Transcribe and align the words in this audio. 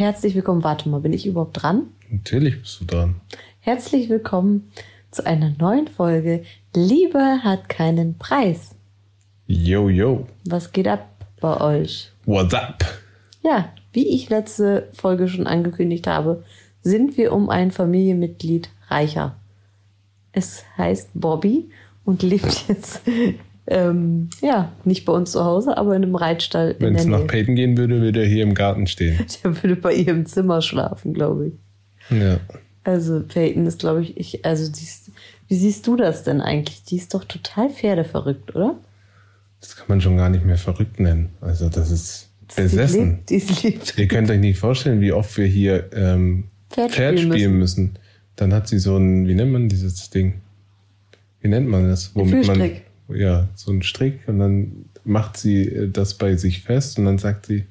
Herzlich 0.00 0.34
willkommen. 0.34 0.64
Warte 0.64 0.88
mal, 0.88 1.00
bin 1.00 1.12
ich 1.12 1.26
überhaupt 1.26 1.60
dran? 1.62 1.88
Natürlich 2.08 2.58
bist 2.58 2.80
du 2.80 2.86
dran. 2.86 3.16
Herzlich 3.60 4.08
willkommen 4.08 4.72
zu 5.10 5.26
einer 5.26 5.50
neuen 5.58 5.88
Folge 5.88 6.42
Liebe 6.74 7.40
hat 7.44 7.68
keinen 7.68 8.16
Preis. 8.16 8.74
Yo, 9.46 9.90
yo. 9.90 10.26
Was 10.46 10.72
geht 10.72 10.88
ab 10.88 11.06
bei 11.38 11.60
euch? 11.60 12.12
What's 12.24 12.54
up? 12.54 12.82
Ja, 13.42 13.74
wie 13.92 14.08
ich 14.08 14.30
letzte 14.30 14.88
Folge 14.94 15.28
schon 15.28 15.46
angekündigt 15.46 16.06
habe, 16.06 16.44
sind 16.80 17.18
wir 17.18 17.34
um 17.34 17.50
ein 17.50 17.70
Familienmitglied 17.70 18.70
reicher. 18.88 19.36
Es 20.32 20.64
heißt 20.78 21.10
Bobby 21.12 21.68
und 22.06 22.22
lebt 22.22 22.68
jetzt 22.68 23.02
ähm, 23.70 24.28
ja 24.42 24.72
nicht 24.84 25.04
bei 25.04 25.12
uns 25.12 25.32
zu 25.32 25.44
Hause, 25.44 25.76
aber 25.78 25.96
in 25.96 26.02
einem 26.02 26.16
Reitstall 26.16 26.76
Wenn 26.78 26.96
es 26.96 27.06
nach. 27.06 27.26
Peyton 27.26 27.54
gehen 27.54 27.78
würde, 27.78 28.00
würde 28.00 28.20
er 28.20 28.26
hier 28.26 28.42
im 28.42 28.54
Garten 28.54 28.86
stehen. 28.86 29.24
Der 29.44 29.62
würde 29.62 29.76
bei 29.76 29.94
ihr 29.94 30.08
im 30.08 30.26
Zimmer 30.26 30.60
schlafen, 30.60 31.14
glaube 31.14 31.48
ich. 31.48 32.18
Ja. 32.18 32.40
Also 32.82 33.20
Peyton 33.20 33.66
ist, 33.66 33.78
glaube 33.80 34.02
ich, 34.02 34.16
ich, 34.16 34.44
also 34.44 34.70
die 34.70 34.82
ist, 34.82 35.12
wie 35.48 35.54
siehst 35.54 35.86
du 35.86 35.96
das 35.96 36.24
denn 36.24 36.40
eigentlich? 36.40 36.82
Die 36.84 36.96
ist 36.96 37.14
doch 37.14 37.24
total 37.24 37.70
pferdeverrückt, 37.70 38.54
oder? 38.56 38.76
Das 39.60 39.76
kann 39.76 39.86
man 39.88 40.00
schon 40.00 40.16
gar 40.16 40.30
nicht 40.30 40.44
mehr 40.44 40.56
verrückt 40.56 40.98
nennen. 40.98 41.30
Also 41.40 41.68
das 41.68 41.90
ist 41.90 42.30
besessen. 42.56 43.20
Die 43.28 43.36
ist 43.36 43.62
lieb. 43.62 43.80
Ihr 43.96 44.08
könnt 44.08 44.30
euch 44.30 44.40
nicht 44.40 44.58
vorstellen, 44.58 45.00
wie 45.00 45.12
oft 45.12 45.36
wir 45.36 45.46
hier 45.46 45.90
ähm, 45.92 46.44
Pferd 46.70 46.92
Pferd 46.92 47.18
spielen 47.18 47.32
spielen 47.32 47.58
müssen. 47.58 47.98
Dann 48.36 48.52
hat 48.54 48.68
sie 48.68 48.78
so 48.78 48.96
ein, 48.96 49.28
wie 49.28 49.34
nennt 49.34 49.52
man 49.52 49.68
dieses 49.68 50.08
Ding? 50.10 50.40
Wie 51.40 51.48
nennt 51.48 51.68
man 51.68 51.88
das? 51.88 52.08
Fühlstrick. 52.08 52.58
man, 52.58 52.80
ja, 53.14 53.48
so 53.54 53.72
ein 53.72 53.82
Strick 53.82 54.20
und 54.26 54.38
dann 54.38 54.84
macht 55.04 55.36
sie 55.36 55.68
äh, 55.68 55.88
das 55.88 56.14
bei 56.14 56.36
sich 56.36 56.62
fest 56.62 56.98
und 56.98 57.06
dann 57.06 57.18
sagt 57.18 57.46
sie, 57.46 57.64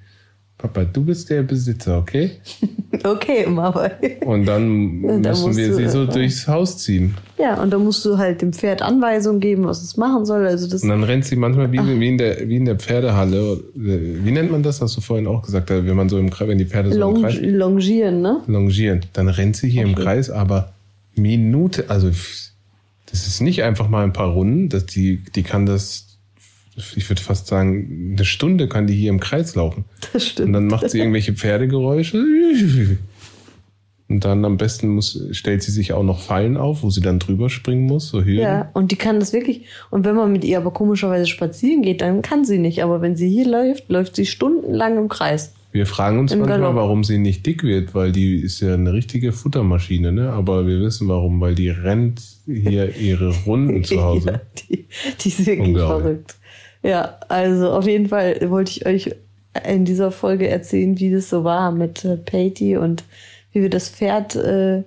Papa, 0.58 0.84
du 0.84 1.06
bist 1.06 1.30
der 1.30 1.42
Besitzer, 1.44 1.98
okay? 1.98 2.32
Okay, 3.04 3.46
aber. 3.46 3.92
Und 4.26 4.46
dann 4.46 5.04
Und 5.04 5.24
dann 5.24 5.32
müssen 5.32 5.56
wir 5.56 5.74
sie 5.74 5.88
so 5.88 6.04
äh, 6.04 6.08
durchs 6.08 6.48
Haus 6.48 6.80
ziehen. 6.80 7.16
Ja, 7.38 7.62
und 7.62 7.72
da 7.72 7.78
musst 7.78 8.04
du 8.04 8.18
halt 8.18 8.42
dem 8.42 8.52
Pferd 8.52 8.82
Anweisungen 8.82 9.40
geben, 9.40 9.66
was 9.66 9.84
es 9.84 9.96
machen 9.96 10.26
soll. 10.26 10.46
Also 10.46 10.68
das 10.68 10.84
Und 10.84 10.90
dann 10.90 11.04
rennt 11.04 11.24
sie 11.24 11.36
manchmal 11.36 11.72
wie, 11.72 11.78
wie, 11.78 12.08
in, 12.08 12.18
der, 12.18 12.50
wie 12.50 12.58
in 12.58 12.66
der 12.66 12.78
Pferdehalle. 12.78 13.64
Wie 13.76 14.32
nennt 14.32 14.52
man 14.52 14.64
das? 14.64 14.82
Hast 14.82 14.98
du 14.98 15.02
vorhin 15.02 15.28
auch 15.28 15.44
gesagt, 15.44 15.70
wenn 15.70 15.96
man 15.96 16.10
so 16.10 16.18
im 16.18 16.30
Kreis, 16.30 16.48
wenn 16.48 16.58
die 16.58 16.66
Pferde 16.66 16.90
so 16.90 16.96
im 16.96 17.02
Longe, 17.02 17.22
Kreis 17.22 17.40
longieren, 17.42 18.22
ne? 18.22 18.42
longieren. 18.48 19.02
Dann 19.14 19.30
rennt 19.30 19.56
sie 19.56 19.70
hier 19.70 19.84
im 19.84 19.96
Kreis, 19.96 20.30
aber 20.30 20.74
Minute, 21.16 21.86
also 21.90 22.10
das 23.12 23.28
ist 23.28 23.42
nicht 23.42 23.64
einfach 23.64 23.90
mal 23.90 24.04
ein 24.04 24.14
paar 24.14 24.30
Runden, 24.30 24.70
dass 24.70 24.86
die, 24.86 25.24
die 25.36 25.44
kann 25.44 25.66
das, 25.66 26.18
ich 26.96 27.10
würde 27.10 27.22
fast 27.22 27.48
sagen, 27.48 28.14
eine 28.16 28.26
Stunde 28.26 28.68
kann 28.68 28.88
die 28.88 28.96
hier 28.96 29.10
im 29.10 29.20
Kreis 29.20 29.56
laufen. 29.56 29.86
Das 30.14 30.24
Und 30.24 30.30
stimmt. 30.30 30.56
dann 30.56 30.68
macht 30.68 30.90
sie 30.90 31.00
irgendwelche 31.00 31.34
Pferdegeräusche. 31.34 32.24
Und 34.08 34.26
dann 34.26 34.44
am 34.44 34.58
besten 34.58 34.90
muss, 34.90 35.24
stellt 35.32 35.62
sie 35.62 35.72
sich 35.72 35.94
auch 35.94 36.02
noch 36.04 36.20
Fallen 36.20 36.58
auf, 36.58 36.82
wo 36.82 36.90
sie 36.90 37.02
dann 37.02 37.20
drüber 37.20 37.50
springen 37.52 37.84
muss, 37.84 38.10
so 38.10 38.24
Hürden. 38.24 38.42
Ja, 38.42 38.70
und 38.74 38.92
die 38.92 38.96
kann 38.96 39.20
das 39.20 39.34
wirklich. 39.34 39.66
Und 39.92 40.04
wenn 40.04 40.16
man 40.16 40.32
mit 40.32 40.44
ihr 40.44 40.58
aber 40.58 40.72
komischerweise 40.72 41.28
spazieren 41.28 41.84
geht, 41.84 42.02
dann 42.02 42.24
kann 42.24 42.44
sie 42.44 42.58
nicht. 42.58 42.84
Aber 42.84 43.02
wenn 43.02 43.16
sie 43.16 43.30
hier 43.30 43.48
läuft, 43.48 43.88
läuft 43.90 44.16
sie 44.16 44.26
stundenlang 44.26 44.98
im 44.98 45.10
Kreis. 45.10 45.54
Wir 45.72 45.86
fragen 45.86 46.20
uns 46.20 46.32
Im 46.32 46.40
manchmal, 46.40 46.60
Galopp. 46.60 46.76
warum 46.76 47.04
sie 47.04 47.20
nicht 47.20 47.46
dick 47.46 47.64
wird, 47.64 47.94
weil 47.94 48.12
die 48.12 48.38
ist 48.38 48.60
ja 48.60 48.74
eine 48.74 48.92
richtige 48.92 49.32
Futtermaschine, 49.32 50.12
ne? 50.12 50.32
Aber 50.32 50.66
wir 50.66 50.80
wissen 50.80 51.08
warum, 51.08 51.40
weil 51.42 51.54
die 51.54 51.70
rennt 51.70 52.22
hier 52.46 52.96
ihre 53.00 53.34
Runden 53.46 53.84
zu 53.84 54.02
Hause. 54.02 54.30
Ja, 54.32 54.42
die, 54.58 54.86
die 55.22 55.28
ist 55.28 55.46
wirklich 55.46 55.78
verrückt. 55.78 56.36
Ja, 56.82 57.20
also 57.28 57.72
auf 57.72 57.86
jeden 57.86 58.08
Fall 58.08 58.50
wollte 58.50 58.72
ich 58.72 58.86
euch 58.86 59.16
in 59.68 59.86
dieser 59.86 60.12
Folge 60.12 60.48
erzählen, 60.48 61.00
wie 61.00 61.12
das 61.12 61.30
so 61.30 61.44
war 61.44 61.72
mit 61.72 62.06
äh, 62.06 62.18
Patty 62.18 62.78
und 62.78 63.04
wie 63.52 63.62
wir 63.62 63.70
das 63.70 63.90
Pferd 63.90 64.36
äh, 64.36 64.84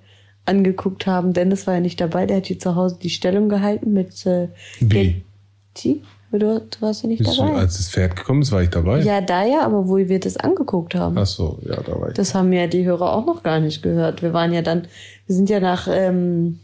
angeguckt 0.47 1.07
haben. 1.07 1.33
Dennis 1.33 1.67
war 1.67 1.75
ja 1.75 1.81
nicht 1.81 2.01
dabei, 2.01 2.27
der 2.27 2.39
hat 2.39 2.47
hier 2.47 2.59
zu 2.59 2.75
Hause 2.75 2.99
die 3.01 3.11
Stellung 3.11 3.49
gehalten 3.49 3.93
mit 3.93 4.27
äh, 4.27 4.49
Wie? 4.81 5.23
Betty. 6.33 6.45
Du, 6.45 6.61
du 6.61 6.81
warst 6.81 7.03
ja 7.03 7.09
nicht 7.09 7.19
Bist 7.19 7.39
du, 7.39 7.43
dabei. 7.43 7.59
als 7.61 7.77
das 7.77 7.89
Pferd 7.89 8.17
gekommen 8.17 8.43
ist, 8.43 8.51
war 8.53 8.63
ich 8.63 8.71
dabei. 8.71 9.01
Ja, 9.01 9.21
da 9.21 9.45
ja, 9.45 9.61
aber 9.65 9.87
wo 9.89 9.97
wir 9.97 10.19
das 10.21 10.37
angeguckt 10.37 10.95
haben. 10.95 11.17
Ach 11.19 11.27
so, 11.27 11.59
ja, 11.65 11.77
da 11.81 12.01
war 12.01 12.09
ich. 12.09 12.15
Das 12.15 12.35
haben 12.35 12.53
ja 12.53 12.67
die 12.67 12.85
Hörer 12.85 13.13
auch 13.13 13.27
noch 13.27 13.43
gar 13.43 13.61
nicht 13.61 13.83
gehört. 13.83 14.23
Wir 14.23 14.33
waren 14.33 14.53
ja 14.53 14.63
dann, 14.63 14.89
wir 15.27 15.37
sind 15.37 15.49
ja 15.51 15.61
nach 15.61 15.87
ähm, 15.91 16.59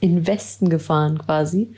in 0.00 0.14
den 0.16 0.26
Westen 0.26 0.68
gefahren 0.70 1.18
quasi. 1.18 1.74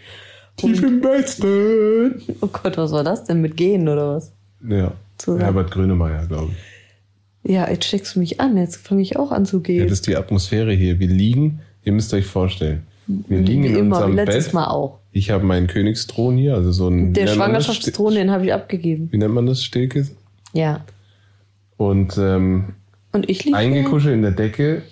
Tief 0.57 0.83
im 0.83 1.03
Westen. 1.03 2.23
Oh 2.41 2.49
Gott, 2.49 2.77
was 2.77 2.93
war 2.93 3.05
das 3.05 3.25
denn 3.25 3.41
mit 3.41 3.57
Gehen 3.57 3.89
oder 3.89 4.17
was? 4.17 4.33
Ja, 4.69 4.93
Zusammen. 5.19 5.41
Herbert 5.43 5.71
Grönemeyer, 5.71 6.27
glaube 6.27 6.53
ich. 6.53 7.51
Ja, 7.53 7.69
jetzt 7.71 7.85
steckst 7.87 8.15
du 8.17 8.19
mich 8.21 8.41
an. 8.41 8.57
Jetzt 8.57 8.77
fange 8.77 9.01
ich 9.03 9.17
auch 9.17 9.31
an 9.33 9.47
zu 9.47 9.59
Ja, 9.59 9.63
gehen. 9.63 9.83
das 9.85 9.93
ist 9.93 10.07
die 10.07 10.17
Atmosphäre 10.17 10.73
hier. 10.73 10.99
Wir 11.01 11.09
liegen, 11.09 11.61
ihr 11.85 11.93
müsst 11.93 12.13
euch 12.13 12.27
vorstellen, 12.27 12.83
wir 13.07 13.39
liegen 13.41 13.63
Wie 13.65 13.69
in 13.69 13.77
immer, 13.77 13.97
unserem 13.97 14.15
letztes 14.17 14.47
Bett. 14.47 14.55
Mal 14.55 14.67
auch. 14.67 14.98
Ich 15.13 15.31
habe 15.31 15.45
meinen 15.45 15.67
Königsthron 15.67 16.37
hier, 16.37 16.55
also 16.55 16.71
so 16.73 16.89
ein. 16.89 17.13
Der? 17.15 17.27
Schwangerschaftsthron, 17.29 18.15
den 18.15 18.31
habe 18.31 18.45
ich 18.47 18.53
abgegeben. 18.53 19.09
Wie 19.11 19.19
nennt 19.19 19.35
man 19.35 19.47
das? 19.47 19.63
Stillkissen? 19.65 20.17
Ja. 20.53 20.85
Und 21.77 22.19
ähm, 22.19 22.75
Und 23.13 23.29
ich 23.29 23.45
liege 23.45 23.57
eingekuschelt 23.57 24.15
in 24.15 24.23
der 24.23 24.33
Decke 24.33 24.83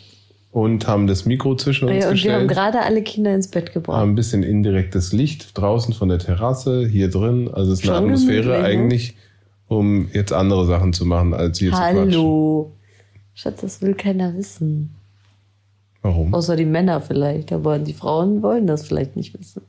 und 0.53 0.87
haben 0.87 1.07
das 1.07 1.27
Mikro 1.27 1.55
zwischen 1.57 1.89
uns 1.89 2.05
Ja, 2.05 2.11
und 2.11 2.23
wir 2.25 2.33
haben 2.33 2.47
gestellt. 2.47 2.73
gerade 2.73 2.83
alle 2.87 3.03
Kinder 3.03 3.35
ins 3.35 3.49
Bett 3.49 3.73
gebracht. 3.73 3.99
haben 3.99 4.13
ein 4.13 4.15
bisschen 4.15 4.43
indirektes 4.43 5.13
Licht 5.13 5.57
draußen 5.59 5.93
von 5.93 6.09
der 6.09 6.19
Terrasse, 6.19 6.87
hier 6.87 7.11
drin. 7.11 7.51
Also 7.53 7.73
es 7.73 7.81
ist 7.81 7.89
eine 7.89 7.97
Schon 7.99 8.05
Atmosphäre 8.07 8.43
gemütlich, 8.43 8.59
ne? 8.63 8.65
eigentlich, 8.65 9.17
um 9.69 10.09
jetzt 10.13 10.33
andere 10.33 10.65
Sachen 10.67 10.93
zu 10.93 11.05
machen, 11.05 11.35
als 11.35 11.59
hier 11.59 11.73
zu 11.73 11.77
quatschen. 11.77 11.99
Hallo. 11.99 12.73
Schatz, 13.35 13.61
das 13.61 13.83
will 13.83 13.95
keiner 13.95 14.35
wissen. 14.35 14.95
Warum? 16.01 16.33
Außer 16.33 16.57
die 16.57 16.65
Männer 16.65 17.01
vielleicht. 17.03 17.53
Aber 17.53 17.79
die 17.79 17.93
Frauen 17.93 18.43
wollen 18.43 18.67
das 18.67 18.87
vielleicht 18.87 19.17
nicht 19.17 19.39
wissen. 19.39 19.63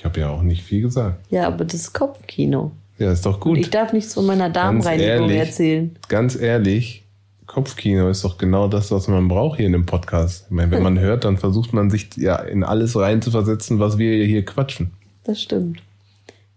Ich 0.00 0.04
habe 0.06 0.18
ja 0.18 0.30
auch 0.30 0.40
nicht 0.40 0.62
viel 0.62 0.80
gesagt. 0.80 1.26
Ja, 1.30 1.46
aber 1.46 1.62
das 1.66 1.74
ist 1.74 1.92
Kopfkino. 1.92 2.72
Ja, 2.96 3.12
ist 3.12 3.26
doch 3.26 3.38
gut. 3.38 3.58
Ich 3.58 3.68
darf 3.68 3.92
nichts 3.92 4.14
von 4.14 4.24
meiner 4.24 4.48
Darmreinigung 4.48 5.28
erzählen. 5.28 5.94
Ganz 6.08 6.40
ehrlich, 6.40 7.04
Kopfkino 7.44 8.08
ist 8.08 8.24
doch 8.24 8.38
genau 8.38 8.66
das, 8.66 8.90
was 8.90 9.08
man 9.08 9.28
braucht 9.28 9.58
hier 9.58 9.66
in 9.66 9.72
dem 9.72 9.84
Podcast. 9.84 10.46
Ich 10.46 10.52
meine, 10.52 10.70
wenn 10.70 10.82
man 10.82 10.98
hört, 11.00 11.26
dann 11.26 11.36
versucht 11.36 11.74
man 11.74 11.90
sich 11.90 12.08
ja 12.16 12.36
in 12.36 12.64
alles 12.64 12.96
reinzuversetzen, 12.96 13.78
was 13.78 13.98
wir 13.98 14.24
hier 14.24 14.42
quatschen. 14.42 14.92
Das 15.24 15.42
stimmt. 15.42 15.82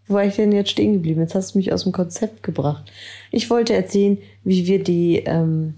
Wo 0.08 0.14
war 0.14 0.24
ich 0.24 0.38
denn 0.38 0.54
jetzt 0.54 0.70
stehen 0.70 0.94
geblieben? 0.94 1.20
Jetzt 1.20 1.36
hast 1.36 1.54
du 1.54 1.58
mich 1.58 1.74
aus 1.74 1.84
dem 1.84 1.92
Konzept 1.92 2.44
gebracht. 2.44 2.90
Ich 3.30 3.50
wollte 3.50 3.74
erzählen, 3.74 4.20
wie 4.46 4.68
wir 4.68 4.81
die, 4.81 5.18
ähm, 5.25 5.74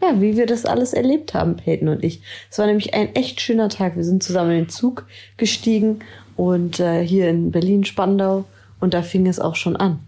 ja, 0.00 0.20
wie 0.20 0.36
wir 0.36 0.46
das 0.46 0.64
alles 0.64 0.92
erlebt 0.92 1.34
haben, 1.34 1.56
Peyton 1.56 1.88
und 1.88 2.04
ich. 2.04 2.22
Es 2.50 2.58
war 2.58 2.66
nämlich 2.66 2.94
ein 2.94 3.14
echt 3.14 3.40
schöner 3.40 3.68
Tag. 3.68 3.96
Wir 3.96 4.04
sind 4.04 4.22
zusammen 4.22 4.50
in 4.52 4.56
den 4.64 4.68
Zug 4.68 5.06
gestiegen 5.36 6.00
und 6.36 6.80
äh, 6.80 7.04
hier 7.04 7.28
in 7.28 7.50
Berlin-Spandau 7.50 8.44
und 8.80 8.94
da 8.94 9.02
fing 9.02 9.26
es 9.26 9.40
auch 9.40 9.56
schon 9.56 9.76
an. 9.76 9.98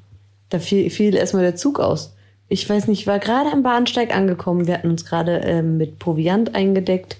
Da 0.49 0.59
fiel, 0.59 0.91
fiel 0.91 1.15
erstmal 1.15 1.43
der 1.43 1.57
Zug 1.57 1.81
aus. 1.81 2.15
Ich 2.49 2.69
weiß 2.69 2.89
nicht, 2.89 3.01
ich 3.01 3.07
war 3.07 3.19
gerade 3.19 3.51
am 3.51 3.63
Bahnsteig 3.63 4.15
angekommen. 4.15 4.67
Wir 4.67 4.75
hatten 4.75 4.91
uns 4.91 5.05
gerade 5.05 5.39
ähm, 5.45 5.77
mit 5.77 5.99
Proviant 5.99 6.55
eingedeckt 6.55 7.19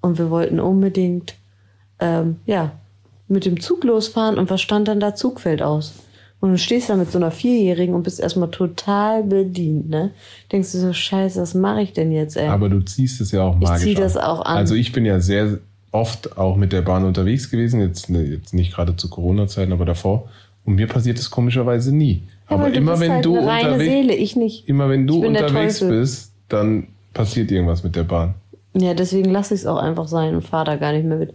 und 0.00 0.18
wir 0.18 0.30
wollten 0.30 0.60
unbedingt 0.60 1.34
ähm, 2.00 2.40
ja, 2.46 2.72
mit 3.28 3.44
dem 3.44 3.60
Zug 3.60 3.84
losfahren 3.84 4.38
und 4.38 4.50
was 4.50 4.60
stand 4.60 4.88
dann 4.88 5.00
da? 5.00 5.14
Zug 5.14 5.40
fällt 5.40 5.62
aus. 5.62 5.94
Und 6.42 6.50
du 6.50 6.58
stehst 6.58 6.90
da 6.90 6.96
mit 6.96 7.12
so 7.12 7.18
einer 7.18 7.30
Vierjährigen 7.30 7.94
und 7.94 8.02
bist 8.02 8.18
erstmal 8.18 8.50
total 8.50 9.22
bedient, 9.22 9.88
ne? 9.88 10.10
Denkst 10.50 10.72
du 10.72 10.78
so, 10.78 10.92
scheiße, 10.92 11.40
was 11.40 11.54
mache 11.54 11.82
ich 11.82 11.92
denn 11.92 12.10
jetzt, 12.10 12.36
ey? 12.36 12.48
Aber 12.48 12.68
du 12.68 12.80
ziehst 12.80 13.20
es 13.20 13.30
ja 13.30 13.44
auch 13.44 13.54
Ich 13.54 13.68
magisch 13.68 13.84
zieh 13.84 13.96
an. 13.96 14.02
das 14.02 14.16
auch 14.16 14.44
an. 14.44 14.56
Also 14.56 14.74
ich 14.74 14.90
bin 14.90 15.04
ja 15.04 15.20
sehr 15.20 15.60
oft 15.92 16.36
auch 16.36 16.56
mit 16.56 16.72
der 16.72 16.82
Bahn 16.82 17.04
unterwegs 17.04 17.48
gewesen, 17.48 17.80
jetzt, 17.80 18.10
ne, 18.10 18.24
jetzt 18.24 18.54
nicht 18.54 18.74
gerade 18.74 18.96
zu 18.96 19.08
Corona-Zeiten, 19.08 19.72
aber 19.72 19.84
davor. 19.84 20.28
Und 20.64 20.74
mir 20.74 20.88
passiert 20.88 21.16
es 21.20 21.30
komischerweise 21.30 21.94
nie. 21.94 22.24
Ja, 22.50 22.56
aber 22.56 22.70
du 22.70 22.76
immer 22.76 22.98
wenn 22.98 23.12
halt 23.12 23.24
du 23.24 23.38
unterwegs, 23.38 24.36
ich 24.36 24.68
immer 24.68 24.88
wenn 24.88 25.06
du 25.06 25.22
Ich 25.22 25.28
unterwegs 25.28 25.78
bist, 25.78 26.32
dann 26.48 26.88
passiert 27.14 27.52
irgendwas 27.52 27.84
mit 27.84 27.94
der 27.94 28.02
Bahn. 28.02 28.34
Ja, 28.74 28.94
deswegen 28.94 29.30
lasse 29.30 29.54
ich 29.54 29.60
es 29.60 29.66
auch 29.66 29.76
einfach 29.76 30.08
sein 30.08 30.34
und 30.34 30.42
fahre 30.42 30.64
da 30.64 30.76
gar 30.76 30.92
nicht 30.92 31.04
mehr 31.04 31.18
mit. 31.18 31.34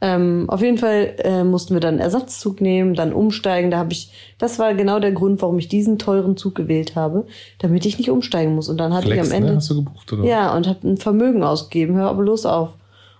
Ähm, 0.00 0.44
auf 0.48 0.62
jeden 0.62 0.78
Fall 0.78 1.16
äh, 1.18 1.42
mussten 1.42 1.74
wir 1.74 1.80
dann 1.80 1.94
einen 1.94 2.00
Ersatzzug 2.00 2.60
nehmen, 2.60 2.94
dann 2.94 3.12
umsteigen. 3.12 3.70
Da 3.70 3.78
habe 3.78 3.92
ich, 3.92 4.12
das 4.38 4.58
war 4.60 4.74
genau 4.74 5.00
der 5.00 5.10
Grund, 5.10 5.42
warum 5.42 5.58
ich 5.58 5.68
diesen 5.68 5.98
teuren 5.98 6.36
Zug 6.36 6.54
gewählt 6.54 6.94
habe, 6.94 7.26
damit 7.58 7.84
ich 7.84 7.98
nicht 7.98 8.10
umsteigen 8.10 8.54
muss. 8.54 8.68
Und 8.68 8.78
dann 8.78 8.94
hatte 8.94 9.06
Flex, 9.06 9.26
ich 9.26 9.32
am 9.32 9.36
Ende 9.36 9.50
ne? 9.50 9.56
Hast 9.56 9.70
du 9.70 9.76
gebucht, 9.76 10.12
oder? 10.12 10.24
Ja, 10.24 10.56
und 10.56 10.68
habe 10.68 10.86
ein 10.88 10.98
Vermögen 10.98 11.42
ausgegeben. 11.42 11.96
Hör 11.96 12.10
aber 12.10 12.22
los 12.22 12.46
auf. 12.46 12.74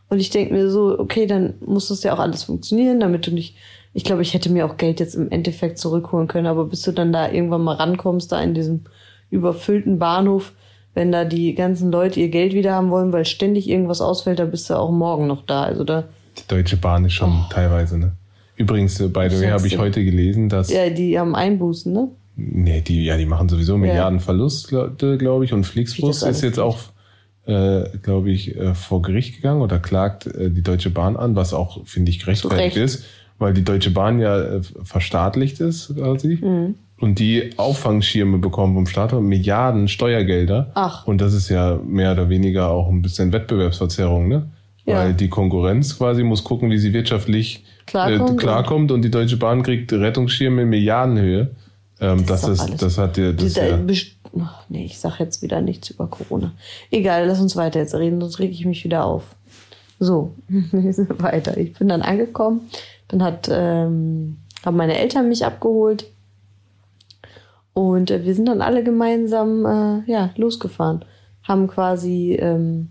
Und 0.08 0.20
ich 0.20 0.30
denk 0.30 0.52
mir 0.52 0.70
so, 0.70 0.98
okay, 0.98 1.26
dann 1.26 1.54
muss 1.64 1.88
das 1.88 2.02
ja 2.02 2.14
auch 2.14 2.20
alles 2.20 2.44
funktionieren, 2.44 3.00
damit 3.00 3.26
du 3.26 3.32
nicht. 3.32 3.56
Ich 3.92 4.04
glaube, 4.04 4.22
ich 4.22 4.32
hätte 4.32 4.50
mir 4.50 4.64
auch 4.64 4.76
Geld 4.76 5.00
jetzt 5.00 5.14
im 5.14 5.30
Endeffekt 5.30 5.78
zurückholen 5.78 6.28
können, 6.28 6.46
aber 6.46 6.66
bis 6.66 6.82
du 6.82 6.92
dann 6.92 7.12
da 7.12 7.30
irgendwann 7.30 7.64
mal 7.64 7.74
rankommst, 7.74 8.30
da 8.30 8.40
in 8.40 8.54
diesem 8.54 8.84
überfüllten 9.30 9.98
Bahnhof, 9.98 10.52
wenn 10.94 11.10
da 11.12 11.24
die 11.24 11.54
ganzen 11.54 11.90
Leute 11.90 12.20
ihr 12.20 12.28
Geld 12.28 12.54
wieder 12.54 12.74
haben 12.74 12.90
wollen, 12.90 13.12
weil 13.12 13.24
ständig 13.24 13.68
irgendwas 13.68 14.00
ausfällt, 14.00 14.38
da 14.38 14.44
bist 14.44 14.70
du 14.70 14.74
auch 14.74 14.90
morgen 14.90 15.26
noch 15.26 15.42
da. 15.42 15.64
Also 15.64 15.84
da, 15.84 16.04
Die 16.38 16.48
Deutsche 16.48 16.76
Bahn 16.76 17.04
ist 17.04 17.14
schon 17.14 17.44
teilweise, 17.50 17.98
ne? 17.98 18.12
Übrigens, 18.56 19.00
äh, 19.00 19.08
by 19.08 19.28
the 19.30 19.40
way, 19.40 19.50
habe 19.50 19.66
ich 19.66 19.78
heute 19.78 20.04
gelesen, 20.04 20.48
dass 20.48 20.70
ja, 20.70 20.90
die 20.90 21.18
haben 21.18 21.34
Einbußen, 21.34 21.92
ne? 21.92 22.08
Nee, 22.36 22.82
die, 22.82 23.04
ja, 23.04 23.16
die 23.16 23.26
machen 23.26 23.48
sowieso 23.48 23.76
Milliarden 23.76 24.20
Verlust, 24.20 24.68
glaube 24.68 25.44
ich. 25.44 25.52
Und 25.52 25.64
Flixbus 25.64 26.22
ist 26.22 26.42
jetzt 26.42 26.60
auch, 26.60 26.78
äh, 27.46 27.84
glaube 28.02 28.30
ich, 28.30 28.56
äh, 28.56 28.74
vor 28.74 29.02
Gericht 29.02 29.36
gegangen 29.36 29.60
oder 29.60 29.80
klagt 29.80 30.26
äh, 30.26 30.48
die 30.48 30.62
Deutsche 30.62 30.90
Bahn 30.90 31.16
an, 31.16 31.34
was 31.34 31.52
auch, 31.52 31.84
finde 31.84 32.10
ich, 32.10 32.20
gerechtfertigt 32.20 32.76
ist, 32.76 33.04
weil 33.38 33.54
die 33.54 33.64
Deutsche 33.64 33.90
Bahn 33.90 34.20
ja 34.20 34.38
äh, 34.40 34.60
verstaatlicht 34.84 35.58
ist 35.58 35.96
quasi. 35.96 36.38
Mhm. 36.40 36.76
Und 37.00 37.18
die 37.18 37.50
Auffangschirme 37.56 38.38
bekommen 38.38 38.74
vom 38.74 38.86
Staat 38.86 39.12
Milliarden 39.20 39.88
Steuergelder. 39.88 40.70
Ach. 40.74 41.06
Und 41.06 41.20
das 41.20 41.34
ist 41.34 41.48
ja 41.48 41.80
mehr 41.84 42.12
oder 42.12 42.28
weniger 42.28 42.70
auch 42.70 42.88
ein 42.88 43.02
bisschen 43.02 43.32
Wettbewerbsverzerrung, 43.32 44.28
ne? 44.28 44.48
Ja. 44.88 44.96
Weil 44.96 45.14
die 45.14 45.28
Konkurrenz 45.28 45.98
quasi 45.98 46.22
muss 46.22 46.44
gucken, 46.44 46.70
wie 46.70 46.78
sie 46.78 46.94
wirtschaftlich 46.94 47.62
klarkommt, 47.84 48.30
äh, 48.30 48.36
klarkommt 48.36 48.90
und 48.90 49.02
die 49.02 49.10
Deutsche 49.10 49.36
Bahn 49.36 49.62
kriegt 49.62 49.92
Rettungsschirme 49.92 50.62
in 50.62 50.70
Milliardenhöhe. 50.70 51.50
Ähm, 52.00 52.24
das, 52.24 52.42
das, 52.42 52.66
ist, 52.66 52.82
das 52.82 52.96
hat 52.96 53.16
dir. 53.18 53.34
Das 53.34 53.54
ja 53.56 53.78
Ach, 54.40 54.64
nee, 54.68 54.84
ich 54.84 54.98
sag 54.98 55.18
jetzt 55.20 55.42
wieder 55.42 55.60
nichts 55.60 55.90
über 55.90 56.06
Corona. 56.06 56.52
Egal, 56.90 57.26
lass 57.26 57.40
uns 57.40 57.56
weiter 57.56 57.80
jetzt 57.80 57.94
reden, 57.94 58.20
sonst 58.20 58.38
reg 58.38 58.50
ich 58.50 58.64
mich 58.64 58.84
wieder 58.84 59.04
auf. 59.04 59.24
So, 59.98 60.34
weiter. 60.48 61.56
Ich 61.58 61.74
bin 61.74 61.88
dann 61.88 62.02
angekommen. 62.02 62.68
Dann 63.08 63.22
hat, 63.22 63.48
ähm, 63.50 64.38
haben 64.64 64.76
meine 64.76 64.98
Eltern 64.98 65.28
mich 65.28 65.44
abgeholt. 65.44 66.06
Und 67.74 68.10
äh, 68.10 68.24
wir 68.24 68.34
sind 68.34 68.46
dann 68.46 68.62
alle 68.62 68.84
gemeinsam 68.84 69.64
äh, 69.64 70.10
ja, 70.10 70.30
losgefahren. 70.36 71.04
Haben 71.42 71.68
quasi 71.68 72.38
ähm, 72.40 72.90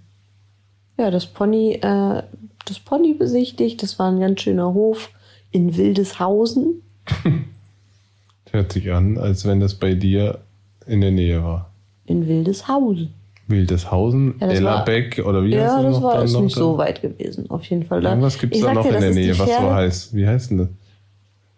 ja, 0.97 1.11
das 1.11 1.25
Pony, 1.27 1.73
äh, 1.73 2.23
das 2.65 2.79
Pony 2.79 3.13
besichtigt. 3.13 3.81
Das 3.83 3.99
war 3.99 4.11
ein 4.11 4.19
ganz 4.19 4.41
schöner 4.41 4.73
Hof 4.73 5.11
in 5.51 5.77
Wildeshausen. 5.77 6.81
Hört 8.51 8.71
sich 8.71 8.91
an, 8.91 9.17
als 9.17 9.45
wenn 9.45 9.59
das 9.59 9.75
bei 9.75 9.93
dir 9.93 10.39
in 10.85 11.01
der 11.01 11.11
Nähe 11.11 11.43
war. 11.43 11.71
In 12.05 12.27
Wildeshausen. 12.27 13.13
Wildeshausen, 13.47 14.35
ja, 14.41 14.47
Ellerbeck 14.47 15.23
oder 15.25 15.43
wie 15.43 15.51
ja, 15.51 15.63
heißt 15.63 15.75
das? 15.75 15.83
Ja, 15.83 15.89
das 15.91 16.01
war 16.01 16.23
ist 16.23 16.39
nicht 16.39 16.55
so 16.55 16.77
weit 16.77 17.01
gewesen, 17.01 17.49
auf 17.49 17.63
jeden 17.65 17.83
Fall. 17.83 18.03
Irgendwas 18.03 18.37
gibt 18.37 18.53
es 18.55 18.61
da 18.61 18.73
noch 18.73 18.83
dir, 18.83 18.95
in 18.95 19.01
der 19.01 19.13
Nähe, 19.13 19.39
was 19.39 19.47
so 19.47 19.73
heißt. 19.73 20.15
Wie 20.15 20.27
heißt 20.27 20.51
denn 20.51 20.57
das? 20.57 20.67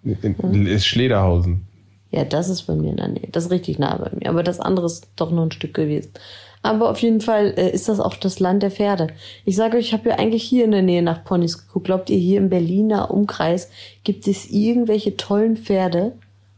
Hm. 0.03 0.67
Ist 0.67 0.85
Schlederhausen. 0.85 1.67
Ja, 2.11 2.23
das 2.25 2.49
ist 2.49 2.63
bei 2.63 2.75
mir 2.75 2.91
in 2.91 2.97
der 2.97 3.07
Nähe. 3.07 3.27
Das 3.31 3.45
ist 3.45 3.51
richtig 3.51 3.79
nah 3.79 3.97
bei 3.97 4.11
mir. 4.15 4.29
Aber 4.29 4.43
das 4.43 4.59
andere 4.59 4.85
ist 4.85 5.07
doch 5.15 5.31
nur 5.31 5.45
ein 5.45 5.51
Stück 5.51 5.73
gewesen. 5.73 6.11
Aber 6.61 6.89
auf 6.89 6.99
jeden 7.01 7.21
Fall 7.21 7.53
äh, 7.57 7.69
ist 7.71 7.87
das 7.87 7.99
auch 7.99 8.15
das 8.15 8.39
Land 8.39 8.63
der 8.63 8.71
Pferde. 8.71 9.07
Ich 9.45 9.55
sage 9.55 9.77
euch, 9.77 9.87
ich 9.87 9.93
habe 9.93 10.09
ja 10.09 10.15
eigentlich 10.15 10.43
hier 10.43 10.65
in 10.65 10.71
der 10.71 10.81
Nähe 10.81 11.01
nach 11.01 11.23
Ponys 11.23 11.57
geguckt. 11.57 11.85
Glaubt 11.85 12.09
ihr, 12.09 12.17
hier 12.17 12.37
im 12.37 12.49
Berliner 12.49 13.11
Umkreis 13.11 13.69
gibt 14.03 14.27
es 14.27 14.49
irgendwelche 14.49 15.15
tollen 15.15 15.55
Pferde? 15.55 16.13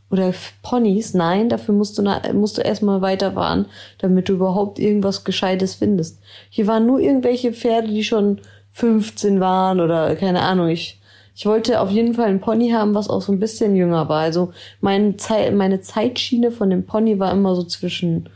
Oder 0.09 0.33
Ponys? 0.61 1.13
Nein, 1.13 1.47
dafür 1.47 1.73
musst 1.73 1.97
du, 1.97 2.03
musst 2.33 2.57
du 2.57 2.61
erstmal 2.61 3.01
weiterfahren, 3.01 3.67
damit 3.99 4.27
du 4.27 4.33
überhaupt 4.33 4.77
irgendwas 4.77 5.23
Gescheites 5.23 5.75
findest. 5.75 6.19
Hier 6.49 6.67
waren 6.67 6.85
nur 6.85 6.99
irgendwelche 6.99 7.53
Pferde, 7.53 7.87
die 7.87 8.03
schon 8.03 8.41
15 8.73 9.39
waren 9.39 9.79
oder 9.79 10.15
keine 10.15 10.41
Ahnung. 10.41 10.67
Ich, 10.67 10.99
ich 11.33 11.45
wollte 11.45 11.79
auf 11.79 11.91
jeden 11.91 12.13
Fall 12.13 12.27
ein 12.27 12.41
Pony 12.41 12.71
haben, 12.71 12.93
was 12.93 13.09
auch 13.09 13.21
so 13.21 13.31
ein 13.31 13.39
bisschen 13.39 13.75
jünger 13.75 14.09
war. 14.09 14.21
Also 14.21 14.51
mein 14.81 15.17
Zeit, 15.17 15.53
meine 15.55 15.79
Zeitschiene 15.79 16.51
von 16.51 16.69
dem 16.69 16.85
Pony 16.85 17.19
war 17.19 17.31
immer 17.31 17.55
so 17.55 17.63
zwischen 17.63 18.29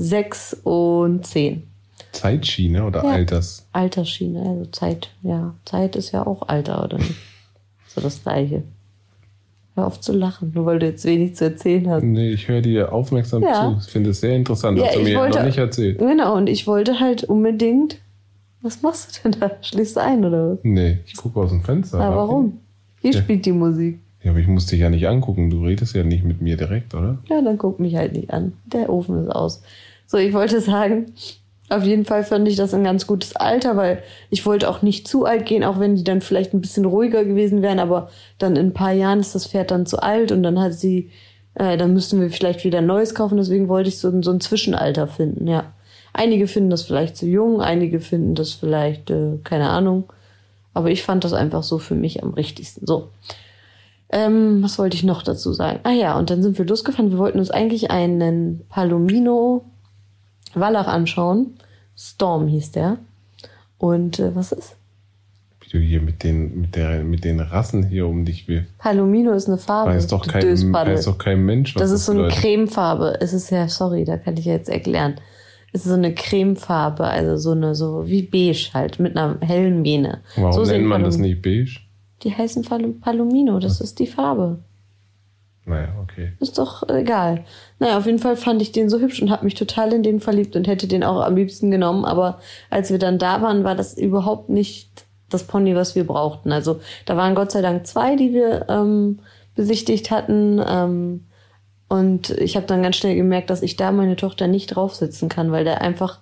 6 0.00 0.54
und 0.64 1.26
10. 1.26 1.62
Zeitschiene 2.12 2.84
oder 2.84 3.04
ja, 3.04 3.10
Alters? 3.10 3.66
Altersschiene, 3.72 4.40
also 4.40 4.64
Zeit, 4.72 5.10
ja. 5.22 5.54
Zeit 5.64 5.96
ist 5.96 6.12
ja 6.12 6.26
auch 6.26 6.48
Alter, 6.48 6.84
oder 6.84 6.98
nicht? 6.98 7.14
So 7.86 8.00
das 8.00 8.22
gleiche. 8.22 8.62
Hör 9.74 9.86
auf 9.86 10.00
zu 10.00 10.12
lachen, 10.12 10.52
nur 10.54 10.66
weil 10.66 10.78
du 10.78 10.86
jetzt 10.86 11.04
wenig 11.04 11.36
zu 11.36 11.44
erzählen 11.44 11.88
hast. 11.88 12.02
Nee, 12.02 12.30
ich 12.30 12.48
höre 12.48 12.62
dir 12.62 12.92
aufmerksam 12.92 13.42
ja. 13.42 13.72
zu. 13.78 13.86
Ich 13.86 13.92
finde 13.92 14.10
es 14.10 14.20
sehr 14.20 14.34
interessant, 14.34 14.78
ja, 14.78 14.86
hast 14.86 14.96
du 14.96 15.02
mir 15.02 15.18
wollte, 15.18 15.38
noch 15.38 15.46
nicht 15.46 15.58
erzählt. 15.58 15.98
Genau, 15.98 16.36
und 16.36 16.48
ich 16.48 16.66
wollte 16.66 16.98
halt 16.98 17.24
unbedingt. 17.24 17.98
Was 18.62 18.82
machst 18.82 19.20
du 19.24 19.30
denn 19.30 19.40
da? 19.40 19.52
Schließt 19.62 19.96
du 19.96 20.00
ein, 20.00 20.24
oder 20.24 20.52
was? 20.52 20.58
Nee, 20.62 20.98
ich 21.06 21.16
gucke 21.16 21.40
aus 21.40 21.50
dem 21.50 21.62
Fenster. 21.62 21.98
Na, 21.98 22.14
warum? 22.14 22.58
Hier 23.00 23.12
ja. 23.12 23.20
spielt 23.20 23.46
die 23.46 23.52
Musik. 23.52 24.00
Ja, 24.22 24.32
aber 24.32 24.40
ich 24.40 24.48
muss 24.48 24.66
dich 24.66 24.80
ja 24.80 24.90
nicht 24.90 25.08
angucken. 25.08 25.48
Du 25.48 25.64
redest 25.64 25.94
ja 25.94 26.04
nicht 26.04 26.24
mit 26.24 26.42
mir 26.42 26.56
direkt, 26.56 26.94
oder? 26.94 27.18
Ja, 27.28 27.40
dann 27.40 27.56
guck 27.56 27.80
mich 27.80 27.96
halt 27.96 28.12
nicht 28.12 28.30
an. 28.30 28.52
Der 28.66 28.90
Ofen 28.90 29.22
ist 29.22 29.30
aus. 29.30 29.62
So, 30.10 30.16
ich 30.18 30.32
wollte 30.32 30.60
sagen, 30.60 31.14
auf 31.68 31.84
jeden 31.84 32.04
Fall 32.04 32.24
fand 32.24 32.48
ich 32.48 32.56
das 32.56 32.74
ein 32.74 32.82
ganz 32.82 33.06
gutes 33.06 33.36
Alter, 33.36 33.76
weil 33.76 34.02
ich 34.28 34.44
wollte 34.44 34.68
auch 34.68 34.82
nicht 34.82 35.06
zu 35.06 35.24
alt 35.24 35.46
gehen, 35.46 35.62
auch 35.62 35.78
wenn 35.78 35.94
die 35.94 36.02
dann 36.02 36.20
vielleicht 36.20 36.52
ein 36.52 36.60
bisschen 36.60 36.84
ruhiger 36.84 37.24
gewesen 37.24 37.62
wären, 37.62 37.78
aber 37.78 38.10
dann 38.36 38.56
in 38.56 38.66
ein 38.66 38.72
paar 38.72 38.90
Jahren 38.90 39.20
ist 39.20 39.36
das 39.36 39.46
Pferd 39.46 39.70
dann 39.70 39.86
zu 39.86 40.02
alt 40.02 40.32
und 40.32 40.42
dann 40.42 40.58
hat 40.58 40.72
sie, 40.74 41.12
äh, 41.54 41.76
dann 41.76 41.94
müssten 41.94 42.20
wir 42.20 42.28
vielleicht 42.30 42.64
wieder 42.64 42.78
ein 42.78 42.86
neues 42.86 43.14
kaufen, 43.14 43.36
deswegen 43.36 43.68
wollte 43.68 43.88
ich 43.88 44.00
so, 44.00 44.20
so 44.20 44.32
ein 44.32 44.40
Zwischenalter 44.40 45.06
finden, 45.06 45.46
ja. 45.46 45.72
Einige 46.12 46.48
finden 46.48 46.70
das 46.70 46.82
vielleicht 46.82 47.16
zu 47.16 47.26
jung, 47.26 47.60
einige 47.60 48.00
finden 48.00 48.34
das 48.34 48.52
vielleicht, 48.52 49.10
äh, 49.10 49.38
keine 49.44 49.68
Ahnung. 49.68 50.12
Aber 50.74 50.90
ich 50.90 51.04
fand 51.04 51.22
das 51.22 51.32
einfach 51.32 51.62
so 51.62 51.78
für 51.78 51.94
mich 51.94 52.24
am 52.24 52.34
richtigsten. 52.34 52.84
So. 52.84 53.10
Ähm, 54.08 54.60
was 54.60 54.76
wollte 54.76 54.96
ich 54.96 55.04
noch 55.04 55.22
dazu 55.22 55.52
sagen? 55.52 55.78
Ah 55.84 55.92
ja, 55.92 56.18
und 56.18 56.30
dann 56.30 56.42
sind 56.42 56.58
wir 56.58 56.66
losgefahren. 56.66 57.12
Wir 57.12 57.18
wollten 57.18 57.38
uns 57.38 57.52
eigentlich 57.52 57.92
einen 57.92 58.64
Palomino 58.68 59.69
Wallach 60.54 60.86
anschauen. 60.86 61.54
Storm 61.96 62.48
hieß 62.48 62.72
der. 62.72 62.98
Und 63.78 64.18
äh, 64.18 64.34
was 64.34 64.52
ist? 64.52 64.76
Wie 65.60 65.70
du 65.70 65.78
hier 65.78 66.00
mit 66.00 66.22
den, 66.22 66.60
mit, 66.60 66.76
der, 66.76 67.02
mit 67.02 67.24
den 67.24 67.40
Rassen 67.40 67.86
hier 67.86 68.06
um 68.06 68.24
dich 68.24 68.48
willst. 68.48 68.76
Palomino 68.78 69.32
ist 69.32 69.48
eine 69.48 69.58
Farbe. 69.58 69.92
Weiß 69.92 70.06
doch, 70.06 70.26
kein, 70.26 70.42
weiß 70.44 71.04
doch 71.04 71.18
kein 71.18 71.44
Mensch. 71.44 71.74
Das 71.74 71.90
ist 71.90 72.06
so 72.06 72.12
eine 72.12 72.22
bedeutet. 72.22 72.40
Cremefarbe. 72.40 73.18
Es 73.20 73.32
ist 73.32 73.50
ja, 73.50 73.68
sorry, 73.68 74.04
da 74.04 74.16
kann 74.16 74.36
ich 74.36 74.46
ja 74.46 74.52
jetzt 74.52 74.68
erklären. 74.68 75.16
Es 75.72 75.82
ist 75.82 75.88
so 75.88 75.94
eine 75.94 76.14
Cremefarbe, 76.14 77.04
also 77.04 77.36
so 77.36 77.52
eine, 77.52 77.74
so 77.74 78.08
wie 78.08 78.22
beige 78.22 78.70
halt, 78.74 78.98
mit 78.98 79.16
einer 79.16 79.38
hellen 79.40 79.82
Mähne. 79.82 80.20
Warum 80.36 80.52
so 80.52 80.70
nennt 80.70 80.86
man 80.86 81.04
das 81.04 81.16
nicht 81.16 81.42
beige? 81.42 81.78
Die 82.22 82.34
heißen 82.34 82.64
Palomino, 83.00 83.58
das 83.60 83.80
ist 83.80 83.98
die 83.98 84.06
Farbe. 84.06 84.58
Naja, 85.70 85.88
okay. 86.02 86.32
Ist 86.40 86.58
doch 86.58 86.88
egal. 86.88 87.44
Naja, 87.78 87.96
auf 87.96 88.06
jeden 88.06 88.18
Fall 88.18 88.36
fand 88.36 88.60
ich 88.60 88.72
den 88.72 88.90
so 88.90 88.98
hübsch 88.98 89.22
und 89.22 89.30
habe 89.30 89.44
mich 89.44 89.54
total 89.54 89.92
in 89.92 90.02
den 90.02 90.20
verliebt 90.20 90.56
und 90.56 90.66
hätte 90.66 90.86
den 90.86 91.04
auch 91.04 91.22
am 91.22 91.36
liebsten 91.36 91.70
genommen. 91.70 92.04
Aber 92.04 92.40
als 92.68 92.90
wir 92.90 92.98
dann 92.98 93.18
da 93.18 93.40
waren, 93.40 93.64
war 93.64 93.74
das 93.74 93.96
überhaupt 93.96 94.48
nicht 94.48 95.06
das 95.30 95.44
Pony, 95.44 95.74
was 95.74 95.94
wir 95.94 96.06
brauchten. 96.06 96.52
Also 96.52 96.80
da 97.06 97.16
waren 97.16 97.34
Gott 97.34 97.52
sei 97.52 97.62
Dank 97.62 97.86
zwei, 97.86 98.16
die 98.16 98.32
wir 98.32 98.66
ähm, 98.68 99.20
besichtigt 99.54 100.10
hatten. 100.10 100.60
Ähm, 100.66 101.26
und 101.88 102.30
ich 102.30 102.56
habe 102.56 102.66
dann 102.66 102.82
ganz 102.82 102.96
schnell 102.96 103.16
gemerkt, 103.16 103.50
dass 103.50 103.62
ich 103.62 103.76
da 103.76 103.92
meine 103.92 104.16
Tochter 104.16 104.46
nicht 104.46 104.68
draufsitzen 104.68 105.28
kann, 105.28 105.50
weil 105.52 105.64
der 105.64 105.80
einfach 105.80 106.18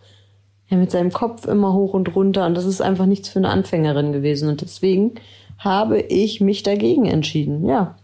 ja, 0.69 0.77
mit 0.77 0.91
seinem 0.91 1.13
Kopf 1.13 1.47
immer 1.47 1.73
hoch 1.73 1.95
und 1.95 2.15
runter 2.15 2.47
und 2.47 2.55
das 2.55 2.67
ist 2.67 2.81
einfach 2.81 3.07
nichts 3.07 3.29
für 3.29 3.39
eine 3.39 3.49
Anfängerin 3.49 4.13
gewesen. 4.13 4.49
Und 4.49 4.61
deswegen 4.61 5.15
habe 5.59 6.01
ich 6.01 6.41
mich 6.41 6.63
dagegen 6.63 7.07
entschieden. 7.07 7.67
Ja. 7.67 7.97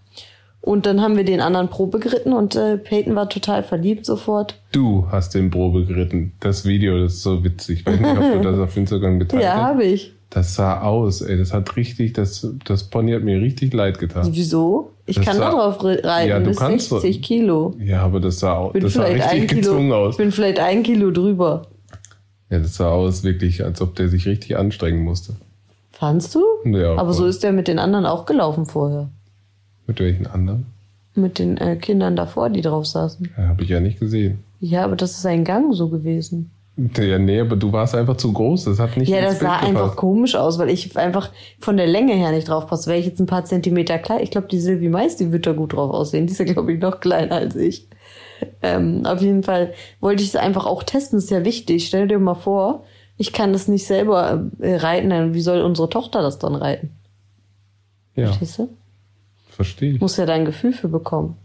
Und 0.64 0.86
dann 0.86 1.02
haben 1.02 1.18
wir 1.18 1.24
den 1.24 1.42
anderen 1.42 1.68
Probe 1.68 1.98
geritten 1.98 2.32
und 2.32 2.56
äh, 2.56 2.78
Peyton 2.78 3.14
war 3.14 3.28
total 3.28 3.62
verliebt 3.62 4.06
sofort. 4.06 4.58
Du 4.72 5.06
hast 5.10 5.34
den 5.34 5.50
Probe 5.50 5.84
geritten. 5.84 6.32
Das 6.40 6.64
Video, 6.64 6.98
das 6.98 7.14
ist 7.14 7.22
so 7.22 7.44
witzig. 7.44 7.80
Ich 7.80 7.86
weiß 7.86 8.00
nicht, 8.00 8.18
ob 8.18 8.32
du 8.32 8.40
das 8.40 8.58
auf 8.58 8.74
Instagram 8.74 9.18
geteilt 9.18 9.44
hast. 9.44 9.54
Ja, 9.56 9.62
habe 9.62 9.84
ich. 9.84 10.14
Das 10.30 10.54
sah 10.54 10.80
aus, 10.80 11.20
ey. 11.20 11.36
Das 11.36 11.52
hat 11.52 11.76
richtig, 11.76 12.14
das, 12.14 12.48
das 12.64 12.84
Pony 12.84 13.12
hat 13.12 13.24
mir 13.24 13.42
richtig 13.42 13.74
leid 13.74 13.98
getan. 13.98 14.26
Wieso? 14.32 14.92
Ich 15.04 15.16
das 15.16 15.26
kann 15.26 15.36
sah, 15.36 15.50
da 15.50 15.54
drauf 15.54 15.84
reiten. 15.84 16.30
Ja, 16.30 16.40
du 16.40 16.46
bis 16.46 16.56
kannst 16.56 16.88
60 16.88 17.20
Kilo. 17.20 17.74
Ja, 17.78 18.00
aber 18.00 18.20
das 18.20 18.40
sah, 18.40 18.54
aus, 18.54 18.72
das 18.72 18.94
sah 18.94 19.02
richtig 19.04 19.48
Kilo, 19.48 19.60
gezwungen 19.60 19.92
aus. 19.92 20.14
Ich 20.14 20.16
bin 20.16 20.32
vielleicht 20.32 20.60
ein 20.60 20.82
Kilo 20.82 21.10
drüber. 21.10 21.66
Ja, 22.48 22.58
das 22.58 22.76
sah 22.76 22.88
aus 22.88 23.22
wirklich, 23.22 23.62
als 23.62 23.82
ob 23.82 23.96
der 23.96 24.08
sich 24.08 24.26
richtig 24.26 24.56
anstrengen 24.56 25.04
musste. 25.04 25.34
Fandst 25.92 26.34
du? 26.34 26.42
Ja. 26.64 26.92
Aber 26.92 27.12
voll. 27.12 27.14
so 27.14 27.26
ist 27.26 27.42
der 27.42 27.52
mit 27.52 27.68
den 27.68 27.78
anderen 27.78 28.06
auch 28.06 28.24
gelaufen 28.24 28.64
vorher. 28.64 29.10
Mit 29.86 30.00
welchen 30.00 30.26
anderen? 30.26 30.66
Mit 31.14 31.38
den 31.38 31.56
äh, 31.58 31.76
Kindern 31.76 32.16
davor, 32.16 32.50
die 32.50 32.60
drauf 32.60 32.86
saßen. 32.86 33.30
Ja, 33.36 33.48
Habe 33.48 33.62
ich 33.62 33.68
ja 33.68 33.80
nicht 33.80 34.00
gesehen. 34.00 34.42
Ja, 34.60 34.84
aber 34.84 34.96
das 34.96 35.18
ist 35.18 35.26
ein 35.26 35.44
Gang 35.44 35.74
so 35.74 35.88
gewesen. 35.88 36.50
Ja, 36.76 37.20
nee, 37.20 37.38
aber 37.38 37.54
du 37.54 37.72
warst 37.72 37.94
einfach 37.94 38.16
zu 38.16 38.32
groß. 38.32 38.64
Das 38.64 38.80
hat 38.80 38.96
nicht 38.96 39.08
Ja, 39.08 39.20
das 39.20 39.38
sah 39.38 39.58
einfach 39.58 39.94
komisch 39.94 40.34
aus, 40.34 40.58
weil 40.58 40.70
ich 40.70 40.96
einfach 40.96 41.30
von 41.60 41.76
der 41.76 41.86
Länge 41.86 42.14
her 42.14 42.32
nicht 42.32 42.48
drauf 42.48 42.66
passe. 42.66 42.88
Wäre 42.88 42.98
ich 42.98 43.06
jetzt 43.06 43.20
ein 43.20 43.26
paar 43.26 43.44
Zentimeter 43.44 43.98
klein. 43.98 44.22
Ich 44.22 44.32
glaube, 44.32 44.48
die 44.48 44.58
Silvi 44.58 44.88
Mais, 44.88 45.16
die 45.16 45.30
wird 45.30 45.46
da 45.46 45.52
gut 45.52 45.74
drauf 45.74 45.92
aussehen. 45.92 46.26
Die 46.26 46.32
ist 46.32 46.40
ja, 46.40 46.44
glaube 46.46 46.72
ich, 46.72 46.80
noch 46.80 46.98
kleiner 46.98 47.36
als 47.36 47.54
ich. 47.54 47.88
Ähm, 48.60 49.06
auf 49.06 49.22
jeden 49.22 49.44
Fall 49.44 49.72
wollte 50.00 50.24
ich 50.24 50.30
es 50.30 50.36
einfach 50.36 50.66
auch 50.66 50.82
testen. 50.82 51.16
Das 51.18 51.24
ist 51.24 51.30
ja 51.30 51.44
wichtig. 51.44 51.86
Stell 51.86 52.08
dir 52.08 52.18
mal 52.18 52.34
vor, 52.34 52.82
ich 53.16 53.32
kann 53.32 53.52
das 53.52 53.68
nicht 53.68 53.86
selber 53.86 54.50
äh, 54.58 54.74
reiten. 54.76 55.32
Wie 55.32 55.40
soll 55.40 55.60
unsere 55.60 55.88
Tochter 55.88 56.22
das 56.22 56.40
dann 56.40 56.56
reiten? 56.56 56.90
Ja. 58.16 58.26
Verstehst 58.26 58.58
du? 58.58 58.68
Verstehe 59.54 59.94
ich. 59.94 60.00
Muss 60.00 60.16
ja 60.16 60.26
da 60.26 60.34
ein 60.34 60.44
Gefühl 60.44 60.72
für 60.72 60.88
bekommen. 60.88 61.36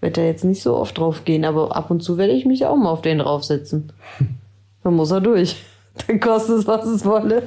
Wird 0.00 0.18
er 0.18 0.26
jetzt 0.26 0.44
nicht 0.44 0.62
so 0.62 0.76
oft 0.76 0.98
drauf 0.98 1.24
gehen, 1.24 1.44
aber 1.44 1.74
ab 1.74 1.90
und 1.90 2.02
zu 2.02 2.18
werde 2.18 2.32
ich 2.32 2.44
mich 2.44 2.66
auch 2.66 2.76
mal 2.76 2.90
auf 2.90 3.02
den 3.02 3.18
draufsetzen. 3.18 3.92
Dann 4.82 4.94
muss 4.94 5.10
er 5.10 5.20
durch. 5.20 5.56
Dann 6.06 6.20
kostet 6.20 6.58
es, 6.58 6.66
was 6.66 6.84
es 6.86 7.04
wolle. 7.04 7.44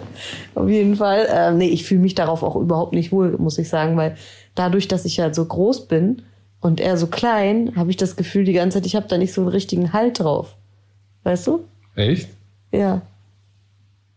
Auf 0.56 0.70
jeden 0.70 0.96
Fall. 0.96 1.28
Ähm, 1.30 1.58
nee, 1.58 1.68
ich 1.68 1.84
fühle 1.84 2.02
mich 2.02 2.16
darauf 2.16 2.44
auch 2.44 2.56
überhaupt 2.56 2.94
nicht 2.94 3.12
wohl, 3.12 3.38
muss 3.38 3.58
ich 3.58 3.70
sagen, 3.70 3.98
weil 3.98 4.16
dadurch, 4.56 4.88
dass 4.88 5.06
ich 5.06 5.18
ja 5.18 5.34
so 5.34 5.46
groß 5.46 5.88
bin, 5.88 6.22
und 6.60 6.80
er 6.80 6.98
so 6.98 7.08
klein, 7.08 7.74
habe 7.76 7.92
ich 7.92 7.98
das 7.98 8.16
Gefühl 8.16 8.44
die 8.44 8.54
ganze 8.54 8.78
Zeit, 8.78 8.86
ich 8.86 8.96
habe 8.96 9.08
da 9.08 9.18
nicht 9.18 9.34
so 9.34 9.42
einen 9.42 9.50
richtigen 9.50 9.94
Halt 9.94 10.20
drauf. 10.20 10.56
Weißt 11.24 11.48
du? 11.48 11.66
Echt? 11.96 12.30
Ja. 12.72 13.02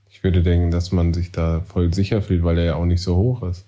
Ich 0.08 0.24
würde 0.24 0.42
denken, 0.42 0.70
dass 0.70 0.92
man 0.92 1.14
sich 1.14 1.32
da 1.32 1.60
voll 1.60 1.92
sicher 1.92 2.22
fühlt, 2.22 2.42
weil 2.42 2.58
er 2.58 2.64
ja 2.64 2.74
auch 2.76 2.84
nicht 2.84 3.02
so 3.02 3.16
hoch 3.16 3.42
ist. 3.42 3.66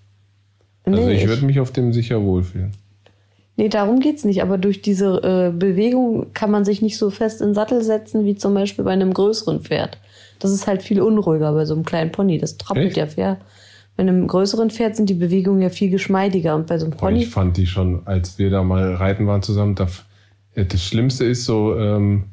Also 0.85 1.01
Nee, 1.01 1.13
ich 1.15 1.23
ich- 1.23 1.29
würde 1.29 1.45
mich 1.45 1.61
auf 1.61 1.71
dem 1.71 1.93
sicher 1.93 2.23
wohlfühlen. 2.23 2.73
Nee, 3.57 3.69
darum 3.69 4.01
geht's 4.01 4.25
nicht. 4.25 4.43
Aber 4.43 4.57
durch 4.59 4.81
diese 4.83 5.23
äh, 5.23 5.57
Bewegung 5.57 6.33
kann 6.33 6.51
man 6.51 6.65
sich 6.65 6.81
nicht 6.83 6.97
so 6.97 7.11
fest 7.11 7.41
in 7.43 7.49
den 7.49 7.55
Sattel 7.55 7.83
setzen, 7.85 8.25
wie 8.25 8.35
zum 8.35 8.55
Beispiel 8.55 8.85
bei 8.85 8.93
einem 8.93 9.13
größeren 9.13 9.61
Pferd. 9.61 9.99
Das 10.39 10.51
ist 10.51 10.67
halt 10.67 10.83
viel 10.83 11.01
unruhiger 11.03 11.53
bei 11.53 11.65
so 11.67 11.75
einem 11.75 11.85
kleinen 11.85 12.11
Pony. 12.11 12.39
Das 12.39 12.57
trappelt 12.57 12.89
Echt? 12.89 12.97
ja 12.97 13.07
fair. 13.07 13.37
Bei 13.97 14.01
einem 14.05 14.27
größeren 14.27 14.71
Pferd 14.71 14.97
sind 14.97 15.11
die 15.11 15.15
Bewegungen 15.15 15.61
ja 15.61 15.69
viel 15.69 15.91
geschmeidiger. 15.91 16.57
Und 16.57 16.67
bei 16.67 16.79
so 16.79 16.87
einem 16.87 16.93
Und 16.95 16.99
Pony. 16.99 17.19
ich 17.25 17.29
fand 17.29 17.59
die 17.59 17.67
schon, 17.67 18.01
als 18.07 18.39
wir 18.39 18.49
da 18.49 18.63
mal 18.63 18.95
reiten 18.95 19.27
waren 19.27 19.43
zusammen, 19.43 19.75
da, 19.75 19.87
äh, 20.55 20.65
das 20.65 20.83
Schlimmste 20.83 21.27
ist 21.27 21.45
so 21.45 21.79
ähm, 21.79 22.25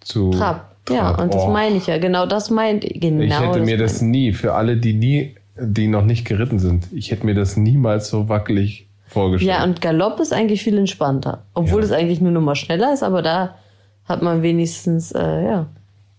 zu 0.00 0.32
Trab. 0.32 0.74
Ja, 0.90 1.12
Trab. 1.12 1.22
und 1.22 1.32
das 1.32 1.42
Oh. 1.44 1.50
meine 1.50 1.76
ich 1.76 1.86
ja. 1.86 1.98
Genau 1.98 2.26
das 2.26 2.50
meint. 2.50 2.82
Genau 2.82 3.22
Ich 3.22 3.38
hätte 3.38 3.60
mir 3.60 3.78
das 3.78 4.02
nie, 4.02 4.32
für 4.32 4.54
alle, 4.54 4.76
die 4.76 4.94
nie, 4.94 5.35
die 5.58 5.88
noch 5.88 6.04
nicht 6.04 6.24
geritten 6.26 6.58
sind, 6.58 6.88
ich 6.92 7.10
hätte 7.10 7.26
mir 7.26 7.34
das 7.34 7.56
niemals 7.56 8.08
so 8.08 8.28
wackelig 8.28 8.88
vorgestellt. 9.06 9.50
Ja, 9.56 9.64
und 9.64 9.80
Galopp 9.80 10.20
ist 10.20 10.32
eigentlich 10.32 10.62
viel 10.62 10.76
entspannter. 10.78 11.44
Obwohl 11.54 11.80
Ja. 11.80 11.86
es 11.86 11.92
eigentlich 11.92 12.20
nur 12.20 12.32
noch 12.32 12.40
mal 12.42 12.54
schneller 12.56 12.92
ist, 12.92 13.02
aber 13.02 13.22
da 13.22 13.54
hat 14.04 14.22
man 14.22 14.42
wenigstens, 14.42 15.12
äh, 15.12 15.44
ja. 15.44 15.66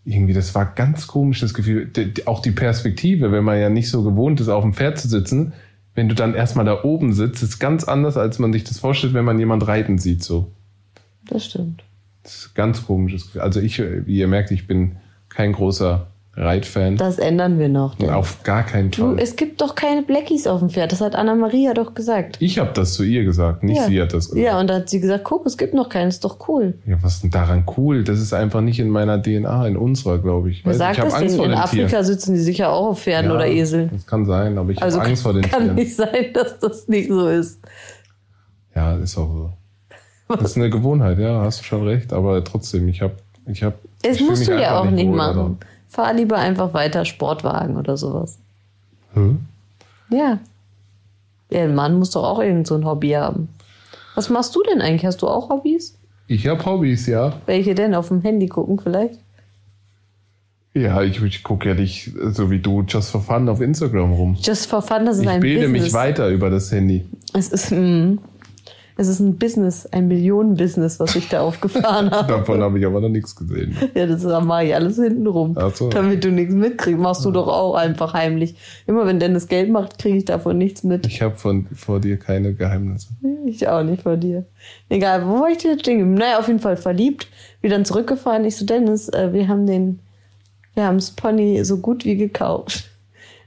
Irgendwie, 0.06 0.34
das 0.34 0.56
war 0.56 0.65
ganz 0.74 1.08
komisch, 1.08 1.41
das 1.41 1.53
Gefühl. 1.53 1.91
Auch 2.25 2.41
die 2.41 2.51
Perspektive, 2.51 3.32
wenn 3.32 3.44
man 3.44 3.60
ja 3.60 3.70
nicht 3.70 3.89
so 3.89 4.03
gewohnt 4.03 4.39
ist, 4.39 4.48
auf 4.48 4.63
dem 4.63 4.74
Pferd 4.74 4.98
zu 4.98 5.08
sitzen, 5.10 5.53
wenn 5.96 6.08
du 6.08 6.15
dann 6.15 6.34
erstmal 6.34 6.63
da 6.65 6.84
oben 6.84 7.12
sitzt, 7.13 7.44
ist 7.44 7.60
ganz 7.60 7.84
anders, 7.84 8.17
als 8.17 8.39
man 8.39 8.53
sich 8.53 8.63
das 8.63 8.79
vorstellt, 8.79 9.13
wenn 9.13 9.25
man 9.25 9.39
jemand 9.39 9.67
reiten 9.67 9.98
sieht, 9.98 10.24
so. 10.24 10.51
Das 11.27 11.46
stimmt. 11.46 11.84
Das 12.24 12.36
ist 12.36 12.48
ein 12.48 12.56
ganz 12.56 12.86
komisches 12.86 13.25
Gefühl. 13.25 13.41
Also 13.41 13.60
ich, 13.60 13.79
wie 13.79 14.17
ihr 14.17 14.27
merkt, 14.27 14.51
ich 14.51 14.67
bin 14.67 14.98
kein 15.29 15.51
großer 15.53 16.08
Reitfan. 16.39 16.98
Das 16.98 17.17
ändern 17.17 17.58
wir 17.58 17.67
noch. 17.67 17.96
Denn 17.96 18.12
Auf 18.12 18.44
gar 18.44 18.62
keinen 18.63 18.91
du, 18.91 19.01
Fall. 19.15 19.20
es 19.20 19.36
gibt 19.36 19.60
doch 19.60 19.74
keine 19.74 20.03
Blackies 20.03 20.46
auf 20.46 20.60
dem 20.60 20.70
Pferd. 20.70 20.91
Das 20.91 21.01
hat 21.01 21.15
Anna-Maria 21.15 21.74
doch 21.74 21.96
gesagt. 21.96 22.38
Ich 22.39 22.60
habe 22.60 22.70
das 22.75 22.94
zu 22.94 23.03
ihr 23.03 23.24
gesagt, 23.24 23.63
nicht 23.63 23.77
ja. 23.77 23.88
sie 23.88 24.00
hat 24.00 24.13
das 24.13 24.29
gesagt. 24.29 24.46
Ja, 24.46 24.60
und 24.60 24.70
da 24.70 24.75
hat 24.75 24.89
sie 24.89 25.00
gesagt, 25.00 25.24
guck, 25.24 25.48
es 25.48 25.58
gibt 25.58 25.74
noch 25.74 25.89
keinen, 25.89 26.10
ist 26.10 26.24
doch 26.24 26.48
cool. 26.48 26.75
Ja, 26.86 26.98
was 27.01 27.15
ist 27.15 27.24
denn 27.24 27.32
daran 27.32 27.65
cool? 27.75 28.03
Das 28.03 28.20
ist 28.20 28.34
einfach 28.34 28.62
nicht 28.62 28.79
in 28.79 28.89
meiner 28.89 29.20
DNA, 29.20 29.67
in 29.67 29.77
unserer, 29.77 30.20
glaube 30.20 30.51
ich. 30.51 30.63
Wer 30.63 30.74
Weiß 30.74 30.77
sagt 30.77 30.98
ich 31.00 31.03
das 31.06 31.13
Angst 31.15 31.39
denn? 31.39 31.46
In 31.46 31.53
Afrika 31.56 31.88
Tieren. 31.88 32.06
sitzen 32.06 32.34
die 32.36 32.39
sicher 32.41 32.70
auch 32.72 32.88
auf 32.89 33.01
Pferden 33.01 33.32
Ja, 33.32 33.36
oder 33.36 33.48
Eseln. 33.48 33.89
Das 33.91 34.06
kann 34.06 34.25
sein, 34.27 34.60
aber 34.60 34.70
ich 34.72 34.82
Also 34.82 35.00
habe 35.00 35.10
Angst 35.10 35.24
vor 35.24 35.34
den 35.34 35.41
kann 35.41 35.63
Tieren. 35.63 35.75
nicht 35.75 35.96
sein, 35.96 36.34
dass 36.36 36.60
das 36.60 36.88
nicht 36.88 37.10
so 37.10 37.27
ist. 37.27 37.60
Ja, 38.75 38.96
ist 38.98 39.17
auch 39.17 39.27
so. 39.34 39.53
Das 40.36 40.51
ist 40.51 40.58
eine 40.58 40.70
Gewohnheit, 40.70 41.17
ja, 41.17 41.41
hast 41.41 41.62
du 41.62 41.63
schon 41.63 41.88
recht, 41.88 42.13
aber 42.13 42.44
trotzdem, 42.44 42.88
ich 42.89 43.01
habe 43.01 43.13
ich 43.48 43.63
habe 43.63 43.75
Das 44.03 44.17
ich 44.17 44.27
musst 44.27 44.48
du 44.48 44.60
ja 44.60 44.79
auch 44.79 44.91
nicht 44.91 45.10
machen. 45.10 45.58
Fahr 45.97 46.13
lieber 46.13 46.37
einfach 46.37 46.75
weiter 46.75 47.05
Sportwagen 47.05 47.75
oder 47.75 47.97
sowas. 47.97 48.37
Hm? 49.15 49.39
Ja. 50.11 50.37
Ein 51.51 51.73
Mann 51.73 51.97
muss 51.97 52.11
doch 52.11 52.23
auch 52.23 52.39
irgend 52.39 52.67
so 52.67 52.75
ein 52.75 52.85
Hobby 52.85 53.09
haben. 53.13 53.49
Was 54.13 54.29
machst 54.29 54.55
du 54.55 54.61
denn 54.61 54.79
eigentlich? 54.79 55.07
Hast 55.07 55.23
du 55.23 55.27
auch 55.27 55.49
Hobbys? 55.49 55.97
Ich 56.27 56.45
habe 56.47 56.63
Hobbys, 56.63 57.07
ja. 57.07 57.33
Welche 57.47 57.73
denn? 57.73 57.95
Auf 57.95 58.09
dem 58.09 58.21
Handy 58.21 58.45
gucken 58.45 58.79
vielleicht? 58.79 59.19
Ja, 60.75 61.01
ich, 61.01 61.19
ich 61.23 61.41
gucke 61.43 61.69
ja 61.69 61.73
nicht 61.73 62.11
so 62.31 62.51
wie 62.51 62.59
du 62.59 62.83
just 62.87 63.09
for 63.09 63.21
fun 63.21 63.49
auf 63.49 63.59
Instagram 63.59 64.13
rum. 64.13 64.37
Just 64.39 64.67
for 64.69 64.83
fun, 64.83 65.03
das 65.05 65.17
ist 65.17 65.23
Ich 65.23 65.29
ein 65.29 65.39
bilde 65.39 65.61
Business. 65.63 65.83
mich 65.85 65.93
weiter 65.93 66.29
über 66.29 66.51
das 66.51 66.71
Handy. 66.71 67.05
Es 67.33 67.47
ist, 67.49 67.71
mm, 67.71 68.19
es 68.97 69.07
ist 69.07 69.19
ein 69.19 69.37
Business, 69.37 69.85
ein 69.85 70.07
Millionen-Business, 70.07 70.99
was 70.99 71.15
ich 71.15 71.29
da 71.29 71.41
aufgefahren 71.41 72.09
habe. 72.09 72.27
Davon 72.27 72.61
habe 72.61 72.79
ich 72.79 72.85
aber 72.85 72.99
noch 72.99 73.09
nichts 73.09 73.35
gesehen. 73.35 73.77
Ja, 73.93 74.07
das 74.07 74.23
mache 74.23 74.65
ich 74.65 74.75
alles 74.75 74.95
hinten 74.95 75.27
rum. 75.27 75.55
Ach 75.57 75.73
so. 75.75 75.89
Damit 75.89 76.23
du 76.23 76.31
nichts 76.31 76.53
mitkriegst. 76.53 76.99
Machst 76.99 77.23
du 77.23 77.31
doch 77.31 77.47
auch 77.47 77.75
einfach 77.75 78.13
heimlich. 78.13 78.55
Immer 78.87 79.05
wenn 79.05 79.19
Dennis 79.19 79.47
Geld 79.47 79.69
macht, 79.69 79.99
kriege 79.99 80.17
ich 80.17 80.25
davon 80.25 80.57
nichts 80.57 80.83
mit. 80.83 81.05
Ich 81.05 81.21
habe 81.21 81.35
von 81.35 81.67
vor 81.73 81.99
dir 81.99 82.17
keine 82.17 82.53
Geheimnisse. 82.53 83.09
Ich 83.45 83.67
auch 83.67 83.83
nicht 83.83 84.01
von 84.01 84.19
dir. 84.19 84.45
Egal, 84.89 85.27
wo 85.27 85.41
war 85.41 85.49
ich 85.49 85.59
denn 85.59 85.71
jetzt 85.71 85.81
stehen? 85.81 86.15
Naja, 86.15 86.39
auf 86.39 86.47
jeden 86.47 86.59
Fall 86.59 86.77
verliebt. 86.77 87.27
Wieder 87.61 87.75
dann 87.75 87.85
zurückgefahren. 87.85 88.45
Ich 88.45 88.55
so, 88.55 88.65
Dennis, 88.65 89.09
äh, 89.09 89.31
wir 89.31 89.47
haben 89.47 89.67
den, 89.67 89.99
wir 90.73 90.85
haben 90.85 90.97
das 90.97 91.11
Pony 91.11 91.63
so 91.63 91.77
gut 91.77 92.03
wie 92.03 92.17
gekauft. 92.17 92.89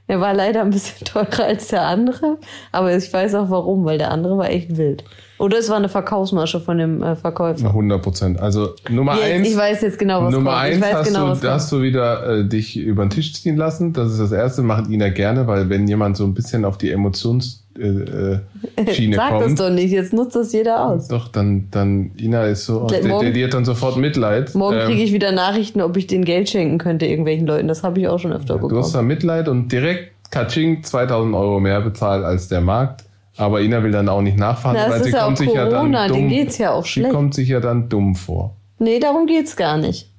Der 0.07 0.19
war 0.19 0.33
leider 0.33 0.61
ein 0.61 0.69
bisschen 0.69 1.05
teurer 1.05 1.45
als 1.45 1.67
der 1.67 1.83
andere, 1.83 2.37
aber 2.71 2.95
ich 2.95 3.11
weiß 3.11 3.35
auch 3.35 3.49
warum, 3.49 3.85
weil 3.85 3.97
der 3.97 4.11
andere 4.11 4.37
war 4.37 4.49
echt 4.49 4.77
wild. 4.77 5.03
Oder 5.41 5.57
es 5.57 5.69
war 5.69 5.77
eine 5.77 5.89
Verkaufsmasche 5.89 6.59
von 6.59 6.77
dem 6.77 7.01
äh, 7.01 7.15
Verkäufer. 7.15 7.67
100 7.67 8.01
Prozent. 8.01 8.39
Also 8.39 8.69
Nummer 8.89 9.15
Jetzt, 9.15 9.23
eins. 9.33 9.47
ich 9.49 9.57
weiß 9.57 9.81
jetzt 9.81 9.99
genau, 9.99 10.23
was 10.23 10.33
Nummer 10.33 10.51
kommt. 10.51 10.63
eins 10.63 10.85
hast, 10.93 11.07
genau, 11.07 11.33
du, 11.35 11.49
hast 11.49 11.71
du 11.71 11.81
wieder 11.81 12.39
äh, 12.39 12.45
dich 12.47 12.77
über 12.77 13.03
den 13.05 13.09
Tisch 13.09 13.33
ziehen 13.33 13.57
lassen. 13.57 13.91
Das 13.93 14.11
ist 14.11 14.19
das 14.19 14.31
Erste, 14.31 14.61
macht 14.61 14.89
Ina 14.89 15.09
gerne, 15.09 15.47
weil 15.47 15.67
wenn 15.69 15.87
jemand 15.87 16.15
so 16.17 16.23
ein 16.25 16.33
bisschen 16.33 16.63
auf 16.63 16.77
die 16.77 16.91
Emotionsschiene 16.91 18.41
äh, 18.77 18.93
Schiene 18.93 19.15
Sag 19.15 19.31
das 19.31 19.43
kommt, 19.43 19.59
doch 19.59 19.69
nicht, 19.69 19.91
jetzt 19.91 20.13
nutzt 20.13 20.35
das 20.35 20.53
jeder 20.53 20.85
aus. 20.85 21.07
doch, 21.07 21.27
dann, 21.29 21.67
dann 21.71 22.11
Ina 22.19 22.45
ist 22.45 22.65
so, 22.65 22.81
Gleich 22.85 22.99
der, 22.99 23.01
der, 23.01 23.09
morgen- 23.09 23.33
die 23.33 23.43
hat 23.43 23.53
dann 23.53 23.65
sofort 23.65 23.97
Mitleid. 23.97 24.53
Morgen 24.55 24.77
Ähm, 24.77 24.87
kriege 24.87 25.01
ich 25.03 25.13
wieder 25.13 25.31
Nachrichten, 25.31 25.81
ob 25.81 25.97
ich 25.97 26.07
denen 26.07 26.25
Geld 26.25 26.49
schenken 26.49 26.77
könnte, 26.77 27.05
irgendwelchen 27.05 27.47
Leuten. 27.47 27.67
Das 27.67 27.83
habe 27.83 27.99
ich 27.99 28.07
auch 28.07 28.19
schon 28.19 28.33
öfter 28.33 28.57
Du 28.57 28.63
hast 28.65 28.69
bekommen. 28.69 28.93
da 28.93 29.01
Mitleid 29.01 29.47
und 29.47 29.71
direkt 29.71 30.11
Katsching 30.31 30.83
2000 30.83 31.33
Euro 31.35 31.59
mehr 31.59 31.81
bezahlt 31.81 32.23
als 32.23 32.47
der 32.47 32.61
Markt. 32.61 33.05
Aber 33.41 33.61
Ina 33.61 33.81
will 33.83 33.91
dann 33.91 34.07
auch 34.07 34.21
nicht 34.21 34.37
nachfahren, 34.37 34.77
Na, 34.79 34.89
weil 34.91 34.99
ist 35.01 35.05
sie 35.07 35.11
ja 35.13 35.23
kommt 35.23 35.33
auch 35.37 35.37
sich 35.43 35.53
ja 35.53 35.63
dann 35.65 35.73
Corona, 35.73 36.07
dumm. 36.07 36.29
geht's 36.29 36.57
ja 36.59 36.71
auch 36.73 36.83
sie 36.85 36.89
schlecht. 36.91 37.11
kommt 37.13 37.33
sich 37.33 37.49
ja 37.49 37.59
dann 37.59 37.89
dumm 37.89 38.13
vor. 38.15 38.55
Nee, 38.77 38.99
darum 38.99 39.25
geht's 39.25 39.55
gar 39.55 39.77
nicht. 39.77 40.11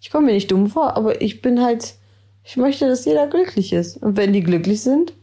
Ich 0.00 0.10
komme 0.10 0.26
mir 0.26 0.32
nicht 0.34 0.50
dumm 0.52 0.68
vor, 0.68 0.96
aber 0.96 1.20
ich 1.20 1.42
bin 1.42 1.60
halt, 1.62 1.94
ich 2.44 2.56
möchte, 2.56 2.86
dass 2.86 3.04
jeder 3.04 3.26
glücklich 3.26 3.72
ist. 3.72 3.96
Und 3.96 4.16
wenn 4.16 4.32
die 4.32 4.42
glücklich 4.42 4.82
sind, 4.82 5.14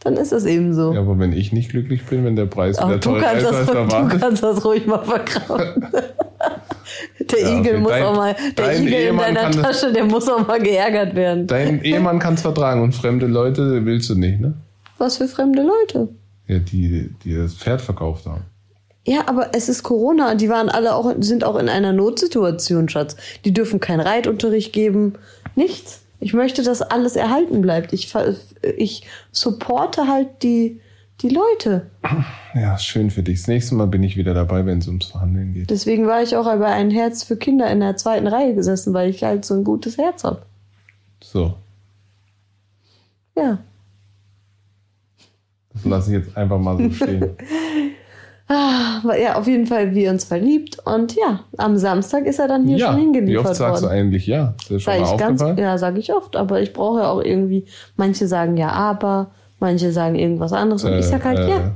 dann 0.00 0.16
ist 0.16 0.32
das 0.32 0.44
eben 0.44 0.74
so. 0.74 0.92
Ja, 0.92 1.00
aber 1.00 1.18
wenn 1.20 1.32
ich 1.32 1.52
nicht 1.52 1.70
glücklich 1.70 2.04
bin, 2.04 2.24
wenn 2.24 2.34
der 2.36 2.46
Preis 2.46 2.78
Auch 2.78 2.88
wieder 2.88 2.98
du 2.98 3.10
teurer 3.10 3.32
ist 3.34 3.44
als 3.46 3.66
du 3.70 4.18
kannst 4.18 4.42
das 4.42 4.64
ruhig 4.64 4.86
mal 4.86 5.02
verkaufen. 5.04 5.86
Der 7.30 7.40
Ja, 7.40 7.58
Igel 7.58 7.72
okay. 7.74 7.80
muss 7.80 7.90
Dein- 7.92 8.02
auch 8.04 8.16
mal, 8.16 8.36
der 8.56 8.72
Igel 8.80 8.86
in 8.86 8.92
Ehemann 8.92 9.34
deiner 9.34 9.40
kann 9.50 9.52
das- 9.62 9.80
Tasche, 9.80 9.92
der 9.92 10.04
muss 10.04 10.28
auch 10.28 10.46
mal 10.46 10.58
geärgert 10.60 11.14
werden. 11.14 11.46
Dein 11.46 11.82
Ehemann 11.82 12.18
kann 12.18 12.34
es 12.34 12.42
vertragen 12.42 12.82
und 12.82 12.94
fremde 12.94 13.26
Leute 13.26 13.84
willst 13.84 14.08
du 14.10 14.14
nicht, 14.14 14.40
ne? 14.40 14.54
Was 14.96 15.18
für 15.18 15.28
fremde 15.28 15.62
Leute. 15.62 16.08
Ja, 16.48 16.58
die, 16.58 17.10
die 17.22 17.36
das 17.36 17.54
Pferd 17.54 17.80
verkauft 17.80 18.26
haben. 18.26 18.44
Ja, 19.06 19.26
aber 19.26 19.54
es 19.54 19.68
ist 19.68 19.84
Corona 19.84 20.34
die 20.34 20.50
waren 20.50 20.68
alle 20.68 20.94
auch, 20.94 21.14
sind 21.20 21.44
auch 21.44 21.56
in 21.56 21.68
einer 21.68 21.92
Notsituation, 21.92 22.88
Schatz. 22.88 23.16
Die 23.44 23.52
dürfen 23.54 23.80
keinen 23.80 24.00
Reitunterricht 24.00 24.72
geben, 24.72 25.14
nichts. 25.54 26.02
Ich 26.20 26.34
möchte, 26.34 26.62
dass 26.62 26.82
alles 26.82 27.16
erhalten 27.16 27.62
bleibt. 27.62 27.92
Ich, 27.92 28.12
ich 28.76 29.06
supporte 29.30 30.08
halt 30.08 30.42
die, 30.42 30.80
die 31.20 31.28
Leute. 31.28 31.86
Ja, 32.54 32.76
schön 32.78 33.10
für 33.10 33.22
dich. 33.22 33.38
Das 33.38 33.48
nächste 33.48 33.74
Mal 33.76 33.86
bin 33.86 34.02
ich 34.02 34.16
wieder 34.16 34.34
dabei, 34.34 34.66
wenn 34.66 34.78
es 34.78 34.88
ums 34.88 35.06
Verhandeln 35.06 35.54
geht. 35.54 35.70
Deswegen 35.70 36.06
war 36.06 36.22
ich 36.22 36.36
auch 36.36 36.44
bei 36.44 36.66
ein 36.66 36.90
Herz 36.90 37.22
für 37.22 37.36
Kinder 37.36 37.70
in 37.70 37.80
der 37.80 37.96
zweiten 37.96 38.26
Reihe 38.26 38.54
gesessen, 38.54 38.94
weil 38.94 39.10
ich 39.10 39.22
halt 39.22 39.44
so 39.44 39.54
ein 39.54 39.64
gutes 39.64 39.96
Herz 39.96 40.24
habe. 40.24 40.42
So, 41.22 41.54
Ja. 43.36 43.58
Das 45.82 45.90
lasse 45.90 46.10
ich 46.16 46.24
jetzt 46.24 46.36
einfach 46.36 46.58
mal 46.58 46.76
so 46.76 46.90
stehen. 47.04 47.36
Aber 48.46 49.18
ja, 49.18 49.36
auf 49.36 49.46
jeden 49.46 49.66
Fall 49.66 49.94
wir 49.94 50.10
uns 50.10 50.24
verliebt 50.24 50.78
und 50.86 51.14
ja, 51.14 51.40
am 51.58 51.76
Samstag 51.76 52.24
ist 52.24 52.38
er 52.38 52.48
dann 52.48 52.66
hier 52.66 52.78
ja, 52.78 52.86
schon 52.86 52.96
wie 52.96 53.00
hingeliefert 53.02 53.46
oft 53.46 53.56
sagst 53.56 53.82
worden. 53.82 53.92
du 53.92 53.98
eigentlich 54.00 54.26
ja? 54.26 54.54
Ist 54.58 54.70
dir 54.70 54.80
schon 54.80 54.92
Sag 54.94 55.00
mal 55.00 55.12
ich 55.12 55.18
ganz, 55.18 55.42
aufgefallen? 55.42 55.58
ja, 55.58 55.78
sage 55.78 55.98
ich 56.00 56.12
oft, 56.14 56.34
aber 56.34 56.60
ich 56.62 56.72
brauche 56.72 57.00
ja 57.00 57.10
auch 57.10 57.20
irgendwie, 57.22 57.66
manche 57.96 58.26
sagen 58.26 58.56
ja 58.56 58.70
aber, 58.70 59.30
manche 59.60 59.92
sagen 59.92 60.14
irgendwas 60.14 60.54
anderes 60.54 60.82
und 60.84 60.94
ich 60.94 61.04
sag 61.04 61.24
halt 61.24 61.38
Äh, 61.40 61.48
ja. 61.48 61.72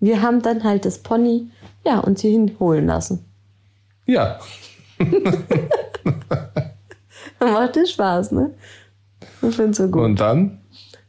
Wir 0.00 0.20
haben 0.20 0.42
dann 0.42 0.64
halt 0.64 0.84
das 0.84 0.98
Pony, 0.98 1.48
ja, 1.86 2.00
uns 2.00 2.20
hierhin 2.20 2.56
holen 2.58 2.86
lassen. 2.86 3.24
Ja, 4.06 4.38
Macht 7.40 7.76
dir 7.76 7.86
Spaß, 7.86 8.32
ne? 8.32 8.50
Ich 9.42 9.54
find's 9.56 9.78
so 9.78 9.88
gut. 9.88 10.02
und 10.02 10.20
dann? 10.20 10.60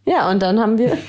Ja, 0.05 0.29
und 0.29 0.41
dann 0.41 0.59
haben 0.59 0.77
wir. 0.77 0.97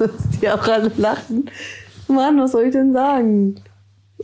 müsst 0.00 0.42
ihr 0.42 0.54
auch 0.54 0.66
alle 0.66 0.90
lachen. 0.96 1.50
Mann, 2.08 2.38
was 2.38 2.52
soll 2.52 2.64
ich 2.64 2.72
denn 2.72 2.92
sagen? 2.92 3.56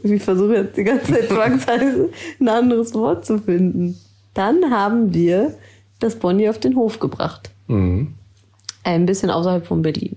Ich 0.03 0.23
versuche 0.23 0.55
jetzt 0.55 0.77
die 0.77 0.85
ganze 0.85 1.13
Zeit 1.13 1.29
zwangsweise 1.29 2.11
ein 2.41 2.49
anderes 2.49 2.95
Wort 2.95 3.27
zu 3.27 3.39
finden. 3.39 3.99
Dann 4.35 4.71
haben 4.71 5.13
wir 5.13 5.55
das 5.99 6.17
Bonnie 6.17 6.49
auf 6.49 6.59
den 6.59 6.77
Hof 6.77 6.99
gebracht. 6.99 7.51
Mhm. 7.67 8.15
Ein 8.85 9.07
bisschen 9.07 9.31
außerhalb 9.31 9.67
von 9.67 9.83
Berlin. 9.83 10.17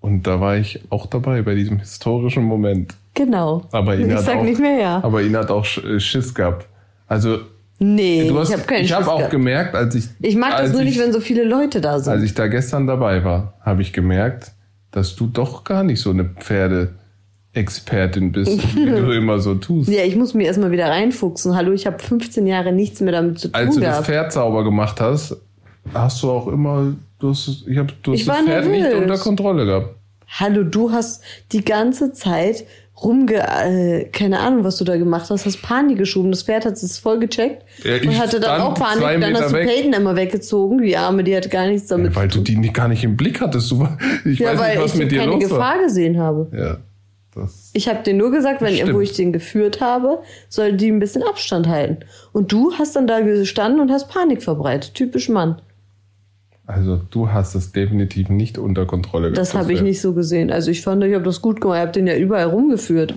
Und 0.00 0.26
da 0.26 0.40
war 0.40 0.56
ich 0.56 0.80
auch 0.90 1.06
dabei 1.06 1.42
bei 1.42 1.54
diesem 1.54 1.78
historischen 1.78 2.44
Moment. 2.44 2.94
Genau. 3.14 3.64
Aber 3.72 3.96
ihn 3.96 4.08
ich 4.08 4.16
hat 4.16 4.24
sag 4.24 4.38
auch, 4.38 4.44
nicht 4.44 4.60
mehr 4.60 4.80
ja. 4.80 5.00
Aber 5.02 5.22
ihn 5.22 5.36
hat 5.36 5.50
auch 5.50 5.66
äh, 5.78 6.00
Schiss 6.00 6.34
gehabt. 6.34 6.66
Also 7.06 7.40
nee, 7.78 8.30
hast, 8.34 8.48
ich 8.50 8.54
habe 8.56 8.66
keinen 8.66 8.84
ich 8.84 8.92
habe 8.92 9.08
auch 9.10 9.16
gehabt. 9.18 9.30
gemerkt, 9.32 9.74
als 9.74 9.94
ich 9.94 10.04
Ich 10.20 10.36
mag 10.36 10.56
das 10.58 10.72
nur 10.72 10.80
ich, 10.82 10.88
nicht, 10.88 10.98
wenn 10.98 11.12
so 11.12 11.20
viele 11.20 11.44
Leute 11.44 11.80
da 11.80 11.98
sind. 11.98 12.12
als 12.12 12.22
ich 12.22 12.34
da 12.34 12.46
gestern 12.48 12.86
dabei 12.86 13.24
war, 13.24 13.54
habe 13.60 13.82
ich 13.82 13.92
gemerkt, 13.92 14.52
dass 14.90 15.14
du 15.16 15.26
doch 15.26 15.64
gar 15.64 15.82
nicht 15.84 16.00
so 16.00 16.10
eine 16.10 16.24
Pferdeexpertin 17.54 18.32
bist, 18.32 18.74
wie 18.76 18.86
du 18.86 19.12
immer 19.12 19.38
so 19.38 19.54
tust. 19.54 19.88
Ja, 19.90 20.02
ich 20.04 20.16
muss 20.16 20.34
mir 20.34 20.44
erstmal 20.46 20.70
wieder 20.70 20.88
reinfuchsen. 20.88 21.54
Hallo, 21.56 21.72
ich 21.72 21.86
habe 21.86 21.98
15 21.98 22.46
Jahre 22.46 22.72
nichts 22.72 23.00
mehr 23.00 23.12
damit 23.12 23.38
zu 23.38 23.48
tun 23.48 23.54
Als 23.54 23.74
du 23.74 23.80
das 23.80 23.90
gehabt. 23.90 24.06
Pferd 24.06 24.32
sauber 24.32 24.64
gemacht 24.64 25.00
hast, 25.00 25.36
hast 25.94 26.22
du 26.22 26.30
auch 26.30 26.48
immer, 26.48 26.94
du 27.18 27.30
hast, 27.30 27.64
ich 27.66 27.78
hab, 27.78 27.88
du 28.02 28.12
hast 28.12 28.20
Ich 28.20 28.26
das 28.26 28.38
Pferd 28.42 28.66
nicht 28.66 28.82
nervös. 28.82 29.02
unter 29.02 29.18
Kontrolle 29.18 29.64
gehabt. 29.66 29.94
Hallo, 30.30 30.62
du 30.62 30.90
hast 30.92 31.22
die 31.52 31.64
ganze 31.64 32.12
Zeit 32.12 32.64
rumge... 33.02 33.34
Äh, 33.36 34.04
keine 34.12 34.40
Ahnung, 34.40 34.64
was 34.64 34.76
du 34.76 34.84
da 34.84 34.96
gemacht 34.96 35.30
hast. 35.30 35.46
Hast 35.46 35.62
Panik 35.62 35.98
geschoben. 35.98 36.30
Das 36.30 36.42
Pferd 36.42 36.64
hat 36.64 36.74
es 36.74 36.98
voll 36.98 37.18
gecheckt. 37.18 37.64
Ja, 37.84 37.96
ich 37.96 38.06
und 38.06 38.18
hatte 38.18 38.40
dann 38.40 38.60
auch 38.60 38.74
Panik. 38.74 39.20
Dann 39.20 39.34
hast 39.34 39.50
du 39.50 39.56
weg. 39.56 39.68
Peyton 39.68 39.92
immer 39.92 40.16
weggezogen. 40.16 40.82
Die 40.82 40.96
Arme, 40.96 41.24
die 41.24 41.36
hat 41.36 41.50
gar 41.50 41.66
nichts 41.66 41.88
damit 41.88 42.14
Weil 42.16 42.28
du 42.28 42.40
die 42.40 42.56
nicht, 42.56 42.74
gar 42.74 42.88
nicht 42.88 43.04
im 43.04 43.16
Blick 43.16 43.40
hattest. 43.40 43.70
Du, 43.70 43.86
ich 44.24 44.38
Ja, 44.38 44.50
weiß 44.52 44.58
weil 44.58 44.74
nicht, 44.74 44.84
was 44.84 44.92
ich 44.94 44.98
mit 44.98 45.12
dir 45.12 45.20
keine 45.20 45.32
los 45.32 45.42
Gefahr 45.42 45.58
war. 45.76 45.82
gesehen 45.82 46.18
habe. 46.18 46.48
Ja, 46.56 46.76
das, 47.34 47.70
Ich 47.74 47.88
habe 47.88 48.02
dir 48.02 48.14
nur 48.14 48.30
gesagt, 48.30 48.62
wenn 48.62 48.74
Stimmt. 48.74 48.94
wo 48.94 49.00
ich 49.00 49.12
den 49.12 49.32
geführt 49.32 49.80
habe, 49.80 50.18
soll 50.48 50.72
die 50.72 50.90
ein 50.90 50.98
bisschen 50.98 51.22
Abstand 51.22 51.68
halten. 51.68 51.98
Und 52.32 52.50
du 52.52 52.72
hast 52.78 52.96
dann 52.96 53.06
da 53.06 53.20
gestanden 53.20 53.80
und 53.80 53.90
hast 53.90 54.08
Panik 54.08 54.42
verbreitet. 54.42 54.94
Typisch 54.94 55.28
Mann. 55.28 55.60
Also 56.68 57.00
du 57.10 57.32
hast 57.32 57.54
es 57.54 57.72
definitiv 57.72 58.28
nicht 58.28 58.58
unter 58.58 58.84
Kontrolle 58.84 59.30
gehabt. 59.30 59.38
Das 59.38 59.54
habe 59.54 59.72
ich 59.72 59.80
nicht 59.80 60.02
so 60.02 60.12
gesehen. 60.12 60.52
Also 60.52 60.70
ich 60.70 60.82
fand, 60.82 61.02
ich 61.02 61.14
habe 61.14 61.24
das 61.24 61.40
gut 61.40 61.62
gemacht. 61.62 61.78
Ich 61.78 61.82
habe 61.82 61.92
den 61.92 62.06
ja 62.06 62.14
überall 62.14 62.44
rumgeführt. 62.44 63.14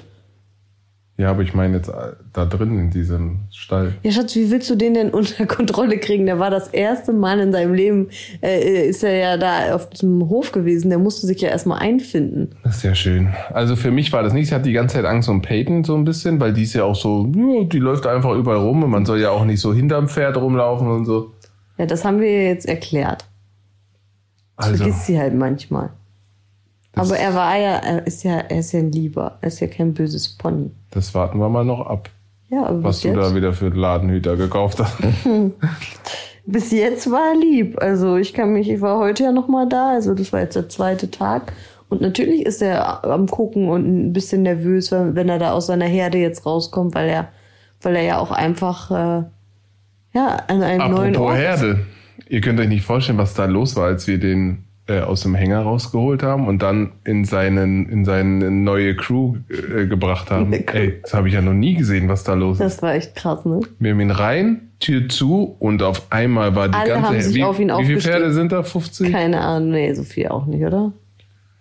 Ja, 1.17 1.31
aber 1.31 1.41
ich 1.41 1.53
meine 1.53 1.75
jetzt 1.75 1.89
äh, 1.89 2.13
da 2.31 2.46
drin 2.46 2.79
in 2.79 2.91
diesem 2.91 3.41
Stall. 3.51 3.93
Ja, 4.03 4.12
Schatz, 4.12 4.38
wie 4.38 4.50
willst 4.50 4.70
du 4.70 4.75
den 4.75 4.93
denn 4.93 5.10
unter 5.12 5.46
Kontrolle 5.46 5.98
kriegen? 5.98 6.25
Der 6.27 6.39
war 6.39 6.50
das 6.50 6.70
erste 6.70 7.12
Mal 7.12 7.41
in 7.41 7.51
seinem 7.51 7.74
Leben, 7.74 8.08
äh, 8.41 8.88
ist 8.88 9.03
er 9.03 9.17
ja 9.17 9.38
da 9.38 9.75
auf 9.75 9.89
diesem 9.89 10.29
Hof 10.29 10.53
gewesen. 10.53 10.88
Der 10.88 10.98
musste 10.98 11.27
sich 11.27 11.41
ja 11.41 11.50
erstmal 11.50 11.79
einfinden. 11.79 12.55
Das 12.63 12.77
ist 12.77 12.84
ja 12.84 12.96
schön. 12.96 13.34
Also 13.51 13.75
für 13.75 13.91
mich 13.91 14.13
war 14.13 14.24
das 14.24 14.31
nicht. 14.31 14.48
Ich 14.48 14.53
hatte 14.53 14.63
die 14.63 14.74
ganze 14.74 14.96
Zeit 14.96 15.05
Angst 15.05 15.27
um 15.27 15.41
Peyton 15.41 15.84
so 15.84 15.93
ein 15.96 16.05
bisschen, 16.05 16.39
weil 16.39 16.53
die 16.53 16.63
ist 16.63 16.74
ja 16.74 16.86
auch 16.86 16.96
so, 16.96 17.29
ja, 17.36 17.65
die 17.65 17.79
läuft 17.79 18.08
einfach 18.08 18.34
überall 18.34 18.60
rum 18.60 18.81
und 18.81 18.89
man 18.89 19.05
soll 19.05 19.20
ja 19.20 19.31
auch 19.31 19.43
nicht 19.43 19.60
so 19.60 19.74
hinterm 19.74 20.08
Pferd 20.08 20.38
rumlaufen 20.38 20.88
und 20.88 21.03
so. 21.03 21.34
Ja, 21.77 21.86
das 21.86 22.05
haben 22.05 22.22
wir 22.22 22.46
jetzt 22.46 22.65
erklärt. 22.65 23.25
Das 24.62 24.70
Also, 24.70 24.84
vergisst 24.84 25.06
sie 25.06 25.20
halt 25.20 25.34
manchmal. 25.34 25.89
Aber 26.96 27.18
er 27.18 27.34
war 27.34 27.58
ja, 27.58 27.77
er 27.77 28.06
ist 28.06 28.24
ja, 28.24 28.39
er 28.39 28.60
ist 28.60 28.74
ja 28.74 28.80
ein 28.80 28.91
Lieber. 28.91 29.38
Er 29.41 29.48
ist 29.48 29.60
ja 29.60 29.68
kein 29.68 29.94
böses 29.94 30.27
Pony. 30.30 30.72
das 30.91 31.13
warten 31.15 31.39
wir 31.39 31.50
mal 31.50 31.63
noch 31.63 31.86
ab, 31.86 32.10
Ja, 32.50 32.65
aber 32.65 32.84
was 32.84 33.01
du 33.01 33.10
jetzt, 33.10 33.18
da 33.18 33.34
wieder 33.34 33.53
für 33.53 33.70
Ladenhüter 33.70 34.36
gekauft 34.36 34.80
hast. 34.80 34.98
bis 36.46 36.72
jetzt 36.72 37.10
war 37.10 37.34
er 37.34 37.39
lieb. 37.39 37.82
Also 37.82 38.18
ich 38.18 38.34
kann 38.34 38.51
mich, 38.53 38.70
ich 38.70 38.82
war 38.82 38.98
heute 38.98 39.24
ja 39.24 39.32
noch 39.32 39.48
mal 39.48 39.68
da. 39.68 39.91
Also 39.91 40.13
das 40.13 40.34
war 40.34 40.41
jetzt 40.41 40.56
der 40.56 40.68
zweite 40.68 41.10
Tag. 41.10 41.53
Und 41.89 42.01
natürlich 42.01 42.46
ist 42.46 42.62
er 42.62 43.03
am 43.06 43.27
gucken 43.27 43.70
und 43.70 43.86
ein 43.86 44.13
bisschen 44.13 44.44
nervös, 44.44 44.91
wenn, 44.91 45.27
er 45.27 45.39
da 45.39 45.51
aus 45.51 45.68
seiner 45.68 45.86
Herde 45.86 46.18
jetzt 46.18 46.46
rauskommt, 46.46 46.96
weil 46.96 47.10
er, 47.10 47.30
weil 47.82 47.96
er 47.98 48.03
ja 48.03 48.20
auch 48.20 48.32
einfach 48.32 48.91
äh, 48.91 49.24
ja 50.13 50.38
an 50.48 50.63
einem 50.63 50.91
neuen 50.91 51.15
Apropos 51.15 51.38
Ort 51.38 51.63
ist. 51.63 51.75
Ihr 52.31 52.39
könnt 52.39 52.59
euch 52.61 52.69
nicht 52.69 52.85
vorstellen, 52.85 53.17
was 53.17 53.33
da 53.33 53.43
los 53.45 53.75
war, 53.75 53.88
als 53.88 54.07
wir 54.07 54.17
den 54.17 54.63
äh, 54.88 55.01
aus 55.01 55.21
dem 55.21 55.35
Hänger 55.35 55.59
rausgeholt 55.63 56.23
haben 56.23 56.47
und 56.47 56.61
dann 56.61 56.93
in 57.03 57.25
seinen 57.25 57.89
in 57.89 58.05
seine 58.05 58.50
neue 58.50 58.95
Crew 58.95 59.35
äh, 59.50 59.85
gebracht 59.85 60.31
haben. 60.31 60.53
Ey, 60.53 61.00
das 61.01 61.13
habe 61.13 61.27
ich 61.27 61.33
ja 61.33 61.41
noch 61.41 61.53
nie 61.53 61.75
gesehen, 61.75 62.07
was 62.07 62.23
da 62.23 62.33
los 62.33 62.57
ist. 62.59 62.61
Das 62.63 62.81
war 62.81 62.95
echt 62.95 63.15
krass, 63.15 63.43
ne? 63.43 63.59
Wir 63.79 63.91
haben 63.91 64.00
ihn 64.00 64.11
rein, 64.11 64.70
Tür 64.79 65.09
zu 65.09 65.57
und 65.59 65.83
auf 65.83 66.09
einmal 66.09 66.55
war 66.55 66.70
die 66.70 66.75
Alle 66.77 66.87
ganze 66.89 67.07
haben 67.09 67.22
sich 67.22 67.35
wie, 67.35 67.44
auf 67.44 67.59
ihn 67.59 67.67
Wie 67.70 67.85
viele. 67.85 68.00
Pferde 68.00 68.31
sind 68.31 68.53
da? 68.53 68.63
50? 68.63 69.11
Keine 69.11 69.41
Ahnung, 69.41 69.72
nee, 69.72 69.94
so 69.94 70.03
viel 70.03 70.29
auch 70.29 70.46
nicht, 70.46 70.63
oder? 70.63 70.94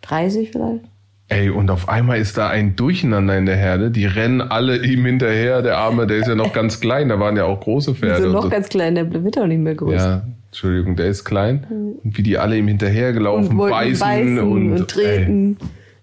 30 0.02 0.50
vielleicht? 0.52 0.85
Ey, 1.28 1.50
und 1.50 1.70
auf 1.70 1.88
einmal 1.88 2.18
ist 2.18 2.38
da 2.38 2.48
ein 2.48 2.74
Durcheinander 2.76 3.37
in 3.37 3.46
der 3.46 3.56
Herde. 3.56 3.90
Die 3.90 4.06
rennen 4.06 4.40
alle 4.40 4.85
ihm 4.85 5.04
hinterher. 5.04 5.62
Der 5.62 5.78
Arme, 5.78 6.06
der 6.06 6.18
ist 6.18 6.26
ja 6.28 6.35
noch 6.35 6.52
ganz 6.54 6.80
klein. 6.80 7.09
Da 7.09 7.20
waren 7.20 7.37
ja 7.37 7.44
auch 7.44 7.61
große 7.61 7.92
Die 7.92 7.98
Pferde. 7.98 8.16
sind 8.22 8.26
und 8.28 8.33
noch 8.33 8.42
so. 8.44 8.48
ganz 8.48 8.68
klein, 8.68 8.94
der 8.96 9.12
wird 9.24 9.38
auch 9.38 9.46
nicht 9.46 9.61
mehr 9.61 9.74
größer. 9.76 9.96
Ja, 10.09 10.22
Entschuldigung, 10.50 10.96
der 10.96 11.06
ist 11.06 11.24
klein. 11.24 11.66
Und 12.02 12.18
wie 12.18 12.22
die 12.22 12.36
alle 12.38 12.56
ihm 12.56 12.66
hinterhergelaufen, 12.68 13.58
und 13.58 13.70
beißen, 13.70 14.00
beißen, 14.00 14.38
und, 14.40 14.72
und, 14.72 14.88
treten. 14.88 15.56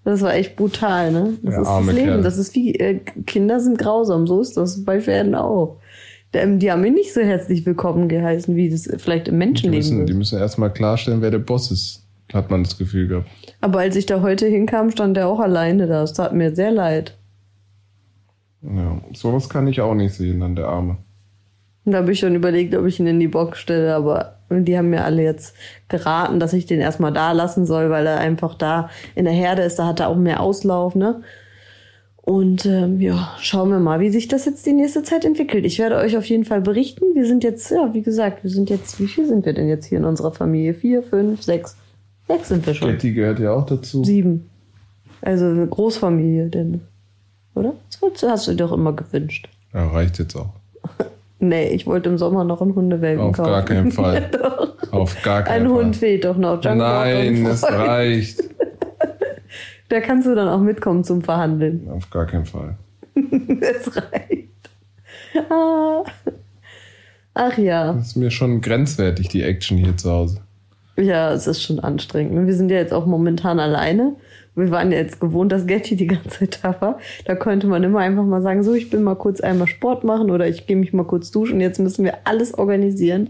Das 0.05 0.21
war 0.21 0.33
echt 0.36 0.55
brutal, 0.55 1.12
ne? 1.12 1.33
Das 1.43 1.53
Ja, 1.55 1.62
ist 1.62 1.67
das 1.67 1.86
Leben. 1.95 2.07
Kerle. 2.07 2.23
Das 2.23 2.38
ist 2.38 2.55
wie, 2.55 2.75
äh, 2.75 2.99
Kinder 3.25 3.60
sind 3.60 3.77
grausam, 3.77 4.25
so 4.25 4.39
ist 4.39 4.55
das 4.55 4.86
bei 4.86 5.01
Pferden 5.01 5.36
auch. 5.36 5.79
Ähm, 6.33 6.60
Die 6.60 6.71
haben 6.71 6.86
ihn 6.86 6.93
nicht 6.93 7.13
so 7.13 7.19
herzlich 7.21 7.65
willkommen 7.65 8.07
geheißen, 8.07 8.55
wie 8.55 8.69
das 8.69 8.88
vielleicht 8.99 9.27
im 9.27 9.33
Die 9.33 9.38
Menschenleben 9.45 9.77
müssen, 9.79 10.05
die 10.05 10.12
ist. 10.13 10.17
müssen 10.17 10.39
erstmal 10.39 10.71
klarstellen, 10.71 11.21
wer 11.21 11.31
der 11.31 11.39
Boss 11.39 11.71
ist. 11.71 12.03
Hat 12.33 12.49
man 12.51 12.63
das 12.63 12.77
Gefühl 12.77 13.07
gehabt. 13.07 13.27
Aber 13.62 13.79
als 13.79 13.95
ich 13.95 14.05
da 14.05 14.21
heute 14.21 14.47
hinkam, 14.47 14.91
stand 14.91 15.15
er 15.17 15.27
auch 15.27 15.39
alleine 15.39 15.88
da. 15.88 16.03
Es 16.03 16.13
tat 16.13 16.33
mir 16.33 16.53
sehr 16.55 16.71
leid. 16.71 17.17
Ja, 18.62 19.01
sowas 19.13 19.49
kann 19.49 19.67
ich 19.67 19.79
auch 19.81 19.93
nicht 19.93 20.13
sehen, 20.13 20.39
dann 20.41 20.55
der 20.55 20.67
Arme. 20.67 20.97
Und 21.86 21.91
da 21.93 21.99
habe 21.99 22.12
ich 22.12 22.19
schon 22.19 22.36
überlegt, 22.36 22.75
ob 22.75 22.86
ich 22.86 22.99
ihn 22.99 23.07
in 23.07 23.19
die 23.19 23.29
Box 23.29 23.60
stelle, 23.60 23.95
aber 23.95 24.37
die 24.49 24.77
haben 24.77 24.89
mir 24.89 25.03
alle 25.03 25.23
jetzt 25.23 25.55
geraten, 25.89 26.39
dass 26.39 26.53
ich 26.53 26.65
den 26.65 26.79
erstmal 26.79 27.13
da 27.13 27.31
lassen 27.31 27.65
soll, 27.65 27.89
weil 27.89 28.07
er 28.07 28.19
einfach 28.19 28.55
da 28.55 28.89
in 29.15 29.25
der 29.25 29.33
Herde 29.33 29.63
ist, 29.63 29.77
da 29.77 29.88
hat 29.88 29.99
er 29.99 30.10
auch 30.10 30.15
mehr 30.15 30.41
Auslauf, 30.41 30.95
ne? 30.95 31.21
Und 32.27 32.65
ähm, 32.65 32.99
ja, 32.99 33.33
schauen 33.39 33.69
wir 33.69 33.79
mal, 33.79 34.01
wie 34.01 34.10
sich 34.10 34.27
das 34.27 34.43
jetzt 34.43 34.65
die 34.65 34.73
nächste 34.73 35.01
Zeit 35.01 35.23
entwickelt. 35.23 35.65
Ich 35.65 35.79
werde 35.79 35.95
euch 35.95 36.17
auf 36.17 36.25
jeden 36.25 36.43
Fall 36.43 36.60
berichten. 36.60 37.15
Wir 37.15 37.25
sind 37.25 37.41
jetzt, 37.45 37.71
ja, 37.71 37.93
wie 37.93 38.01
gesagt, 38.01 38.43
wir 38.43 38.51
sind 38.51 38.69
jetzt, 38.69 38.99
wie 38.99 39.07
viel 39.07 39.25
sind 39.25 39.45
wir 39.45 39.53
denn 39.53 39.69
jetzt 39.69 39.86
hier 39.86 39.97
in 39.97 40.03
unserer 40.03 40.33
Familie? 40.33 40.73
Vier, 40.73 41.03
fünf, 41.03 41.41
sechs? 41.41 41.77
Sechs 42.27 42.49
sind 42.49 42.67
wir 42.67 42.73
schon. 42.73 42.89
Getty 42.89 43.13
gehört 43.13 43.39
ja 43.39 43.53
auch 43.53 43.65
dazu. 43.65 44.03
Sieben. 44.03 44.49
Also 45.21 45.45
eine 45.45 45.67
Großfamilie, 45.67 46.49
denn, 46.49 46.81
oder? 47.55 47.75
Das 48.01 48.23
hast 48.23 48.47
du 48.47 48.51
dir 48.51 48.57
doch 48.57 48.73
immer 48.73 48.91
gewünscht. 48.91 49.47
Ja, 49.73 49.88
reicht 49.88 50.19
jetzt 50.19 50.36
auch. 50.36 50.49
Nee, 51.39 51.69
ich 51.69 51.86
wollte 51.86 52.10
im 52.10 52.17
Sommer 52.17 52.43
noch 52.43 52.62
einen 52.62 52.73
Hundewelpen 52.76 53.26
Auf 53.28 53.36
kaufen. 53.38 53.52
gar 53.52 53.62
keinen 53.63 53.91
Fall. 53.91 54.30
Auf 54.91 55.21
gar 55.21 55.43
keinen 55.43 55.63
Ein 55.63 55.69
Fall. 55.69 55.84
Hund 55.84 55.95
fehlt 55.95 56.26
doch 56.26 56.38
noch. 56.38 56.60
Django 56.60 56.84
Nein, 56.84 57.45
es 57.45 57.62
Freund. 57.62 57.78
reicht. 57.78 58.43
Da 59.89 60.02
kannst 60.02 60.28
du 60.28 60.36
dann 60.36 60.50
auch 60.50 60.60
mitkommen 60.60 61.06
zum 61.06 61.21
Verhandeln. 61.21 61.88
Auf 61.89 62.10
gar 62.10 62.26
keinen 62.26 62.45
Fall. 62.45 62.76
Es 63.62 63.95
reicht. 63.95 64.69
Ah. 65.50 66.04
Ach 67.34 67.58
ja. 67.58 67.93
Das 67.93 68.08
ist 68.08 68.15
mir 68.17 68.30
schon 68.30 68.60
grenzwertig, 68.60 69.30
die 69.30 69.43
Action 69.43 69.78
hier 69.78 69.95
zu 69.95 70.12
Hause. 70.12 70.41
Ja, 70.97 71.32
es 71.32 71.47
ist 71.47 71.62
schon 71.63 71.80
anstrengend. 71.80 72.47
Wir 72.47 72.54
sind 72.54 72.69
ja 72.69 72.78
jetzt 72.78 72.91
auch 72.93 73.06
momentan 73.06 73.62
alleine. 73.62 74.15
Wir 74.58 74.72
waren 74.72 74.91
ja 74.91 74.98
jetzt 74.98 75.20
gewohnt, 75.20 75.52
dass 75.52 75.67
Getty 75.67 75.96
die 75.96 76.08
ganze 76.08 76.30
Zeit 76.30 76.60
da 76.63 76.76
war. 76.82 77.00
Da 77.26 77.36
konnte 77.36 77.67
man 77.67 77.84
immer 77.84 78.00
einfach 78.00 78.24
mal 78.26 78.41
sagen, 78.41 78.63
so, 78.63 78.74
ich 78.74 78.89
bin 78.89 79.04
mal 79.04 79.15
kurz 79.15 79.39
einmal 79.39 79.67
Sport 79.67 80.04
machen 80.04 80.32
oder 80.32 80.48
ich 80.48 80.65
gehe 80.67 80.76
mich 80.76 80.93
mal 80.93 81.06
kurz 81.06 81.32
duschen. 81.32 81.62
Jetzt 81.62 81.80
müssen 81.80 82.04
wir 82.04 82.15
alles 82.24 82.54
organisieren. 82.56 83.30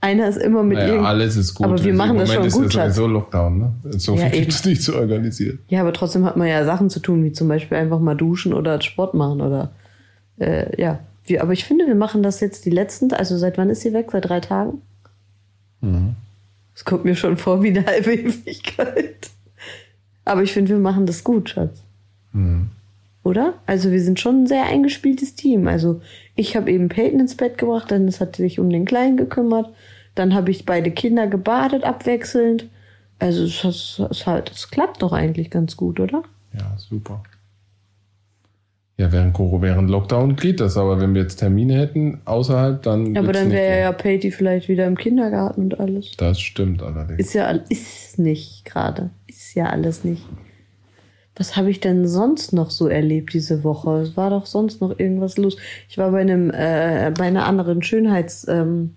Einer 0.00 0.28
ist 0.28 0.36
immer 0.36 0.62
mit 0.62 0.78
Naja, 0.78 1.02
alles 1.02 1.36
ist 1.36 1.54
gut. 1.54 1.66
Aber 1.66 1.82
wir 1.82 1.90
Im 1.90 1.96
machen 1.96 2.18
das 2.18 2.28
Moment 2.28 2.34
schon 2.34 2.46
ist 2.46 2.54
gut, 2.54 2.74
ja 2.74 2.82
Schatz. 2.84 2.96
sowieso 2.96 3.12
Lockdown, 3.12 3.58
ne? 3.58 3.72
So 3.98 4.14
Ja, 4.14 4.26
viel 4.28 4.40
gibt 4.40 4.52
es 4.52 4.64
nicht 4.64 4.82
zu 4.82 4.94
organisieren. 4.94 5.58
Ja, 5.68 5.80
aber 5.80 5.92
trotzdem 5.92 6.24
hat 6.24 6.36
man 6.36 6.46
ja 6.46 6.64
Sachen 6.64 6.88
zu 6.88 7.00
tun, 7.00 7.24
wie 7.24 7.32
zum 7.32 7.48
Beispiel 7.48 7.76
einfach 7.78 7.98
mal 7.98 8.14
duschen 8.14 8.54
oder 8.54 8.80
Sport 8.80 9.14
machen 9.14 9.40
oder 9.40 9.72
äh, 10.38 10.80
ja. 10.80 11.00
Wir, 11.24 11.42
aber 11.42 11.52
ich 11.52 11.64
finde, 11.64 11.86
wir 11.86 11.94
machen 11.94 12.22
das 12.22 12.40
jetzt 12.40 12.64
die 12.64 12.70
letzten, 12.70 13.12
also 13.12 13.36
seit 13.36 13.58
wann 13.58 13.70
ist 13.70 13.82
sie 13.82 13.92
weg? 13.92 14.08
Seit 14.12 14.28
drei 14.28 14.40
Tagen? 14.40 14.80
Mhm. 15.82 16.14
Es 16.74 16.84
kommt 16.84 17.04
mir 17.04 17.16
schon 17.16 17.36
vor 17.36 17.62
wie 17.62 17.68
eine 17.68 17.84
halbe 17.84 18.14
Ewigkeit. 18.14 19.30
Aber 20.28 20.42
ich 20.42 20.52
finde, 20.52 20.70
wir 20.70 20.78
machen 20.78 21.06
das 21.06 21.24
gut, 21.24 21.50
Schatz. 21.50 21.82
Mhm. 22.32 22.70
Oder? 23.24 23.54
Also 23.66 23.90
wir 23.90 24.00
sind 24.00 24.20
schon 24.20 24.42
ein 24.42 24.46
sehr 24.46 24.64
eingespieltes 24.64 25.34
Team. 25.34 25.66
Also 25.68 26.00
ich 26.34 26.56
habe 26.56 26.70
eben 26.70 26.88
Peyton 26.88 27.20
ins 27.20 27.36
Bett 27.36 27.58
gebracht, 27.58 27.90
dann 27.90 28.10
hat 28.10 28.36
sich 28.36 28.58
um 28.58 28.70
den 28.70 28.84
Kleinen 28.84 29.16
gekümmert. 29.16 29.72
Dann 30.14 30.34
habe 30.34 30.50
ich 30.50 30.64
beide 30.64 30.90
Kinder 30.90 31.26
gebadet, 31.26 31.84
abwechselnd. 31.84 32.68
Also 33.18 33.44
es, 33.44 34.26
halt, 34.26 34.50
es 34.50 34.70
klappt 34.70 35.02
doch 35.02 35.12
eigentlich 35.12 35.50
ganz 35.50 35.76
gut, 35.76 36.00
oder? 36.00 36.22
Ja, 36.54 36.76
super. 36.78 37.22
Ja, 38.98 39.12
während 39.12 39.32
Corona, 39.32 39.62
während 39.62 39.88
Lockdown 39.90 40.34
geht 40.34 40.58
das, 40.58 40.76
aber 40.76 41.00
wenn 41.00 41.14
wir 41.14 41.22
jetzt 41.22 41.36
Termine 41.36 41.78
hätten 41.78 42.20
außerhalb, 42.24 42.82
dann. 42.82 43.14
Ja, 43.14 43.22
aber 43.22 43.32
dann 43.32 43.52
wäre 43.52 43.80
ja 43.80 43.92
Patty 43.92 44.32
vielleicht 44.32 44.68
wieder 44.68 44.88
im 44.88 44.96
Kindergarten 44.96 45.62
und 45.62 45.78
alles. 45.78 46.16
Das 46.16 46.40
stimmt 46.40 46.82
allerdings. 46.82 47.20
Ist 47.20 47.32
ja 47.32 47.48
ist 47.68 48.18
nicht 48.18 48.64
gerade. 48.64 49.10
Ist 49.28 49.54
ja 49.54 49.66
alles 49.66 50.02
nicht. 50.02 50.24
Was 51.36 51.56
habe 51.56 51.70
ich 51.70 51.78
denn 51.78 52.08
sonst 52.08 52.52
noch 52.52 52.70
so 52.70 52.88
erlebt 52.88 53.34
diese 53.34 53.62
Woche? 53.62 54.00
Es 54.00 54.16
war 54.16 54.30
doch 54.30 54.46
sonst 54.46 54.80
noch 54.80 54.98
irgendwas 54.98 55.38
los. 55.38 55.56
Ich 55.88 55.96
war 55.96 56.10
bei 56.10 56.20
einem 56.20 56.50
äh, 56.50 57.12
bei 57.16 57.26
einer 57.26 57.46
anderen 57.46 57.84
Schönheitsklinik 57.84 58.92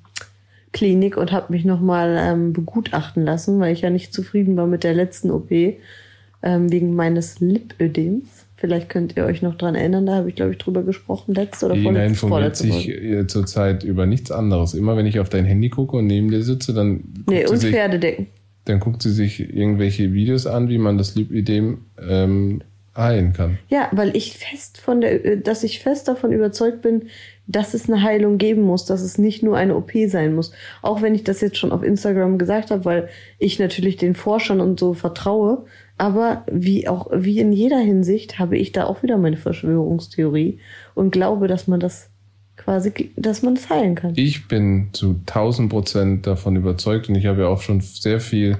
ähm, 1.16 1.22
und 1.22 1.32
habe 1.32 1.54
mich 1.54 1.64
nochmal 1.64 2.18
ähm, 2.20 2.54
begutachten 2.54 3.24
lassen, 3.24 3.60
weil 3.60 3.72
ich 3.72 3.82
ja 3.82 3.92
nicht 3.92 4.16
zufrieden 4.16 4.58
war 4.58 4.66
mit 4.66 4.84
der 4.84 4.96
letzten 4.96 5.30
OP 5.30 5.52
ähm, 5.52 6.72
wegen 6.72 6.96
meines 6.96 7.40
Lipödems. 7.40 8.41
Vielleicht 8.62 8.90
könnt 8.90 9.18
ihr 9.18 9.26
euch 9.26 9.42
noch 9.42 9.56
dran 9.56 9.74
erinnern, 9.74 10.06
da 10.06 10.18
habe 10.18 10.30
ich, 10.30 10.36
glaube 10.36 10.52
ich, 10.52 10.60
drüber 10.60 10.84
gesprochen, 10.84 11.34
letzte 11.34 11.66
oder 11.66 11.76
vorletzte, 11.76 12.12
informiert 12.12 12.58
vorletzte 12.58 12.68
sich 12.68 12.90
äh, 12.90 13.26
zurzeit 13.26 13.84
über 13.84 14.06
nichts 14.06 14.30
anderes. 14.30 14.76
Immer 14.76 14.96
wenn 14.96 15.08
ich 15.08 15.20
auf 15.20 15.30
dein 15.30 15.46
Handy 15.46 15.70
gucke 15.70 15.98
und 15.98 16.06
neben 16.06 16.30
dir 16.30 16.44
sitze, 16.44 16.72
dann 16.72 17.04
Nee, 17.28 17.48
und 17.48 17.58
sich, 17.58 17.72
Pferdedecken. 17.72 18.28
dann 18.66 18.80
guckt 18.80 19.02
sie 19.02 19.10
sich 19.10 19.40
irgendwelche 19.40 20.14
Videos 20.14 20.46
an, 20.46 20.70
wie 20.70 20.78
man 20.78 21.00
das 21.00 21.16
Lipidem 21.16 21.86
ähm, 22.00 22.62
heilen 22.96 23.34
kann. 23.34 23.58
Ja, 23.70 23.90
weil 23.94 24.16
ich 24.16 24.38
fest 24.38 24.80
von 24.80 25.02
der, 25.02 25.26
äh, 25.26 25.42
dass 25.42 25.64
ich 25.64 25.80
fest 25.80 26.08
davon 26.08 26.32
überzeugt 26.32 26.84
bin, 26.84 27.08
dass 27.52 27.74
es 27.74 27.90
eine 27.90 28.02
Heilung 28.02 28.38
geben 28.38 28.62
muss, 28.62 28.86
dass 28.86 29.02
es 29.02 29.18
nicht 29.18 29.44
nur 29.44 29.58
eine 29.58 29.76
OP 29.76 29.92
sein 30.08 30.34
muss. 30.34 30.52
Auch 30.82 31.02
wenn 31.02 31.16
ich 31.16 31.24
das 31.24 31.42
jetzt 31.42 31.58
schon 31.58 31.72
auf 31.72 31.84
Instagram 31.84 32.38
gesagt 32.38 32.72
habe, 32.72 32.86
weil 32.86 33.10
ich 33.38 33.60
natürlich 33.60 33.98
den 33.98 34.16
Forschern 34.16 34.62
und 34.62 34.80
so 34.80 34.94
vertraue. 34.94 35.66
Aber 35.98 36.46
wie 36.52 36.88
auch, 36.88 37.08
wie 37.14 37.40
in 37.40 37.52
jeder 37.54 37.80
Hinsicht 37.80 38.40
habe 38.40 38.58
ich 38.58 38.72
da 38.72 38.86
auch 38.86 39.04
wieder 39.04 39.18
meine 39.18 39.38
Verschwörungstheorie 39.38 40.60
und 40.96 41.12
glaube, 41.12 41.48
dass 41.48 41.68
man 41.68 41.80
das 41.80 42.10
quasi, 42.58 43.12
dass 43.16 43.42
man 43.42 43.56
das 43.56 43.70
heilen 43.70 43.96
kann. 43.96 44.14
Ich 44.16 44.48
bin 44.48 44.90
zu 44.94 45.20
1000 45.28 45.70
Prozent 45.70 46.28
davon 46.28 46.56
überzeugt 46.56 47.10
und 47.10 47.16
ich 47.16 47.26
habe 47.26 47.42
ja 47.42 47.48
auch 47.48 47.62
schon 47.62 47.82
sehr 47.82 48.20
viel 48.20 48.58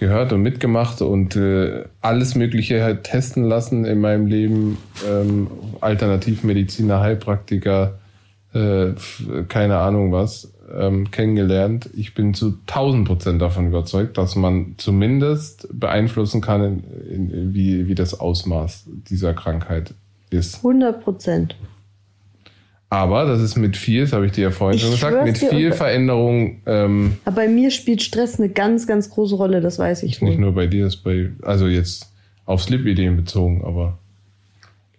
gehört 0.00 0.32
und 0.32 0.42
mitgemacht 0.42 1.02
und 1.02 1.36
äh, 1.36 1.84
alles 2.00 2.34
Mögliche 2.34 2.82
halt 2.82 3.04
testen 3.04 3.44
lassen 3.44 3.84
in 3.84 4.00
meinem 4.00 4.26
Leben. 4.26 4.78
Ähm, 5.08 5.46
Alternativmediziner, 5.80 7.00
Heilpraktiker, 7.00 7.98
äh, 8.52 8.88
keine 9.48 9.78
Ahnung 9.78 10.10
was, 10.10 10.52
ähm, 10.76 11.10
kennengelernt. 11.10 11.90
Ich 11.94 12.14
bin 12.14 12.34
zu 12.34 12.58
1000 12.66 13.06
Prozent 13.06 13.42
davon 13.42 13.68
überzeugt, 13.68 14.18
dass 14.18 14.34
man 14.34 14.74
zumindest 14.78 15.68
beeinflussen 15.72 16.40
kann, 16.40 16.82
in, 17.08 17.30
in, 17.30 17.54
wie, 17.54 17.86
wie 17.86 17.94
das 17.94 18.18
Ausmaß 18.18 18.86
dieser 19.08 19.34
Krankheit 19.34 19.94
ist. 20.30 20.56
100 20.56 21.04
Prozent. 21.04 21.56
Aber 22.92 23.24
das 23.24 23.40
ist 23.40 23.56
mit 23.56 23.76
viel, 23.76 24.02
das 24.02 24.12
habe 24.12 24.26
ich 24.26 24.32
dir 24.32 24.42
ja 24.42 24.50
vorhin 24.50 24.76
ich 24.76 24.82
schon 24.82 24.90
gesagt, 24.90 25.24
mit 25.24 25.38
viel 25.38 25.70
Veränderung. 25.70 26.60
Ähm, 26.66 27.18
aber 27.24 27.36
bei 27.36 27.48
mir 27.48 27.70
spielt 27.70 28.02
Stress 28.02 28.40
eine 28.40 28.48
ganz, 28.48 28.88
ganz 28.88 29.10
große 29.10 29.36
Rolle, 29.36 29.60
das 29.60 29.78
weiß 29.78 30.02
ich. 30.02 30.20
Nicht 30.20 30.40
nur 30.40 30.52
bei 30.52 30.66
dir, 30.66 30.84
das 30.84 30.96
bei, 30.96 31.30
also 31.42 31.68
jetzt 31.68 32.12
auf 32.46 32.62
Slip-Ideen 32.64 33.16
bezogen, 33.16 33.62
aber 33.64 33.98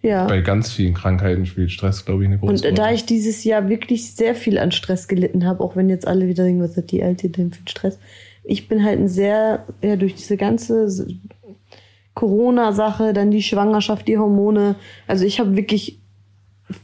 ja. 0.00 0.26
bei 0.26 0.40
ganz 0.40 0.72
vielen 0.72 0.94
Krankheiten 0.94 1.44
spielt 1.44 1.70
Stress, 1.70 2.06
glaube 2.06 2.22
ich, 2.22 2.28
eine 2.28 2.38
große 2.38 2.50
Und 2.50 2.60
Rolle. 2.60 2.70
Und 2.70 2.78
da 2.78 2.92
ich 2.92 3.04
dieses 3.04 3.44
Jahr 3.44 3.68
wirklich 3.68 4.10
sehr 4.14 4.34
viel 4.34 4.58
an 4.58 4.72
Stress 4.72 5.06
gelitten 5.06 5.44
habe, 5.44 5.62
auch 5.62 5.76
wenn 5.76 5.90
jetzt 5.90 6.08
alle 6.08 6.28
wieder 6.28 6.44
denken, 6.44 6.62
was 6.62 6.74
hat 6.78 6.90
die 6.92 7.02
Alte 7.02 7.28
denn 7.28 7.52
für 7.52 7.62
Stress? 7.68 7.98
Ich 8.42 8.68
bin 8.68 8.82
halt 8.82 9.00
ein 9.00 9.08
sehr, 9.08 9.66
ja, 9.82 9.96
durch 9.96 10.14
diese 10.14 10.38
ganze 10.38 10.88
Corona-Sache, 12.14 13.12
dann 13.12 13.30
die 13.30 13.42
Schwangerschaft, 13.42 14.08
die 14.08 14.16
Hormone. 14.16 14.76
Also 15.06 15.26
ich 15.26 15.40
habe 15.40 15.56
wirklich 15.56 15.98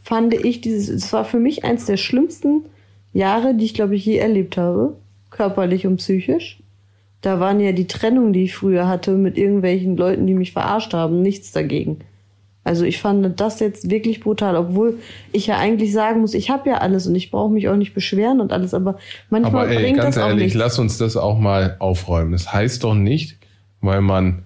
fand 0.02 0.34
ich 0.34 0.60
dieses, 0.60 0.88
es 0.88 1.12
war 1.12 1.24
für 1.24 1.38
mich 1.38 1.64
eins 1.64 1.86
der 1.86 1.96
schlimmsten 1.96 2.64
Jahre, 3.12 3.54
die 3.54 3.64
ich 3.64 3.74
glaube 3.74 3.96
ich 3.96 4.04
je 4.04 4.16
erlebt 4.16 4.56
habe, 4.56 4.96
körperlich 5.30 5.86
und 5.86 5.96
psychisch. 5.96 6.58
Da 7.20 7.40
waren 7.40 7.58
ja 7.58 7.72
die 7.72 7.86
Trennungen, 7.86 8.32
die 8.32 8.44
ich 8.44 8.54
früher 8.54 8.86
hatte 8.86 9.12
mit 9.12 9.36
irgendwelchen 9.36 9.96
Leuten, 9.96 10.26
die 10.26 10.34
mich 10.34 10.52
verarscht 10.52 10.94
haben, 10.94 11.20
nichts 11.20 11.50
dagegen. 11.52 11.98
Also 12.68 12.84
ich 12.84 13.00
fand 13.00 13.40
das 13.40 13.60
jetzt 13.60 13.90
wirklich 13.90 14.20
brutal, 14.20 14.54
obwohl 14.54 14.98
ich 15.32 15.46
ja 15.46 15.56
eigentlich 15.56 15.92
sagen 15.92 16.20
muss, 16.20 16.34
ich 16.34 16.50
habe 16.50 16.68
ja 16.68 16.78
alles 16.78 17.06
und 17.06 17.14
ich 17.14 17.30
brauche 17.30 17.50
mich 17.50 17.68
auch 17.68 17.76
nicht 17.76 17.94
beschweren 17.94 18.40
und 18.42 18.52
alles, 18.52 18.74
aber 18.74 18.98
manchmal 19.30 19.64
aber 19.64 19.70
ey, 19.70 19.82
bringt 19.82 19.96
ganz 19.96 20.16
das 20.16 20.22
auch 20.22 20.28
ehrlich, 20.28 20.44
nichts. 20.44 20.58
lass 20.58 20.78
uns 20.78 20.98
das 20.98 21.16
auch 21.16 21.38
mal 21.38 21.76
aufräumen. 21.78 22.32
Das 22.32 22.52
heißt 22.52 22.84
doch 22.84 22.94
nicht, 22.94 23.38
weil 23.80 24.02
man 24.02 24.44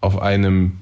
auf 0.00 0.20
einem 0.20 0.81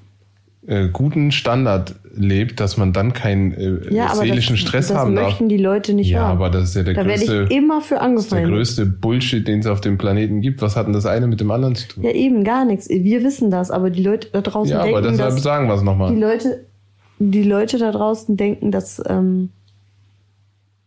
äh, 0.67 0.89
guten 0.89 1.33
Standard 1.33 1.95
lebt, 2.15 2.61
dass 2.61 2.77
man 2.77 2.93
dann 2.93 3.13
keinen 3.13 3.53
äh, 3.53 3.95
ja, 3.95 4.15
seelischen 4.15 4.57
das, 4.57 4.61
Stress 4.61 4.89
das 4.89 4.97
haben 4.97 5.15
darf. 5.15 5.25
Das 5.25 5.33
möchten 5.33 5.49
die 5.49 5.57
Leute 5.57 5.95
nicht 5.95 6.11
ja, 6.11 6.25
haben. 6.25 6.37
aber 6.37 6.51
das 6.51 6.71
ist 6.71 6.77
ja 6.77 6.83
der 6.83 6.95
da 6.95 7.03
größte. 7.03 7.33
Werde 7.33 7.45
ich 7.45 7.57
immer 7.57 7.81
für 7.81 8.01
angefallen. 8.01 8.45
der 8.45 8.53
größte 8.53 8.87
Bullshit, 8.87 9.47
den 9.47 9.61
es 9.61 9.67
auf 9.67 9.81
dem 9.81 9.97
Planeten 9.97 10.43
gibt. 10.43 10.61
Was 10.61 10.77
hat 10.77 10.87
denn 10.87 10.93
das 10.93 11.07
eine 11.07 11.27
mit 11.27 11.41
dem 11.41 11.51
anderen 11.51 11.77
zu 11.77 11.89
tun? 11.89 12.05
Ja, 12.05 12.11
eben 12.11 12.45
gar 12.45 12.65
nichts. 12.65 12.89
Wir 12.89 13.23
wissen 13.25 13.51
das, 13.51 13.71
aber 13.71 13.91
die 13.91 14.03
Leute 14.03 14.29
da 14.33 14.43
draußen 14.43 14.73
ja, 14.73 14.83
denken, 14.83 14.99
aber 14.99 15.09
deshalb 15.09 15.35
dass 15.35 15.43
sagen 15.43 15.67
wir 15.67 15.75
es 15.75 15.83
nochmal. 15.83 16.15
Die 16.15 16.21
Leute, 16.21 16.67
die 17.19 17.43
Leute 17.43 17.79
da 17.79 17.91
draußen 17.91 18.37
denken, 18.37 18.71
dass 18.71 19.03
ähm, 19.09 19.51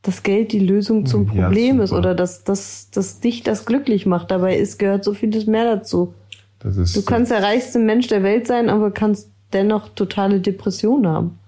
das 0.04 0.22
Geld 0.22 0.52
die 0.52 0.60
Lösung 0.60 1.08
zum 1.08 1.26
ja, 1.26 1.46
Problem 1.46 1.72
super. 1.78 1.84
ist 1.84 1.94
oder 1.94 2.14
dass, 2.14 2.44
dass, 2.44 2.92
dass 2.92 3.22
dich 3.22 3.42
das 3.42 3.66
glücklich 3.66 4.06
macht. 4.06 4.30
Dabei 4.30 4.56
ist 4.58 4.78
gehört 4.78 5.04
so 5.04 5.16
vieles 5.16 5.48
mehr 5.48 5.64
dazu. 5.64 6.14
Du 6.62 7.02
kannst 7.02 7.32
der 7.32 7.44
reichste 7.44 7.80
Mensch 7.80 8.08
der 8.08 8.24
Welt 8.24 8.48
sein, 8.48 8.70
aber 8.70 8.92
kannst 8.92 9.33
dennoch 9.54 9.90
totale 9.90 10.40
Depressionen 10.40 11.08
haben. 11.08 11.40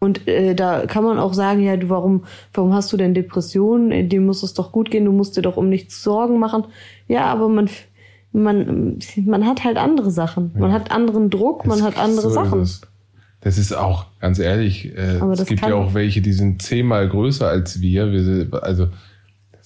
Und 0.00 0.28
äh, 0.28 0.54
da 0.54 0.86
kann 0.86 1.02
man 1.02 1.18
auch 1.18 1.34
sagen, 1.34 1.60
ja, 1.62 1.76
du, 1.76 1.88
warum, 1.88 2.24
warum 2.54 2.72
hast 2.72 2.92
du 2.92 2.96
denn 2.96 3.14
Depressionen? 3.14 3.90
Äh, 3.90 4.04
Dir 4.04 4.20
muss 4.20 4.42
es 4.42 4.54
doch 4.54 4.70
gut 4.70 4.90
gehen, 4.90 5.04
du 5.04 5.12
musst 5.12 5.36
dir 5.36 5.42
doch 5.42 5.56
um 5.56 5.68
nichts 5.68 6.02
Sorgen 6.02 6.38
machen. 6.38 6.64
Ja, 7.08 7.26
aber 7.26 7.48
man, 7.48 7.68
man, 8.32 8.98
man 9.24 9.46
hat 9.46 9.64
halt 9.64 9.76
andere 9.76 10.10
Sachen. 10.10 10.52
Man 10.54 10.70
ja. 10.70 10.76
hat 10.76 10.92
anderen 10.92 11.30
Druck, 11.30 11.66
man 11.66 11.82
hat 11.82 11.98
andere 11.98 12.28
so 12.28 12.30
Sachen. 12.30 12.62
Ist 12.62 12.86
das 13.40 13.56
ist 13.56 13.72
auch, 13.72 14.06
ganz 14.20 14.40
ehrlich, 14.40 14.96
äh, 14.96 15.20
es 15.32 15.46
gibt 15.46 15.62
ja 15.62 15.74
auch 15.74 15.94
welche, 15.94 16.20
die 16.20 16.32
sind 16.32 16.60
zehnmal 16.60 17.08
größer 17.08 17.48
als 17.48 17.80
wir. 17.80 18.10
wir 18.10 18.62
also 18.64 18.88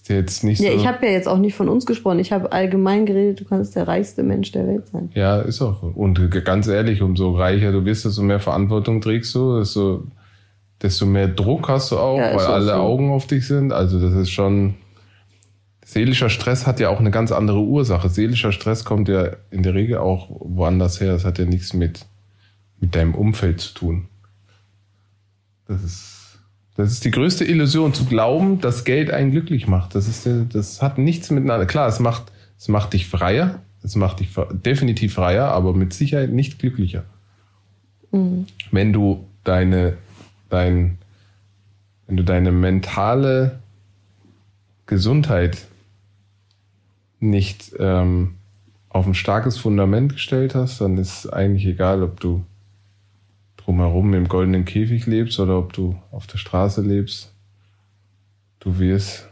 ist 0.03 0.09
jetzt 0.09 0.45
nicht 0.45 0.61
ja, 0.61 0.73
so. 0.73 0.77
ich 0.77 0.87
habe 0.87 1.07
ja 1.07 1.12
jetzt 1.12 1.29
auch 1.29 1.38
nicht 1.38 1.55
von 1.55 1.69
uns 1.69 1.87
gesprochen. 1.87 2.19
Ich 2.19 2.33
habe 2.33 2.51
allgemein 2.51 3.07
geredet, 3.07 3.41
du 3.41 3.45
kannst 3.45 3.77
der 3.77 3.87
reichste 3.87 4.25
Mensch 4.25 4.51
der 4.51 4.67
Welt 4.67 4.88
sein. 4.88 5.11
Ja, 5.15 5.41
ist 5.41 5.62
auch. 5.62 5.83
Und 5.83 6.29
ganz 6.45 6.67
ehrlich, 6.67 7.03
umso 7.03 7.37
reicher 7.37 7.71
du 7.71 7.83
bist, 7.83 8.05
desto 8.05 8.23
mehr 8.23 8.41
Verantwortung 8.41 9.01
trägst 9.01 9.33
du, 9.37 9.61
desto, 9.61 10.09
desto 10.81 11.07
mehr 11.07 11.29
Druck 11.29 11.69
hast 11.69 11.93
du 11.93 11.99
auch, 11.99 12.19
ja, 12.19 12.35
weil 12.35 12.47
alle 12.47 12.67
so. 12.67 12.73
Augen 12.73 13.12
auf 13.12 13.29
dich 13.29 13.47
sind. 13.47 13.73
Also 13.73 14.01
das 14.01 14.15
ist 14.15 14.31
schon. 14.31 14.75
Seelischer 15.85 16.31
Stress 16.31 16.67
hat 16.67 16.81
ja 16.81 16.88
auch 16.88 17.01
eine 17.01 17.11
ganz 17.11 17.33
andere 17.33 17.61
Ursache. 17.61 18.09
Seelischer 18.09 18.51
Stress 18.51 18.85
kommt 18.85 19.09
ja 19.09 19.31
in 19.51 19.62
der 19.62 19.75
Regel 19.75 19.99
auch 19.99 20.29
woanders 20.31 21.01
her. 21.01 21.12
Das 21.12 21.25
hat 21.25 21.38
ja 21.38 21.45
nichts 21.45 21.75
mit, 21.75 22.07
mit 22.81 22.95
deinem 22.97 23.15
Umfeld 23.15 23.61
zu 23.61 23.75
tun. 23.75 24.09
Das 25.69 25.83
ist 25.85 26.22
das 26.77 26.93
ist 26.93 27.05
die 27.05 27.11
größte 27.11 27.45
Illusion, 27.45 27.93
zu 27.93 28.07
glauben, 28.07 28.61
dass 28.61 28.85
Geld 28.85 29.11
einen 29.11 29.31
glücklich 29.31 29.67
macht. 29.67 29.95
Das, 29.95 30.09
ist, 30.09 30.29
das 30.55 30.81
hat 30.81 30.99
nichts 30.99 31.31
miteinander. 31.31 31.67
Klar, 31.67 31.89
es 31.89 32.01
macht, 32.01 32.33
es 32.59 32.69
macht 32.69 32.95
dich 32.95 33.07
freier, 33.07 33.61
es 33.83 33.95
macht 33.95 34.21
dich 34.21 34.31
definitiv 34.53 35.15
freier, 35.15 35.49
aber 35.49 35.75
mit 35.75 35.93
Sicherheit 35.93 36.31
nicht 36.31 36.59
glücklicher. 36.59 37.05
Mhm. 38.11 38.47
Wenn 38.71 38.93
du 38.93 39.27
deine, 39.45 39.99
dein, 40.49 40.99
wenn 42.07 42.17
du 42.17 42.25
deine 42.25 42.53
mentale 42.53 43.59
Gesundheit 44.87 45.67
nicht 47.21 47.73
ähm, 47.79 48.37
auf 48.89 49.07
ein 49.07 49.15
starkes 49.15 49.59
Fundament 49.59 50.15
gestellt 50.15 50.55
hast, 50.55 50.81
dann 50.81 50.99
ist 50.99 51.27
eigentlich 51.27 51.67
egal, 51.67 52.03
ob 52.03 52.21
du 52.21 52.45
drumherum 53.64 54.14
im 54.14 54.29
goldenen 54.29 54.64
Käfig 54.64 55.07
lebst 55.07 55.38
oder 55.40 55.59
ob 55.59 55.72
du 55.72 55.96
auf 56.11 56.27
der 56.27 56.38
Straße 56.38 56.83
lebst, 56.83 57.33
du 58.61 58.79
wirst, 58.79 59.29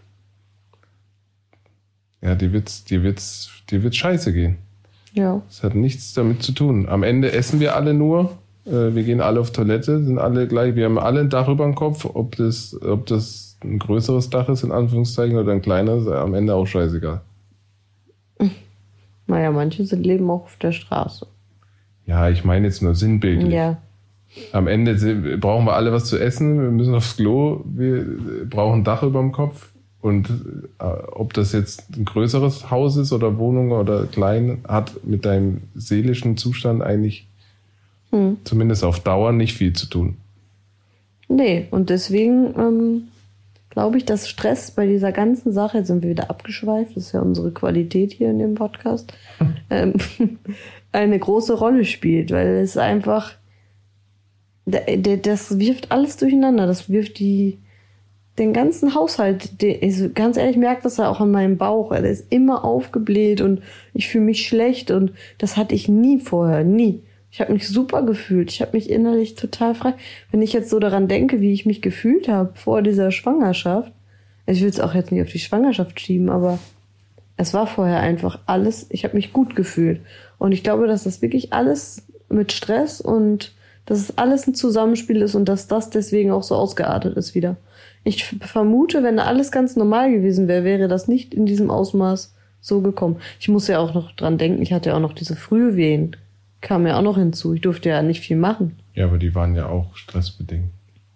ja, 2.21 2.35
dir 2.35 2.53
wird's, 2.53 2.85
dir 2.85 3.03
wird's, 3.03 3.51
dir 3.71 3.83
wird's 3.83 3.97
scheiße 3.97 4.33
gehen. 4.33 4.59
Ja. 5.13 5.43
Das 5.49 5.63
hat 5.63 5.75
nichts 5.75 6.15
damit 6.15 6.43
zu 6.43 6.53
tun. 6.53 6.89
Am 6.89 7.03
Ende 7.03 7.33
essen 7.33 7.61
wir 7.61 7.75
alle 7.75 7.95
nur, 7.95 8.39
äh, 8.67 8.95
wir 8.95 9.03
gehen 9.03 9.21
alle 9.21 9.41
auf 9.41 9.53
Toilette, 9.53 10.03
sind 10.05 10.19
alle 10.19 10.47
gleich, 10.47 10.75
wir 10.77 10.85
haben 10.85 10.99
alle 10.99 11.21
ein 11.21 11.31
Dach 11.31 11.49
über 11.49 11.65
dem 11.65 11.75
Kopf, 11.75 12.05
ob 12.05 12.37
das, 12.37 12.81
ob 12.83 13.07
das 13.07 13.59
ein 13.63 13.79
größeres 13.79 14.31
Dach 14.31 14.49
ist, 14.49 14.63
in 14.63 14.73
Anführungszeichen, 14.73 15.37
oder 15.37 15.53
ein 15.53 15.63
kleineres, 15.63 16.07
am 16.07 16.35
Ende 16.35 16.55
auch 16.55 16.67
scheißegal. 16.67 17.21
Naja, 19.27 19.53
manche 19.53 19.85
sind 19.85 20.05
leben 20.05 20.29
auch 20.31 20.45
auf 20.45 20.57
der 20.57 20.73
Straße. 20.73 21.27
Ja, 22.07 22.29
ich 22.29 22.45
meine 22.45 22.67
jetzt 22.67 22.83
nur 22.83 22.95
sinnbildlich. 22.95 23.53
Ja. 23.53 23.79
Am 24.53 24.67
Ende 24.67 24.95
brauchen 25.39 25.67
wir 25.67 25.75
alle 25.75 25.93
was 25.93 26.05
zu 26.05 26.19
essen, 26.19 26.61
wir 26.61 26.71
müssen 26.71 26.95
aufs 26.95 27.17
Klo, 27.17 27.63
wir 27.65 28.05
brauchen 28.49 28.81
ein 28.81 28.85
Dach 28.85 29.03
über 29.03 29.21
dem 29.21 29.33
Kopf. 29.33 29.71
Und 30.03 30.31
äh, 30.79 30.85
ob 30.85 31.35
das 31.35 31.53
jetzt 31.53 31.95
ein 31.95 32.07
größeres 32.07 32.71
Haus 32.71 32.97
ist 32.97 33.13
oder 33.13 33.37
Wohnung 33.39 33.73
oder 33.73 34.07
klein, 34.07 34.59
hat 34.67 35.05
mit 35.05 35.27
deinem 35.27 35.63
seelischen 35.75 36.39
Zustand 36.39 36.83
eigentlich 36.83 37.27
hm. 38.11 38.39
zumindest 38.45 38.83
auf 38.83 39.01
Dauer 39.01 39.33
nicht 39.33 39.55
viel 39.55 39.75
zu 39.75 39.87
tun. 39.87 40.17
Nee, 41.29 41.67
und 41.71 41.91
deswegen 41.91 42.55
ähm, 42.59 43.03
glaube 43.69 43.99
ich, 43.99 44.05
dass 44.05 44.29
Stress 44.29 44.71
bei 44.71 44.87
dieser 44.87 45.13
ganzen 45.13 45.53
Sache, 45.53 45.79
jetzt 45.79 45.89
sind 45.89 46.03
wir 46.03 46.11
wieder 46.11 46.31
abgeschweift, 46.31 46.97
das 46.97 47.07
ist 47.07 47.13
ja 47.13 47.21
unsere 47.21 47.53
Qualität 47.53 48.13
hier 48.13 48.31
in 48.31 48.39
dem 48.39 48.55
Podcast, 48.55 49.13
ähm, 49.71 49.95
eine 50.93 51.19
große 51.19 51.55
Rolle 51.55 51.85
spielt, 51.85 52.31
weil 52.31 52.57
es 52.57 52.77
einfach 52.77 53.35
das 54.71 55.59
wirft 55.59 55.93
alles 55.93 56.17
durcheinander. 56.17 56.67
Das 56.67 56.89
wirft 56.89 57.19
die, 57.19 57.59
den 58.39 58.53
ganzen 58.53 58.95
Haushalt. 58.95 59.51
Also 59.83 60.11
ganz 60.15 60.37
ehrlich, 60.37 60.57
ich 60.57 60.61
merke 60.61 60.83
das 60.83 60.97
ja 60.97 61.09
auch 61.09 61.21
an 61.21 61.31
meinem 61.31 61.57
Bauch. 61.57 61.91
Der 61.91 62.05
ist 62.05 62.33
immer 62.33 62.65
aufgebläht 62.65 63.41
und 63.41 63.63
ich 63.95 64.09
fühle 64.09 64.25
mich 64.25 64.47
schlecht 64.47 64.91
und 64.91 65.13
das 65.39 65.57
hatte 65.57 65.75
ich 65.75 65.89
nie 65.89 66.19
vorher, 66.19 66.65
nie. 66.65 67.03
Ich 67.33 67.41
habe 67.41 67.53
mich 67.53 67.69
super 67.69 68.03
gefühlt. 68.03 68.51
Ich 68.51 68.61
habe 68.61 68.77
mich 68.77 68.91
innerlich 68.91 69.37
total 69.37 69.75
frei. 69.77 69.95
Wenn 70.33 70.43
ich 70.43 70.53
jetzt 70.53 70.69
so 70.69 70.81
daran 70.81 71.07
denke, 71.07 71.41
wie 71.41 71.53
ich 71.53 71.65
mich 71.65 71.81
gefühlt 71.81 72.29
habe 72.29 72.51
vor 72.55 72.83
dieser 72.83 73.13
Schwangerschaft, 73.13 73.93
also 74.47 74.59
ich 74.59 74.63
will 74.63 74.71
es 74.71 74.81
auch 74.81 74.95
jetzt 74.95 75.13
nicht 75.13 75.23
auf 75.23 75.31
die 75.31 75.39
Schwangerschaft 75.39 76.01
schieben, 76.01 76.29
aber 76.29 76.59
Es 77.41 77.55
war 77.55 77.67
vorher 77.67 78.01
einfach 78.01 78.39
alles, 78.45 78.87
ich 78.91 79.05
habe 79.05 79.17
mich 79.17 79.33
gut 79.33 79.57
gefühlt. 79.57 80.03
Und 80.37 80.53
ich 80.53 80.63
glaube, 80.63 80.87
dass 80.87 81.05
das 81.05 81.23
wirklich 81.23 81.55
alles 81.55 82.03
mit 82.29 82.53
Stress 82.53 83.01
und 83.01 83.55
dass 83.87 83.99
es 83.99 84.19
alles 84.19 84.47
ein 84.47 84.55
Zusammenspiel 84.55 85.23
ist 85.23 85.35
und 85.35 85.49
dass 85.49 85.69
das 85.69 85.91
deswegen 85.91 86.31
auch 86.31 86.43
so 86.43 86.55
ausgeartet 86.55 87.17
ist 87.17 87.35
wieder. 87.35 87.57
Ich 88.05 88.25
vermute, 88.25 89.03
wenn 89.03 89.19
alles 89.19 89.53
ganz 89.53 89.77
normal 89.77 90.11
gewesen 90.11 90.49
wäre, 90.49 90.65
wäre 90.65 90.89
das 90.89 91.09
nicht 91.09 91.35
in 91.35 91.47
diesem 91.47 91.71
Ausmaß 91.71 92.35
so 92.61 92.81
gekommen. 92.81 93.17
Ich 93.39 93.49
muss 93.49 93.69
ja 93.69 93.79
auch 93.79 93.95
noch 93.95 94.13
dran 94.13 94.39
denken, 94.39 94.63
ich 94.63 94.73
hatte 94.73 94.91
ja 94.91 94.97
auch 94.97 95.01
noch 95.01 95.13
diese 95.13 95.37
frühe 95.37 95.77
Wehen. 95.77 96.17
Kam 96.61 96.87
ja 96.87 96.99
auch 96.99 97.03
noch 97.03 97.17
hinzu. 97.17 97.55
Ich 97.55 97.63
durfte 97.63 97.89
ja 97.89 98.03
nicht 98.03 98.21
viel 98.21 98.37
machen. 98.37 98.77
Ja, 98.95 99.07
aber 99.07 99.19
die 99.19 99.35
waren 99.35 99.55
ja 99.55 99.67
auch 99.67 99.97
stressbedingt. 99.97 100.71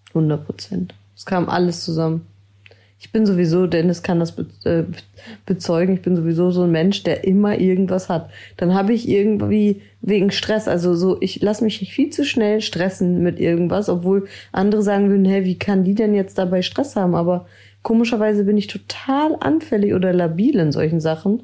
100 0.09 0.47
Prozent. 0.47 0.95
Es 1.17 1.27
kam 1.27 1.49
alles 1.49 1.85
zusammen. 1.85 2.27
Ich 2.99 3.13
bin 3.13 3.27
sowieso, 3.27 3.67
Dennis 3.67 4.03
kann 4.03 4.21
das 4.21 4.35
äh, 4.65 4.85
bezeugen, 5.47 5.95
ich 5.95 6.03
bin 6.03 6.17
sowieso 6.17 6.51
so 6.51 6.63
ein 6.63 6.71
Mensch, 6.71 7.03
der 7.03 7.25
immer 7.25 7.59
irgendwas 7.59 8.09
hat. 8.09 8.31
Dann 8.57 8.75
habe 8.75 8.93
ich 8.93 9.09
irgendwie 9.09 9.83
wegen 10.01 10.31
Stress, 10.31 10.69
also 10.69 10.95
so, 10.95 11.19
ich 11.21 11.43
lasse 11.43 11.65
mich 11.65 11.79
viel 11.93 12.11
zu 12.11 12.25
schnell 12.25 12.61
stressen 12.61 13.23
mit 13.23 13.41
irgendwas, 13.41 13.89
obwohl 13.89 14.27
andere 14.53 14.83
sagen 14.83 15.11
würden, 15.11 15.25
hä, 15.25 15.45
wie 15.45 15.59
kann 15.59 15.85
die 15.85 15.95
denn 15.95 16.15
jetzt 16.15 16.39
dabei 16.39 16.63
Stress 16.63 16.97
haben? 16.97 17.15
Aber 17.15 17.47
komischerweise 17.83 18.45
bin 18.45 18.57
ich 18.57 18.67
total 18.67 19.37
anfällig 19.41 19.95
oder 19.95 20.13
labil 20.13 20.59
in 20.59 20.73
solchen 20.73 21.01
Sachen. 21.01 21.43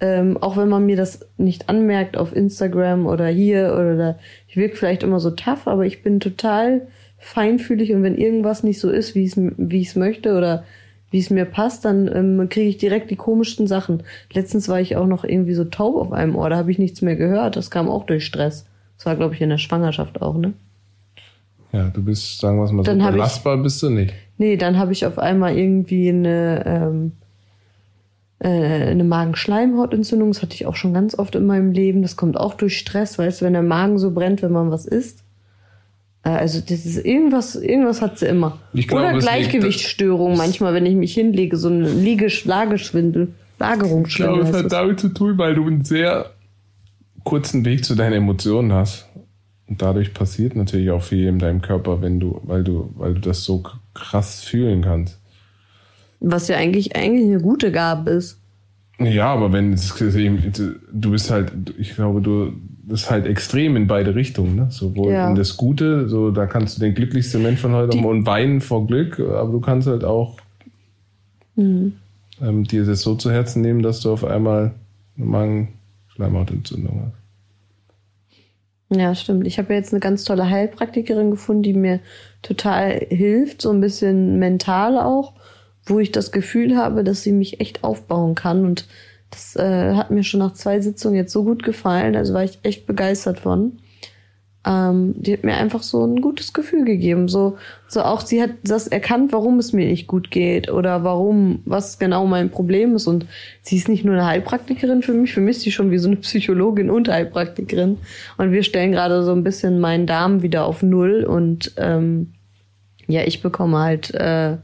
Ähm, 0.00 0.36
auch 0.36 0.56
wenn 0.56 0.68
man 0.68 0.86
mir 0.86 0.96
das 0.96 1.28
nicht 1.38 1.68
anmerkt 1.68 2.16
auf 2.16 2.34
Instagram 2.34 3.06
oder 3.06 3.26
hier 3.26 3.72
oder 3.74 3.96
da. 3.96 4.18
Ich 4.46 4.56
wirke 4.56 4.76
vielleicht 4.76 5.02
immer 5.02 5.18
so 5.18 5.30
tough, 5.30 5.66
aber 5.66 5.86
ich 5.86 6.02
bin 6.02 6.20
total 6.20 6.86
feinfühlig 7.18 7.92
und 7.92 8.02
wenn 8.02 8.16
irgendwas 8.16 8.62
nicht 8.62 8.80
so 8.80 8.90
ist, 8.90 9.14
wie 9.14 9.24
ich 9.24 9.36
es 9.36 9.52
wie 9.56 9.80
ich's 9.80 9.96
möchte 9.96 10.36
oder 10.36 10.64
wie 11.10 11.18
es 11.18 11.30
mir 11.30 11.44
passt, 11.44 11.84
dann 11.84 12.08
ähm, 12.14 12.48
kriege 12.48 12.68
ich 12.68 12.76
direkt 12.76 13.10
die 13.10 13.16
komischsten 13.16 13.66
Sachen. 13.66 14.02
Letztens 14.32 14.68
war 14.68 14.80
ich 14.80 14.96
auch 14.96 15.06
noch 15.06 15.24
irgendwie 15.24 15.54
so 15.54 15.64
taub 15.64 15.96
auf 15.96 16.12
einem 16.12 16.36
Ohr, 16.36 16.50
da 16.50 16.56
habe 16.56 16.70
ich 16.70 16.78
nichts 16.78 17.02
mehr 17.02 17.16
gehört. 17.16 17.56
Das 17.56 17.70
kam 17.70 17.88
auch 17.88 18.04
durch 18.04 18.26
Stress. 18.26 18.66
Das 18.96 19.06
war, 19.06 19.16
glaube 19.16 19.34
ich, 19.34 19.40
in 19.40 19.48
der 19.48 19.58
Schwangerschaft 19.58 20.20
auch, 20.20 20.36
ne? 20.36 20.52
Ja, 21.72 21.88
du 21.88 22.02
bist, 22.02 22.40
sagen 22.40 22.58
wir 22.58 22.64
es 22.64 22.72
mal 22.72 22.84
so, 22.84 22.94
belastbar 22.94 23.56
ich, 23.56 23.62
bist 23.62 23.82
du 23.82 23.90
nicht. 23.90 24.12
Nee, 24.38 24.56
dann 24.56 24.78
habe 24.78 24.92
ich 24.92 25.04
auf 25.06 25.18
einmal 25.18 25.56
irgendwie 25.56 26.08
eine, 26.08 26.64
ähm, 26.66 27.12
äh, 28.38 28.48
eine 28.48 29.04
Magenschleimhautentzündung. 29.04 30.32
Das 30.32 30.42
hatte 30.42 30.54
ich 30.54 30.66
auch 30.66 30.76
schon 30.76 30.94
ganz 30.94 31.18
oft 31.18 31.34
in 31.34 31.46
meinem 31.46 31.72
Leben. 31.72 32.02
Das 32.02 32.16
kommt 32.16 32.38
auch 32.38 32.54
durch 32.54 32.78
Stress, 32.78 33.18
weißt 33.18 33.40
du, 33.40 33.44
wenn 33.44 33.52
der 33.52 33.62
Magen 33.62 33.98
so 33.98 34.12
brennt, 34.12 34.42
wenn 34.42 34.52
man 34.52 34.70
was 34.70 34.86
isst. 34.86 35.24
Äh, 36.22 36.30
also 36.30 36.60
das 36.60 36.84
ist 36.84 37.04
irgendwas, 37.04 37.56
irgendwas 37.56 38.02
hat 38.02 38.18
sie 38.18 38.26
immer. 38.26 38.58
Glaub, 38.74 39.00
Oder 39.00 39.18
Gleichgewichtsstörung 39.18 40.36
manchmal, 40.36 40.74
wenn 40.74 40.86
ich 40.86 40.94
mich 40.94 41.14
hinlege, 41.14 41.56
so 41.56 41.68
eine 41.68 41.88
Liegesch 41.90 42.44
Lageschwindel, 42.44 43.34
Lagerungsschwindel. 43.58 44.36
Ich 44.36 44.50
glaube, 44.50 44.58
es 44.58 44.64
hat 44.64 44.72
damit 44.72 45.00
zu 45.00 45.08
tun, 45.08 45.38
weil 45.38 45.54
du 45.54 45.66
einen 45.66 45.84
sehr 45.84 46.32
kurzen 47.24 47.64
Weg 47.64 47.84
zu 47.84 47.94
deinen 47.94 48.14
Emotionen 48.14 48.72
hast. 48.72 49.08
Und 49.66 49.82
dadurch 49.82 50.14
passiert 50.14 50.56
natürlich 50.56 50.90
auch 50.90 51.02
viel 51.02 51.26
in 51.26 51.38
deinem 51.38 51.60
Körper, 51.60 52.00
wenn 52.00 52.20
du, 52.20 52.40
weil 52.44 52.64
du, 52.64 52.90
weil 52.96 53.14
du 53.14 53.20
das 53.20 53.44
so 53.44 53.62
krass 53.92 54.40
fühlen 54.40 54.82
kannst. 54.82 55.20
Was 56.20 56.48
ja 56.48 56.56
eigentlich, 56.56 56.96
eigentlich 56.96 57.26
eine 57.26 57.40
gute 57.40 57.70
Gabe 57.70 58.10
ist. 58.12 58.40
Ja, 58.98 59.26
aber 59.26 59.52
wenn 59.52 59.76
du 59.76 61.10
bist 61.10 61.30
halt, 61.30 61.52
ich 61.78 61.94
glaube, 61.94 62.20
du 62.20 62.52
das 62.88 63.02
ist 63.02 63.10
halt 63.10 63.26
extrem 63.26 63.76
in 63.76 63.86
beide 63.86 64.14
Richtungen, 64.14 64.56
ne? 64.56 64.68
Sowohl 64.70 65.12
ja. 65.12 65.28
in 65.28 65.34
das 65.34 65.56
Gute, 65.56 66.08
so 66.08 66.30
da 66.30 66.46
kannst 66.46 66.76
du 66.76 66.80
den 66.80 66.94
glücklichsten 66.94 67.42
Mensch 67.42 67.60
von 67.60 67.72
heute 67.72 67.96
haben 67.96 68.06
und 68.06 68.26
weinen 68.26 68.60
vor 68.60 68.86
Glück, 68.86 69.20
aber 69.20 69.52
du 69.52 69.60
kannst 69.60 69.86
halt 69.86 70.04
auch 70.04 70.38
mhm. 71.54 71.94
ähm, 72.40 72.64
dir 72.64 72.84
das 72.84 73.02
so 73.02 73.14
zu 73.14 73.30
Herzen 73.30 73.60
nehmen, 73.60 73.82
dass 73.82 74.00
du 74.00 74.10
auf 74.10 74.24
einmal 74.24 74.72
eine 75.16 75.26
Magenschleimhautentzündung 75.26 77.02
hast. 77.04 77.18
Ja, 78.98 79.14
stimmt. 79.14 79.46
Ich 79.46 79.58
habe 79.58 79.74
jetzt 79.74 79.92
eine 79.92 80.00
ganz 80.00 80.24
tolle 80.24 80.48
Heilpraktikerin 80.48 81.30
gefunden, 81.30 81.62
die 81.62 81.74
mir 81.74 82.00
total 82.40 83.06
hilft, 83.10 83.60
so 83.60 83.70
ein 83.70 83.82
bisschen 83.82 84.38
mental 84.38 84.98
auch, 84.98 85.34
wo 85.84 85.98
ich 85.98 86.10
das 86.10 86.32
Gefühl 86.32 86.74
habe, 86.74 87.04
dass 87.04 87.22
sie 87.22 87.32
mich 87.32 87.60
echt 87.60 87.84
aufbauen 87.84 88.34
kann. 88.34 88.64
Und 88.64 88.86
das 89.30 89.56
äh, 89.56 89.94
hat 89.94 90.10
mir 90.10 90.24
schon 90.24 90.40
nach 90.40 90.54
zwei 90.54 90.80
Sitzungen 90.80 91.16
jetzt 91.16 91.32
so 91.32 91.44
gut 91.44 91.62
gefallen. 91.62 92.16
Also 92.16 92.34
war 92.34 92.44
ich 92.44 92.58
echt 92.62 92.86
begeistert 92.86 93.40
von. 93.40 93.78
Ähm, 94.66 95.14
die 95.16 95.32
hat 95.32 95.44
mir 95.44 95.54
einfach 95.54 95.82
so 95.82 96.04
ein 96.04 96.20
gutes 96.20 96.52
Gefühl 96.52 96.84
gegeben. 96.84 97.28
So, 97.28 97.56
so 97.86 98.02
auch 98.02 98.20
sie 98.20 98.42
hat 98.42 98.50
das 98.64 98.88
erkannt, 98.88 99.32
warum 99.32 99.58
es 99.58 99.72
mir 99.72 99.86
nicht 99.86 100.06
gut 100.06 100.30
geht 100.30 100.70
oder 100.70 101.04
warum, 101.04 101.60
was 101.64 101.98
genau 101.98 102.26
mein 102.26 102.50
Problem 102.50 102.94
ist. 102.96 103.06
Und 103.06 103.26
sie 103.62 103.76
ist 103.76 103.88
nicht 103.88 104.04
nur 104.04 104.14
eine 104.14 104.26
Heilpraktikerin 104.26 105.02
für 105.02 105.14
mich, 105.14 105.32
für 105.32 105.40
mich 105.40 105.56
ist 105.56 105.62
sie 105.62 105.72
schon 105.72 105.90
wie 105.90 105.98
so 105.98 106.08
eine 106.08 106.16
Psychologin 106.16 106.90
und 106.90 107.08
Heilpraktikerin. 107.08 107.98
Und 108.36 108.52
wir 108.52 108.62
stellen 108.62 108.92
gerade 108.92 109.22
so 109.22 109.32
ein 109.32 109.44
bisschen 109.44 109.78
meinen 109.78 110.06
Darm 110.06 110.42
wieder 110.42 110.64
auf 110.64 110.82
Null 110.82 111.24
und 111.24 111.72
ähm, 111.76 112.32
ja, 113.06 113.22
ich 113.22 113.40
bekomme 113.40 113.78
halt 113.78 114.14
äh, 114.14 114.58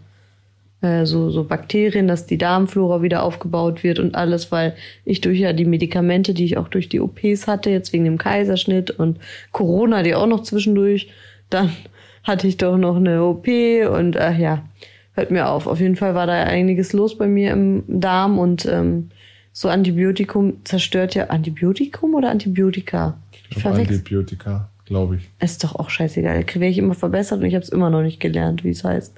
äh, 0.84 1.06
so, 1.06 1.30
so 1.30 1.44
Bakterien, 1.44 2.06
dass 2.06 2.26
die 2.26 2.38
Darmflora 2.38 3.02
wieder 3.02 3.22
aufgebaut 3.22 3.82
wird 3.82 3.98
und 3.98 4.14
alles, 4.14 4.52
weil 4.52 4.76
ich 5.04 5.20
durch 5.20 5.38
ja 5.38 5.52
die 5.52 5.64
Medikamente, 5.64 6.34
die 6.34 6.44
ich 6.44 6.58
auch 6.58 6.68
durch 6.68 6.88
die 6.88 7.00
OPs 7.00 7.46
hatte, 7.46 7.70
jetzt 7.70 7.92
wegen 7.92 8.04
dem 8.04 8.18
Kaiserschnitt 8.18 8.90
und 8.90 9.18
Corona, 9.50 10.02
die 10.02 10.14
auch 10.14 10.26
noch 10.26 10.42
zwischendurch, 10.42 11.10
dann 11.50 11.70
hatte 12.22 12.46
ich 12.46 12.58
doch 12.58 12.76
noch 12.76 12.96
eine 12.96 13.24
OP 13.24 13.48
und 13.48 14.16
ach 14.16 14.38
ja, 14.38 14.64
hört 15.14 15.30
mir 15.30 15.48
auf. 15.48 15.66
Auf 15.66 15.80
jeden 15.80 15.96
Fall 15.96 16.14
war 16.14 16.26
da 16.26 16.34
einiges 16.34 16.92
los 16.92 17.16
bei 17.16 17.26
mir 17.26 17.52
im 17.52 17.84
Darm 17.88 18.38
und 18.38 18.66
ähm, 18.66 19.10
so 19.52 19.68
Antibiotikum 19.68 20.64
zerstört 20.64 21.14
ja 21.14 21.28
Antibiotikum 21.28 22.14
oder 22.14 22.30
Antibiotika? 22.30 23.16
Ich 23.50 23.58
glaub, 23.58 23.74
Antibiotika, 23.74 24.68
glaube 24.84 25.16
ich. 25.16 25.30
Ist 25.40 25.62
doch 25.62 25.76
auch 25.76 25.90
scheißegal. 25.90 26.44
Werde 26.46 26.66
ich 26.66 26.78
immer 26.78 26.94
verbessert 26.94 27.40
und 27.40 27.46
ich 27.46 27.54
habe 27.54 27.62
es 27.62 27.68
immer 27.68 27.88
noch 27.88 28.02
nicht 28.02 28.20
gelernt, 28.20 28.64
wie 28.64 28.70
es 28.70 28.82
heißt. 28.82 29.14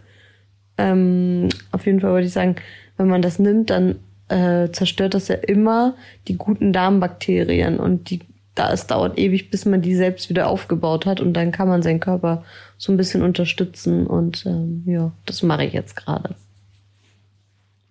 Ähm, 0.79 1.49
auf 1.73 1.87
jeden 1.87 2.01
Fall 2.01 2.13
wollte 2.13 2.27
ich 2.27 2.33
sagen, 2.33 2.57
wenn 2.97 3.09
man 3.09 3.23
das 3.23 3.39
nimmt, 3.39 3.71
dann 3.71 3.97
äh, 4.29 4.71
zerstört 4.73 5.15
das 5.15 5.29
ja 5.29 5.37
immer 5.37 5.95
die 6.29 6.37
guten 6.37 6.73
Darmbakterien 6.73 7.79
und 7.79 8.11
die 8.11 8.21
da 8.57 8.73
es 8.73 8.87
dauert 8.87 9.19
ewig, 9.19 9.51
bis 9.51 9.67
man 9.67 9.83
die 9.83 9.95
selbst 9.95 10.29
wieder 10.31 10.49
aufgebaut 10.49 11.07
hat 11.07 11.21
und 11.21 11.35
dann 11.35 11.53
kann 11.53 11.69
man 11.69 11.83
seinen 11.83 12.01
Körper 12.01 12.43
so 12.79 12.91
ein 12.91 12.97
bisschen 12.97 13.23
unterstützen 13.23 14.07
und 14.07 14.45
ähm, 14.47 14.83
ja, 14.87 15.13
das 15.27 15.43
mache 15.43 15.65
ich 15.65 15.75
jetzt 15.75 15.95
gerade. 15.95 16.35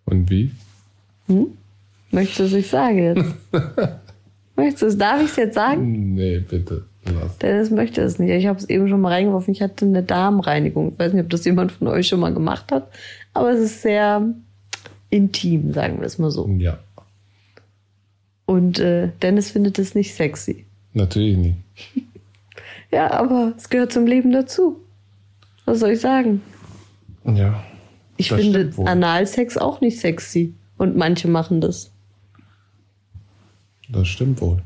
Und 0.05 0.29
wie? 0.29 0.51
Hm? 1.27 1.47
Möchtest 2.11 2.39
du 2.39 2.43
es 2.45 2.51
nicht 2.51 2.69
sagen 2.69 2.97
jetzt? 2.97 3.35
Möchtest 4.55 4.81
du 4.81 4.85
es? 4.87 4.97
Darf 4.97 5.21
ich 5.21 5.29
es 5.29 5.35
jetzt 5.35 5.55
sagen? 5.55 6.15
Nee, 6.15 6.39
bitte. 6.39 6.85
Was? 7.05 7.37
Dennis 7.37 7.69
möchte 7.69 8.01
es 8.01 8.17
nicht. 8.17 8.31
Ich 8.31 8.47
habe 8.47 8.57
es 8.57 8.67
eben 8.69 8.87
schon 8.89 9.01
mal 9.01 9.11
reingeworfen. 9.11 9.53
Ich 9.53 9.61
hatte 9.61 9.85
eine 9.85 10.03
Darmreinigung. 10.03 10.93
Ich 10.93 10.99
weiß 10.99 11.13
nicht, 11.13 11.23
ob 11.23 11.29
das 11.29 11.45
jemand 11.45 11.71
von 11.71 11.87
euch 11.87 12.07
schon 12.07 12.19
mal 12.19 12.33
gemacht 12.33 12.71
hat, 12.71 12.89
aber 13.33 13.51
es 13.51 13.59
ist 13.59 13.81
sehr 13.83 14.27
intim, 15.09 15.73
sagen 15.73 15.99
wir 15.99 16.07
es 16.07 16.17
mal 16.17 16.31
so. 16.31 16.47
Ja. 16.57 16.79
Und 18.45 18.79
äh, 18.79 19.09
Dennis 19.21 19.51
findet 19.51 19.79
es 19.79 19.95
nicht 19.95 20.13
sexy. 20.13 20.65
Natürlich 20.93 21.37
nicht. 21.37 21.57
ja, 22.91 23.11
aber 23.11 23.53
es 23.57 23.69
gehört 23.69 23.91
zum 23.91 24.07
Leben 24.07 24.31
dazu. 24.31 24.79
Was 25.65 25.79
soll 25.79 25.91
ich 25.91 26.01
sagen? 26.01 26.41
Ja. 27.23 27.63
Ich 28.17 28.29
finde 28.29 28.71
Analsex 28.85 29.57
auch 29.57 29.81
nicht 29.81 29.99
sexy. 29.99 30.53
Und 30.77 30.95
manche 30.95 31.27
machen 31.27 31.61
das. 31.61 31.91
Das 33.89 34.07
stimmt 34.07 34.41
wohl. 34.41 34.61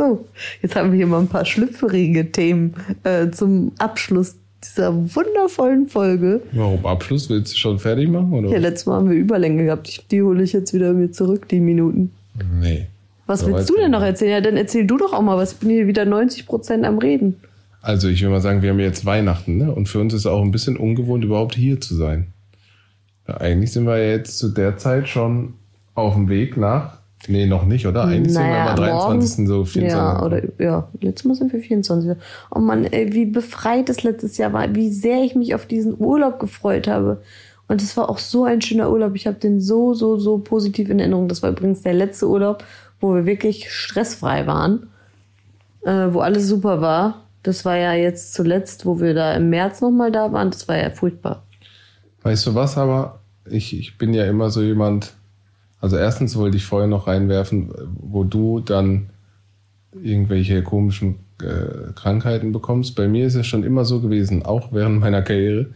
So, 0.00 0.24
jetzt 0.62 0.76
haben 0.76 0.92
wir 0.92 0.96
hier 0.96 1.06
mal 1.06 1.20
ein 1.20 1.28
paar 1.28 1.44
schlüpferige 1.44 2.32
Themen 2.32 2.74
äh, 3.04 3.28
zum 3.28 3.72
Abschluss 3.76 4.34
dieser 4.64 4.94
wundervollen 4.94 5.88
Folge. 5.88 6.40
Warum 6.52 6.86
Abschluss? 6.86 7.28
Willst 7.28 7.52
du 7.52 7.58
schon 7.58 7.78
fertig 7.78 8.08
machen? 8.08 8.32
Oder? 8.32 8.48
Ja, 8.48 8.58
letztes 8.58 8.86
Mal 8.86 8.94
haben 8.94 9.10
wir 9.10 9.16
Überlänge 9.18 9.66
gehabt. 9.66 10.10
Die 10.10 10.22
hole 10.22 10.42
ich 10.42 10.54
jetzt 10.54 10.72
wieder 10.72 10.94
mir 10.94 11.12
zurück, 11.12 11.48
die 11.48 11.60
Minuten. 11.60 12.12
Nee. 12.62 12.86
Was 13.26 13.44
willst 13.44 13.68
du 13.68 13.76
denn 13.76 13.90
noch 13.90 14.00
erzählen? 14.00 14.30
Ja, 14.30 14.40
dann 14.40 14.56
erzähl 14.56 14.86
du 14.86 14.96
doch 14.96 15.12
auch 15.12 15.20
mal 15.20 15.36
was. 15.36 15.52
Ich 15.52 15.58
bin 15.58 15.68
hier 15.68 15.86
wieder 15.86 16.06
90 16.06 16.46
Prozent 16.46 16.86
am 16.86 16.96
Reden. 16.96 17.36
Also, 17.82 18.08
ich 18.08 18.22
will 18.22 18.30
mal 18.30 18.40
sagen, 18.40 18.62
wir 18.62 18.70
haben 18.70 18.80
jetzt 18.80 19.04
Weihnachten, 19.04 19.58
ne? 19.58 19.70
Und 19.70 19.90
für 19.90 20.00
uns 20.00 20.14
ist 20.14 20.20
es 20.20 20.26
auch 20.26 20.42
ein 20.42 20.50
bisschen 20.50 20.78
ungewohnt, 20.78 21.24
überhaupt 21.24 21.56
hier 21.56 21.78
zu 21.78 21.94
sein. 21.94 22.28
Ja, 23.28 23.36
eigentlich 23.36 23.72
sind 23.72 23.84
wir 23.84 23.98
ja 23.98 24.12
jetzt 24.12 24.38
zu 24.38 24.48
der 24.48 24.78
Zeit 24.78 25.10
schon 25.10 25.52
auf 25.94 26.14
dem 26.14 26.30
Weg 26.30 26.56
nach 26.56 26.99
Nee, 27.28 27.46
noch 27.46 27.66
nicht, 27.66 27.86
oder? 27.86 28.04
Eigentlich 28.04 28.34
naja, 28.34 28.74
sind 28.74 28.84
wir 28.84 28.92
am 28.92 28.98
23. 28.98 29.38
Morgen, 29.38 29.46
so 29.46 29.64
24. 29.64 29.92
Ja, 29.92 30.24
oder, 30.24 30.42
ja, 30.58 30.88
letztes 31.00 31.24
Mal 31.26 31.34
sind 31.34 31.52
wir 31.52 31.60
24. 31.60 32.16
Oh 32.54 32.60
Mann, 32.60 32.84
ey, 32.84 33.12
wie 33.12 33.26
befreit 33.26 33.88
es 33.90 34.02
letztes 34.02 34.38
Jahr 34.38 34.52
war, 34.52 34.74
wie 34.74 34.90
sehr 34.90 35.22
ich 35.22 35.34
mich 35.34 35.54
auf 35.54 35.66
diesen 35.66 36.00
Urlaub 36.00 36.40
gefreut 36.40 36.88
habe. 36.88 37.20
Und 37.68 37.82
es 37.82 37.96
war 37.96 38.08
auch 38.08 38.18
so 38.18 38.44
ein 38.44 38.62
schöner 38.62 38.90
Urlaub. 38.90 39.14
Ich 39.14 39.26
habe 39.26 39.36
den 39.36 39.60
so, 39.60 39.94
so, 39.94 40.18
so 40.18 40.38
positiv 40.38 40.88
in 40.90 40.98
Erinnerung. 40.98 41.28
Das 41.28 41.42
war 41.42 41.50
übrigens 41.50 41.82
der 41.82 41.94
letzte 41.94 42.28
Urlaub, 42.28 42.64
wo 43.00 43.14
wir 43.14 43.26
wirklich 43.26 43.70
stressfrei 43.70 44.46
waren, 44.46 44.88
äh, 45.82 46.08
wo 46.10 46.20
alles 46.20 46.48
super 46.48 46.80
war. 46.80 47.22
Das 47.42 47.64
war 47.64 47.76
ja 47.76 47.92
jetzt 47.94 48.34
zuletzt, 48.34 48.86
wo 48.86 48.98
wir 48.98 49.14
da 49.14 49.34
im 49.34 49.50
März 49.50 49.82
nochmal 49.82 50.10
da 50.10 50.32
waren. 50.32 50.50
Das 50.50 50.68
war 50.68 50.78
ja 50.78 50.90
furchtbar. 50.90 51.44
Weißt 52.22 52.46
du 52.46 52.54
was, 52.54 52.76
aber 52.76 53.20
ich, 53.48 53.78
ich 53.78 53.98
bin 53.98 54.14
ja 54.14 54.24
immer 54.24 54.50
so 54.50 54.62
jemand, 54.62 55.12
Also 55.80 55.96
erstens 55.96 56.36
wollte 56.36 56.56
ich 56.56 56.64
vorher 56.64 56.88
noch 56.88 57.06
reinwerfen, 57.06 57.70
wo 58.00 58.24
du 58.24 58.60
dann 58.60 59.10
irgendwelche 60.02 60.62
komischen 60.62 61.16
äh, 61.42 61.92
Krankheiten 61.94 62.52
bekommst. 62.52 62.94
Bei 62.96 63.08
mir 63.08 63.26
ist 63.26 63.34
es 63.34 63.46
schon 63.46 63.64
immer 63.64 63.84
so 63.84 64.00
gewesen, 64.00 64.44
auch 64.44 64.72
während 64.72 65.00
meiner 65.00 65.22
Karriere, 65.22 65.66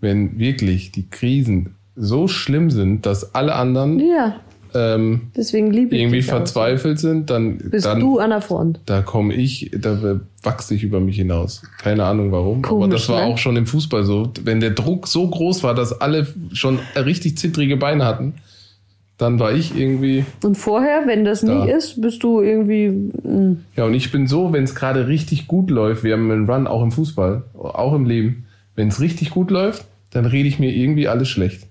wenn 0.00 0.38
wirklich 0.38 0.90
die 0.92 1.08
Krisen 1.08 1.76
so 1.94 2.26
schlimm 2.28 2.70
sind, 2.70 3.06
dass 3.06 3.34
alle 3.34 3.54
anderen 3.54 4.00
Ja, 4.00 4.40
ähm, 4.74 5.30
irgendwie 5.34 6.16
dich 6.16 6.26
auch. 6.32 6.36
verzweifelt 6.36 6.98
sind, 6.98 7.28
dann, 7.30 7.58
Bist 7.58 7.84
dann 7.86 8.00
du 8.00 8.18
an 8.18 8.30
der 8.30 8.40
Front. 8.40 8.80
da 8.86 9.02
komme 9.02 9.34
ich, 9.34 9.70
da 9.78 10.20
wachse 10.42 10.74
ich 10.74 10.82
über 10.82 10.98
mich 10.98 11.16
hinaus. 11.16 11.62
Keine 11.78 12.04
Ahnung 12.04 12.32
warum. 12.32 12.58
aber 12.64 12.68
Komisch, 12.68 13.02
das 13.02 13.08
war 13.10 13.20
ne? 13.20 13.26
auch 13.26 13.38
schon 13.38 13.56
im 13.56 13.66
Fußball 13.66 14.02
so. 14.04 14.32
Wenn 14.44 14.60
der 14.60 14.70
Druck 14.70 15.06
so 15.08 15.28
groß 15.28 15.62
war, 15.62 15.74
dass 15.74 16.00
alle 16.00 16.26
schon 16.52 16.78
richtig 16.96 17.36
zittrige 17.38 17.76
Beine 17.76 18.04
hatten, 18.06 18.34
dann 19.22 19.38
war 19.38 19.52
ich 19.52 19.76
irgendwie, 19.78 20.24
Und 20.42 20.56
vorher, 20.56 21.04
wenn 21.06 21.24
das 21.24 21.40
Da. 21.40 21.64
nie 21.64 21.70
ist, 21.70 22.00
bist 22.00 22.22
du 22.22 22.40
irgendwie. 22.40 22.88
mm, 22.88 23.64
ja, 23.76 23.84
und 23.84 23.94
ich 23.94 24.12
bin 24.12 24.26
so, 24.26 24.52
wenn 24.52 24.64
es 24.64 24.74
gerade 24.74 25.06
richtig 25.08 25.46
gut 25.46 25.70
läuft, 25.70 26.04
wir 26.04 26.12
haben 26.14 26.30
einen 26.30 26.50
Run 26.50 26.66
auch 26.66 26.82
im 26.82 26.90
Fußball, 26.90 27.44
auch 27.54 27.94
im 27.94 28.04
Leben, 28.04 28.46
wenn 28.74 28.88
es 28.88 29.00
richtig 29.00 29.30
gut 29.30 29.50
läuft, 29.50 29.86
dann 30.10 30.26
rede 30.26 30.48
ich 30.48 30.58
mir 30.58 30.70
irgendwie 30.74 31.08
alles 31.08 31.28
schlecht. 31.28 31.68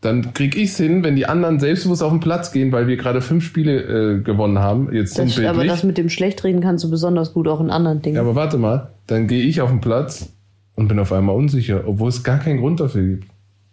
Dann 0.00 0.34
krieg 0.34 0.56
ich's 0.56 0.76
hin, 0.76 1.02
wenn 1.02 1.16
die 1.16 1.26
anderen 1.26 1.58
selbstbewusst 1.58 2.02
auf 2.02 2.12
den 2.12 2.20
Platz 2.20 2.52
gehen, 2.52 2.70
weil 2.70 2.86
wir 2.86 2.96
gerade 2.96 3.20
fünf 3.20 3.44
Spiele 3.44 4.16
äh, 4.16 4.20
gewonnen 4.20 4.58
haben, 4.58 4.92
jetzt 4.92 5.18
Das, 5.18 5.38
aber 5.42 5.64
das 5.64 5.82
mit 5.84 5.98
dem 5.98 6.08
Schlechtreden 6.08 6.60
kannst 6.60 6.84
du 6.84 6.90
besonders 6.90 7.32
gut 7.32 7.48
auch 7.48 7.60
in 7.60 7.70
anderen 7.70 8.02
Dingen. 8.02 8.16
Ja, 8.16 8.22
aber 8.22 8.34
warte 8.34 8.58
mal, 8.58 8.90
dann 9.06 9.26
gehe 9.26 9.42
ich 9.42 9.60
auf 9.60 9.70
den 9.70 9.80
Platz 9.80 10.32
und 10.76 10.88
bin 10.88 10.98
auf 10.98 11.12
einmal 11.12 11.34
unsicher, 11.34 11.82
obwohl 11.86 12.10
es 12.10 12.22
gar 12.22 12.38
keinen 12.38 12.60
Grund 12.60 12.78
dafür 12.78 13.02
gibt. 13.02 13.26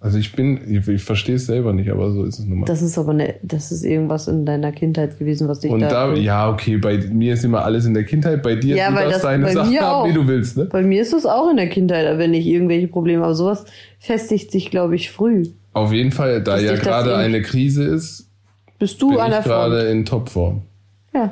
Also 0.04 0.18
ich 0.18 0.34
bin, 0.34 0.60
ich, 0.70 0.86
ich 0.86 1.02
verstehe 1.02 1.36
es 1.36 1.46
selber 1.46 1.72
nicht, 1.72 1.89
aber 1.89 2.12
so 2.12 2.26
ist 2.26 2.38
es 2.38 2.46
nun 2.46 2.60
mal. 2.60 2.66
das 2.66 2.82
ist 2.82 2.98
aber 2.98 3.13
ne, 3.13 3.36
das 3.42 3.72
ist 3.72 3.86
irgendwas 3.86 4.28
in 4.28 4.46
deiner 4.46 4.74
Kindheit 4.74 5.18
gewesen, 5.18 5.48
was 5.48 5.62
dich 5.62 5.72
und 5.72 5.80
da. 5.80 6.08
da, 6.08 6.13
ja, 6.13 6.50
okay, 6.52 6.76
bei 6.76 6.98
mir 6.98 7.36
ist 7.36 7.46
immer 7.46 7.63
alles 7.63 7.86
in 7.86 7.94
der 7.94 8.04
Kindheit, 8.04 8.44
bei 8.44 8.56
dir 8.56 8.76
Ja, 8.76 8.89
du 8.89 8.96
weil 8.96 9.04
darfst 9.04 9.16
das 9.16 9.22
deine 9.22 9.46
bei 9.46 9.54
Sachen 9.54 9.70
mir 9.70 9.80
haben, 9.80 9.94
auch. 9.94 10.08
wie 10.10 10.12
du 10.12 10.28
willst, 10.28 10.58
ne? 10.58 10.66
Bei 10.66 10.82
mir 10.82 11.02
ist 11.02 11.13
es 11.13 11.26
auch 11.26 11.50
in 11.50 11.56
der 11.56 11.70
Kindheit, 11.70 12.18
wenn 12.18 12.34
ich 12.34 12.46
irgendwelche 12.46 12.89
Probleme 12.89 13.24
habe. 13.24 13.34
Sowas 13.34 13.63
festigt 13.98 14.52
sich, 14.52 14.70
glaube 14.70 14.96
ich, 14.96 15.10
früh. 15.10 15.44
Auf 15.72 15.94
jeden 15.94 16.12
Fall, 16.12 16.44
da 16.44 16.56
Dass 16.56 16.63
ja 16.63 16.76
gerade 16.76 17.16
eine 17.16 17.42
Krise 17.42 17.86
ist, 17.86 18.30
Bist 18.80 19.02
du 19.02 19.12
bin 19.12 19.20
an 19.20 19.30
der 19.32 19.39
ich 19.39 19.46
gerade 19.46 19.84
in 19.84 20.04
Topform. 20.04 20.63
Ja. 21.13 21.32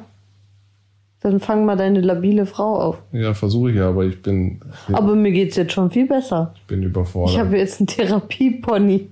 Dann 1.22 1.40
fang 1.40 1.66
mal 1.66 1.78
deine 1.78 2.02
labile 2.02 2.46
Frau 2.48 2.80
auf. 2.80 2.98
Ja, 3.12 3.34
versuche 3.36 3.70
ich 3.72 3.78
ja, 3.78 3.90
aber 3.90 4.06
ich 4.06 4.22
bin, 4.24 4.60
Aber 4.92 5.16
mir 5.16 5.32
geht's 5.32 5.56
jetzt 5.56 5.74
schon 5.74 5.92
viel 5.92 6.08
besser. 6.08 6.54
ich 6.56 6.64
bin 6.64 6.80
Ich 6.82 6.88
überfordert. 6.88 7.38
habe 7.38 7.58
jetzt 7.58 7.80
einen 7.80 7.88
Therapiepony, 7.88 9.08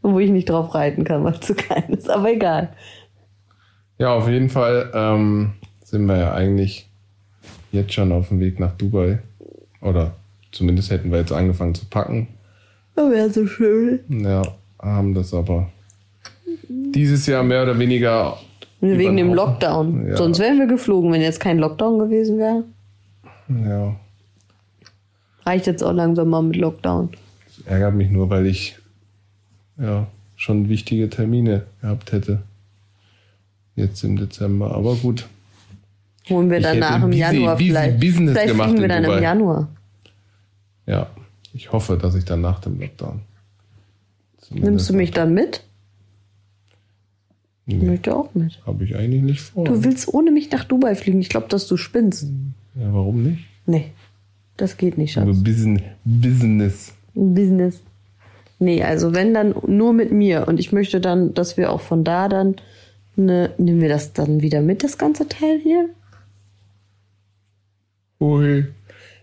wo 0.00 0.18
ich 0.18 0.30
nicht 0.30 0.48
drauf 0.48 0.74
reiten 0.74 1.04
kann, 1.04 1.22
weil 1.24 1.34
es 1.34 1.40
zu 1.40 1.54
klein 1.54 1.90
ist. 1.90 2.08
Aber 2.08 2.32
egal. 2.32 2.70
Ja, 3.98 4.14
auf 4.14 4.26
jeden 4.28 4.48
Fall 4.48 4.90
ähm, 4.94 5.52
sind 5.84 6.06
wir 6.06 6.16
ja 6.16 6.32
eigentlich 6.32 6.88
jetzt 7.72 7.92
schon 7.92 8.10
auf 8.12 8.28
dem 8.28 8.40
Weg 8.40 8.58
nach 8.58 8.72
Dubai. 8.78 9.18
Oder 9.82 10.12
zumindest 10.52 10.90
hätten 10.90 11.10
wir 11.12 11.18
jetzt 11.18 11.32
angefangen 11.32 11.74
zu 11.74 11.84
packen. 11.84 12.28
Das 12.96 13.10
wäre 13.10 13.28
so 13.30 13.46
schön. 13.46 14.00
Ja, 14.08 14.42
haben 14.80 15.12
das 15.14 15.34
aber 15.34 15.68
dieses 16.68 17.26
Jahr 17.26 17.42
mehr 17.42 17.62
oder 17.64 17.78
weniger. 17.78 18.38
Wegen 18.80 19.16
dem. 19.16 19.34
Lockdown. 19.34 20.08
Ja. 20.08 20.16
Sonst 20.16 20.38
wären 20.38 20.58
wir 20.58 20.66
geflogen, 20.66 21.12
wenn 21.12 21.20
jetzt 21.20 21.40
kein 21.40 21.58
Lockdown 21.58 21.98
gewesen 21.98 22.38
wäre. 22.38 22.64
Ja, 23.48 23.96
Reicht 25.44 25.66
jetzt 25.66 25.82
auch 25.82 25.92
langsam 25.92 26.28
mal 26.28 26.42
mit 26.42 26.56
Lockdown. 26.56 27.10
das 27.46 27.66
ärgert 27.66 27.94
mich 27.94 28.10
nur, 28.10 28.30
weil 28.30 28.46
ich 28.46 28.78
ja 29.78 30.06
schon 30.36 30.68
wichtige 30.68 31.10
Termine 31.10 31.64
gehabt 31.80 32.12
hätte. 32.12 32.42
Jetzt 33.76 34.02
im 34.04 34.16
Dezember. 34.16 34.74
Aber 34.74 34.94
gut. 34.96 35.26
Holen 36.28 36.48
wir 36.50 36.58
Ich 36.58 36.62
danach 36.64 37.02
im 37.02 37.10
busy- 37.10 37.18
Januar 37.18 37.56
busy 37.56 37.68
vielleicht. 37.70 38.00
Business 38.00 38.30
vielleicht 38.32 38.48
gemacht 38.48 38.68
fliegen 38.68 38.82
wir 38.82 38.88
dann 38.88 39.02
Dubai. 39.02 39.16
im 39.16 39.22
Januar. 39.22 39.68
Ja, 40.86 41.06
ich 41.52 41.72
hoffe, 41.72 41.96
dass 41.96 42.14
ich 42.14 42.24
dann 42.24 42.40
nach 42.42 42.60
dem 42.60 42.78
Lockdown. 42.80 43.20
Nimmst 44.50 44.88
du 44.90 44.94
mich 44.94 45.10
dann 45.10 45.32
mit? 45.34 45.62
Ich 47.70 47.76
Nee, 47.76 47.86
möchte 47.86 48.16
auch 48.16 48.34
mit. 48.34 48.60
habe 48.66 48.84
ich 48.84 48.96
eigentlich 48.96 49.22
nicht 49.22 49.40
vor. 49.40 49.64
Du 49.64 49.84
willst 49.84 50.12
ohne 50.12 50.30
mich 50.30 50.50
nach 50.50 50.64
Dubai 50.64 50.94
fliegen. 50.94 51.20
Ich 51.20 51.28
glaube, 51.28 51.46
dass 51.48 51.66
du 51.66 51.76
spinnst. 51.76 52.26
Ja, 52.74 52.92
warum 52.92 53.22
nicht? 53.22 53.44
Nee, 53.66 53.92
das 54.56 54.76
geht 54.76 54.98
nicht, 54.98 55.12
Schatz. 55.12 55.24
Nur 55.24 55.36
Business. 55.36 55.82
Business. 56.04 56.94
Business. 57.14 57.82
Nee, 58.58 58.82
also 58.82 59.14
wenn 59.14 59.32
dann 59.34 59.54
nur 59.66 59.92
mit 59.92 60.12
mir. 60.12 60.46
Und 60.48 60.58
ich 60.60 60.72
möchte 60.72 61.00
dann, 61.00 61.32
dass 61.34 61.56
wir 61.56 61.72
auch 61.72 61.80
von 61.80 62.04
da 62.04 62.28
dann 62.28 62.56
ne, 63.16 63.50
nehmen 63.58 63.80
wir 63.80 63.88
das 63.88 64.12
dann 64.12 64.42
wieder 64.42 64.60
mit, 64.60 64.82
das 64.84 64.98
ganze 64.98 65.28
Teil 65.28 65.60
hier? 65.62 65.88
Ui. 68.20 68.66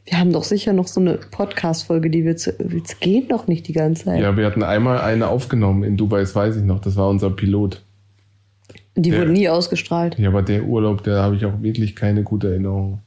Wir 0.06 0.20
haben 0.20 0.32
doch 0.32 0.46
sicher 0.46 0.72
noch 0.72 0.88
so 0.88 1.02
eine 1.02 1.16
Podcast-Folge, 1.18 2.10
die 2.10 2.24
wir 2.24 2.38
zu. 2.38 2.52
Es 2.84 3.00
geht 3.02 3.30
doch 3.32 3.48
nicht 3.48 3.68
die 3.68 3.74
ganze 3.74 4.06
Zeit. 4.06 4.22
Ja, 4.22 4.38
wir 4.38 4.46
hatten 4.46 4.64
einmal 4.64 5.02
eine 5.02 5.28
aufgenommen 5.28 5.84
in 5.84 5.98
Dubai, 5.98 6.22
das 6.22 6.34
weiß 6.34 6.56
ich 6.56 6.64
noch. 6.64 6.80
Das 6.80 6.96
war 6.96 7.10
unser 7.10 7.30
Pilot. 7.30 7.84
Die 8.98 9.10
Ja. 9.12 9.20
wurde 9.20 9.32
nie 9.32 9.48
ausgestrahlt. 9.50 10.18
Ja, 10.20 10.30
aber 10.30 10.42
der 10.42 10.64
Urlaub, 10.64 11.04
da 11.04 11.24
habe 11.24 11.36
ich 11.36 11.46
auch 11.46 11.62
wirklich 11.62 11.96
keine 11.96 12.24
gute 12.24 12.50
Erinnerung. 12.50 13.00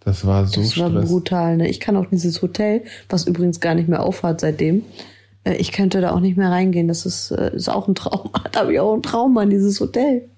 Das 0.00 0.26
war 0.26 0.46
so 0.46 0.60
Das 0.62 0.78
war 0.78 0.90
Stress. 0.90 1.08
brutal, 1.10 1.56
ne? 1.58 1.68
Ich 1.68 1.78
kann 1.78 1.96
auch 1.96 2.06
dieses 2.06 2.40
Hotel, 2.42 2.82
was 3.08 3.26
übrigens 3.26 3.60
gar 3.60 3.74
nicht 3.74 3.88
mehr 3.88 4.02
aufhat 4.02 4.40
seitdem, 4.40 4.82
äh, 5.44 5.54
ich 5.56 5.72
könnte 5.72 6.00
da 6.00 6.12
auch 6.12 6.20
nicht 6.20 6.36
mehr 6.38 6.50
reingehen. 6.50 6.88
Das 6.88 7.04
ist, 7.04 7.30
äh, 7.32 7.54
ist 7.54 7.68
auch 7.68 7.86
ein 7.86 7.94
Trauma. 7.94 8.30
Da 8.52 8.60
habe 8.60 8.72
ich 8.72 8.80
auch 8.80 8.94
ein 8.94 9.02
Trauma 9.02 9.42
an 9.42 9.50
dieses 9.50 9.78
Hotel. 9.80 10.28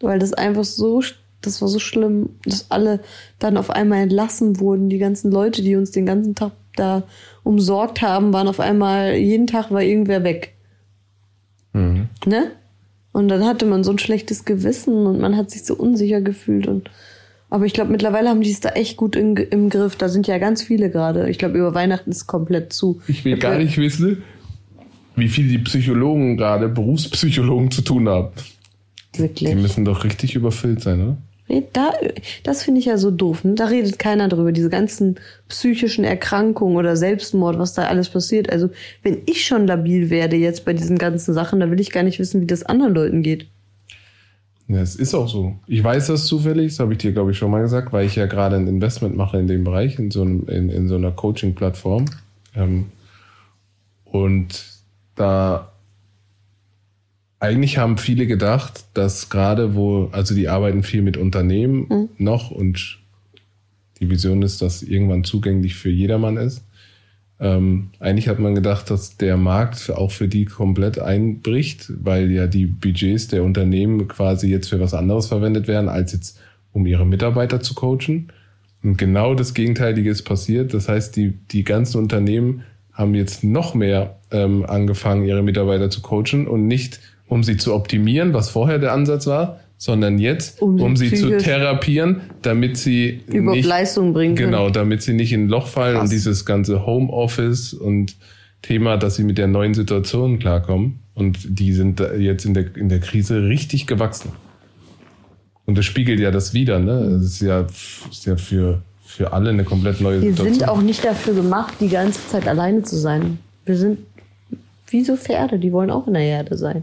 Weil 0.00 0.18
das 0.18 0.32
einfach 0.32 0.64
so, 0.64 0.98
sch- 0.98 1.14
das 1.40 1.60
war 1.62 1.68
so 1.68 1.78
schlimm, 1.78 2.30
dass 2.44 2.66
alle 2.70 3.00
dann 3.38 3.56
auf 3.56 3.70
einmal 3.70 4.00
entlassen 4.00 4.58
wurden. 4.58 4.88
Die 4.88 4.98
ganzen 4.98 5.30
Leute, 5.30 5.62
die 5.62 5.76
uns 5.76 5.92
den 5.92 6.06
ganzen 6.06 6.34
Tag 6.34 6.50
da 6.74 7.04
umsorgt 7.44 8.02
haben, 8.02 8.32
waren 8.32 8.48
auf 8.48 8.58
einmal, 8.58 9.14
jeden 9.14 9.46
Tag 9.46 9.70
war 9.70 9.82
irgendwer 9.82 10.24
weg. 10.24 10.54
Mhm. 11.72 12.08
Ne? 12.26 12.50
Und 13.12 13.28
dann 13.28 13.44
hatte 13.44 13.66
man 13.66 13.84
so 13.84 13.90
ein 13.90 13.98
schlechtes 13.98 14.44
Gewissen 14.44 15.06
und 15.06 15.20
man 15.20 15.36
hat 15.36 15.50
sich 15.50 15.64
so 15.64 15.74
unsicher 15.74 16.20
gefühlt 16.20 16.66
und 16.66 16.90
aber 17.50 17.66
ich 17.66 17.74
glaube, 17.74 17.92
mittlerweile 17.92 18.30
haben 18.30 18.40
die 18.40 18.50
es 18.50 18.60
da 18.60 18.70
echt 18.70 18.96
gut 18.96 19.14
im, 19.14 19.36
im 19.36 19.68
Griff. 19.68 19.94
Da 19.94 20.08
sind 20.08 20.26
ja 20.26 20.38
ganz 20.38 20.62
viele 20.62 20.88
gerade. 20.88 21.28
Ich 21.28 21.36
glaube, 21.36 21.58
über 21.58 21.74
Weihnachten 21.74 22.10
ist 22.10 22.26
komplett 22.26 22.72
zu. 22.72 23.02
Ich 23.08 23.26
will 23.26 23.36
gar 23.36 23.58
nicht 23.58 23.76
wissen, 23.76 24.22
wie 25.16 25.28
viel 25.28 25.48
die 25.48 25.58
Psychologen 25.58 26.38
gerade, 26.38 26.70
Berufspsychologen 26.70 27.70
zu 27.70 27.82
tun 27.82 28.08
haben. 28.08 28.28
Die 29.14 29.18
Wirklich. 29.18 29.54
müssen 29.54 29.84
doch 29.84 30.02
richtig 30.02 30.34
überfüllt 30.34 30.80
sein, 30.80 31.02
oder? 31.02 31.16
Da, 31.72 31.92
das 32.44 32.62
finde 32.62 32.80
ich 32.80 32.86
ja 32.86 32.96
so 32.96 33.10
doof. 33.10 33.44
Ne? 33.44 33.54
Da 33.54 33.66
redet 33.66 33.98
keiner 33.98 34.28
drüber. 34.28 34.52
Diese 34.52 34.70
ganzen 34.70 35.16
psychischen 35.48 36.04
Erkrankungen 36.04 36.76
oder 36.76 36.96
Selbstmord, 36.96 37.58
was 37.58 37.74
da 37.74 37.84
alles 37.84 38.08
passiert. 38.08 38.50
Also, 38.50 38.70
wenn 39.02 39.18
ich 39.26 39.44
schon 39.44 39.66
labil 39.66 40.08
werde 40.08 40.36
jetzt 40.36 40.64
bei 40.64 40.72
diesen 40.72 40.96
ganzen 40.96 41.34
Sachen, 41.34 41.60
dann 41.60 41.70
will 41.70 41.80
ich 41.80 41.90
gar 41.90 42.04
nicht 42.04 42.18
wissen, 42.18 42.40
wie 42.40 42.46
das 42.46 42.62
anderen 42.62 42.94
Leuten 42.94 43.22
geht. 43.22 43.46
Ja, 44.68 44.80
es 44.80 44.96
ist 44.96 45.14
auch 45.14 45.28
so. 45.28 45.56
Ich 45.66 45.84
weiß 45.84 46.06
das 46.06 46.24
zufällig, 46.24 46.72
das 46.72 46.78
habe 46.78 46.92
ich 46.92 46.98
dir, 46.98 47.12
glaube 47.12 47.32
ich, 47.32 47.38
schon 47.38 47.50
mal 47.50 47.60
gesagt, 47.60 47.92
weil 47.92 48.06
ich 48.06 48.16
ja 48.16 48.26
gerade 48.26 48.56
ein 48.56 48.68
Investment 48.68 49.16
mache 49.16 49.38
in 49.38 49.46
dem 49.46 49.64
Bereich, 49.64 49.98
in 49.98 50.10
so, 50.10 50.22
einem, 50.22 50.48
in, 50.48 50.70
in 50.70 50.88
so 50.88 50.94
einer 50.94 51.10
Coaching-Plattform. 51.10 52.06
Ähm, 52.56 52.86
und 54.04 54.64
da 55.14 55.71
eigentlich 57.42 57.76
haben 57.76 57.98
viele 57.98 58.28
gedacht, 58.28 58.84
dass 58.94 59.28
gerade 59.28 59.74
wo, 59.74 60.08
also 60.12 60.32
die 60.32 60.48
arbeiten 60.48 60.84
viel 60.84 61.02
mit 61.02 61.16
Unternehmen 61.16 62.08
noch 62.16 62.52
und 62.52 63.00
die 64.00 64.08
Vision 64.08 64.42
ist, 64.42 64.62
dass 64.62 64.82
irgendwann 64.82 65.24
zugänglich 65.24 65.74
für 65.74 65.90
jedermann 65.90 66.36
ist. 66.36 66.64
Ähm, 67.40 67.90
eigentlich 67.98 68.28
hat 68.28 68.38
man 68.38 68.54
gedacht, 68.54 68.90
dass 68.90 69.16
der 69.16 69.36
Markt 69.36 69.90
auch 69.90 70.12
für 70.12 70.28
die 70.28 70.44
komplett 70.44 71.00
einbricht, 71.00 71.92
weil 72.04 72.30
ja 72.30 72.46
die 72.46 72.66
Budgets 72.66 73.26
der 73.26 73.42
Unternehmen 73.42 74.06
quasi 74.06 74.48
jetzt 74.48 74.68
für 74.68 74.78
was 74.78 74.94
anderes 74.94 75.26
verwendet 75.26 75.66
werden, 75.66 75.88
als 75.88 76.12
jetzt 76.12 76.38
um 76.72 76.86
ihre 76.86 77.04
Mitarbeiter 77.04 77.60
zu 77.60 77.74
coachen. 77.74 78.28
Und 78.84 78.98
genau 78.98 79.34
das 79.34 79.52
Gegenteilige 79.52 80.10
ist 80.10 80.22
passiert. 80.22 80.74
Das 80.74 80.88
heißt, 80.88 81.16
die, 81.16 81.32
die 81.50 81.64
ganzen 81.64 81.98
Unternehmen 81.98 82.62
haben 82.92 83.16
jetzt 83.16 83.42
noch 83.42 83.74
mehr 83.74 84.20
ähm, 84.30 84.64
angefangen, 84.64 85.24
ihre 85.24 85.42
Mitarbeiter 85.42 85.90
zu 85.90 86.02
coachen 86.02 86.46
und 86.46 86.68
nicht, 86.68 87.00
um 87.32 87.42
sie 87.42 87.56
zu 87.56 87.74
optimieren, 87.74 88.34
was 88.34 88.50
vorher 88.50 88.78
der 88.78 88.92
Ansatz 88.92 89.26
war, 89.26 89.60
sondern 89.78 90.18
jetzt, 90.18 90.60
Um 90.60 90.78
um, 90.80 90.96
sie 90.96 91.14
zu 91.14 91.38
therapieren, 91.38 92.20
damit 92.42 92.76
sie 92.76 93.22
Überhaupt 93.26 93.56
nicht, 93.56 93.66
Leistung 93.66 94.12
bringen 94.12 94.34
können. 94.34 94.52
Genau, 94.52 94.68
damit 94.68 95.00
sie 95.02 95.14
nicht 95.14 95.32
in 95.32 95.44
ein 95.44 95.48
Loch 95.48 95.66
fallen 95.66 95.94
Krass. 95.94 96.04
und 96.04 96.12
dieses 96.12 96.44
ganze 96.44 96.84
Homeoffice 96.84 97.72
und 97.72 98.16
Thema, 98.60 98.98
dass 98.98 99.16
sie 99.16 99.24
mit 99.24 99.38
der 99.38 99.46
neuen 99.46 99.72
Situation 99.72 100.38
klarkommen. 100.38 101.00
Und 101.14 101.38
die 101.58 101.72
sind 101.72 102.00
jetzt 102.18 102.44
in 102.44 102.52
der, 102.52 102.76
in 102.76 102.90
der 102.90 103.00
Krise 103.00 103.48
richtig 103.48 103.86
gewachsen. 103.86 104.30
Und 105.64 105.78
das 105.78 105.86
spiegelt 105.86 106.20
ja 106.20 106.30
das 106.30 106.52
wieder, 106.52 106.80
ne? 106.80 107.08
Das 107.14 107.22
ist 107.22 107.40
ja, 107.40 107.66
ist 108.10 108.26
ja 108.26 108.36
für, 108.36 108.82
für 109.06 109.32
alle 109.32 109.50
eine 109.50 109.64
komplett 109.64 110.02
neue 110.02 110.20
Wir 110.20 110.30
Situation. 110.30 110.54
sind 110.54 110.68
auch 110.68 110.82
nicht 110.82 111.02
dafür 111.02 111.32
gemacht, 111.32 111.74
die 111.80 111.88
ganze 111.88 112.20
Zeit 112.28 112.46
alleine 112.46 112.82
zu 112.82 112.96
sein. 112.96 113.38
Wir 113.64 113.76
sind 113.78 114.00
wie 114.88 115.02
so 115.02 115.16
Pferde, 115.16 115.58
die 115.58 115.72
wollen 115.72 115.90
auch 115.90 116.06
in 116.06 116.12
der 116.12 116.22
Herde 116.22 116.58
sein. 116.58 116.82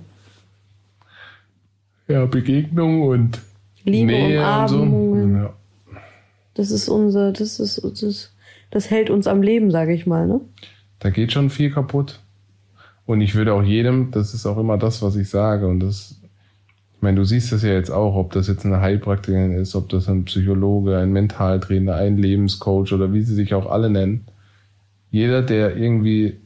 Ja, 2.09 2.25
Begegnung 2.25 3.03
und 3.03 3.39
Liebe, 3.85 4.11
Nähe 4.11 4.57
und 4.61 4.67
so. 4.67 5.37
Ja. 5.37 5.53
Das 6.55 6.71
ist 6.71 6.89
unser, 6.89 7.31
das 7.31 7.59
ist, 7.59 7.83
das, 7.83 8.03
ist, 8.03 8.35
das 8.71 8.89
hält 8.89 9.09
uns 9.09 9.27
am 9.27 9.41
Leben, 9.41 9.71
sage 9.71 9.93
ich 9.93 10.05
mal, 10.05 10.27
ne? 10.27 10.41
Da 10.99 11.09
geht 11.11 11.31
schon 11.31 11.49
viel 11.49 11.71
kaputt. 11.71 12.19
Und 13.05 13.21
ich 13.21 13.35
würde 13.35 13.53
auch 13.53 13.63
jedem, 13.63 14.11
das 14.11 14.33
ist 14.33 14.45
auch 14.45 14.57
immer 14.57 14.77
das, 14.77 15.01
was 15.01 15.15
ich 15.15 15.29
sage. 15.29 15.67
Und 15.67 15.79
das, 15.79 16.19
ich 16.95 17.01
meine, 17.01 17.17
du 17.17 17.23
siehst 17.23 17.51
das 17.51 17.63
ja 17.63 17.71
jetzt 17.71 17.89
auch, 17.89 18.15
ob 18.15 18.33
das 18.33 18.47
jetzt 18.47 18.65
eine 18.65 18.81
Heilpraktikerin 18.81 19.53
ist, 19.53 19.75
ob 19.75 19.87
das 19.89 20.09
ein 20.09 20.25
Psychologe, 20.25 20.97
ein 20.97 21.13
Mentaltrainer, 21.13 21.95
ein 21.95 22.17
Lebenscoach 22.17 22.91
oder 22.91 23.13
wie 23.13 23.21
sie 23.21 23.35
sich 23.35 23.53
auch 23.53 23.71
alle 23.71 23.89
nennen. 23.89 24.25
Jeder, 25.09 25.41
der 25.41 25.77
irgendwie 25.77 26.39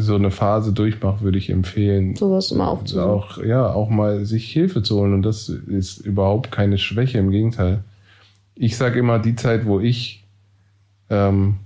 so 0.00 0.14
eine 0.14 0.30
Phase 0.30 0.72
durchmacht, 0.72 1.22
würde 1.22 1.38
ich 1.38 1.50
empfehlen, 1.50 2.14
Sowas 2.14 2.52
immer 2.52 2.68
aufzusuchen. 2.68 3.04
auch, 3.04 3.38
ja, 3.38 3.72
auch 3.72 3.90
mal 3.90 4.24
sich 4.24 4.48
Hilfe 4.52 4.84
zu 4.84 4.96
holen. 4.96 5.12
Und 5.12 5.22
das 5.22 5.48
ist 5.48 5.98
überhaupt 5.98 6.52
keine 6.52 6.78
Schwäche, 6.78 7.18
im 7.18 7.32
Gegenteil. 7.32 7.82
Ich 8.54 8.76
sage 8.76 9.00
immer, 9.00 9.18
die 9.18 9.34
Zeit, 9.34 9.66
wo 9.66 9.80
ich 9.80 10.24
ähm, 11.10 11.56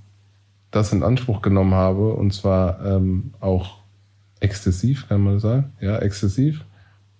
das 0.70 0.94
in 0.94 1.02
Anspruch 1.02 1.42
genommen 1.42 1.74
habe, 1.74 2.14
und 2.14 2.32
zwar 2.32 2.82
ähm, 2.82 3.34
auch 3.40 3.80
exzessiv, 4.40 5.08
kann 5.08 5.20
man 5.20 5.38
sagen, 5.38 5.72
ja, 5.82 5.98
exzessiv. 5.98 6.64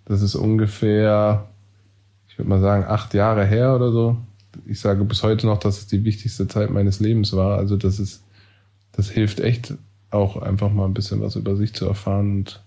Das 0.07 0.23
ist 0.23 0.35
ungefähr, 0.35 1.47
ich 2.27 2.39
würde 2.39 2.49
mal 2.49 2.61
sagen, 2.61 2.85
acht 2.89 3.13
Jahre 3.13 3.45
her 3.45 3.77
oder 3.77 3.93
so. 3.93 4.17
Ich 4.65 4.81
sage 4.81 5.05
bis 5.05 5.23
heute 5.23 5.47
noch, 5.47 5.59
dass 5.59 5.77
es 5.77 5.87
die 5.89 6.05
wichtigste 6.05 6.49
Zeit 6.49 6.71
meines 6.71 7.01
Lebens 7.01 7.35
war. 7.35 7.59
Also 7.59 7.77
das 7.77 8.01
ist, 8.01 8.25
das 8.93 9.11
hilft 9.11 9.41
echt 9.41 9.75
auch 10.13 10.37
einfach 10.37 10.73
mal 10.73 10.85
ein 10.85 10.95
bisschen 10.95 11.21
was 11.21 11.37
über 11.37 11.57
sich 11.57 11.73
zu 11.75 11.87
erfahren 11.87 12.39
und 12.39 12.63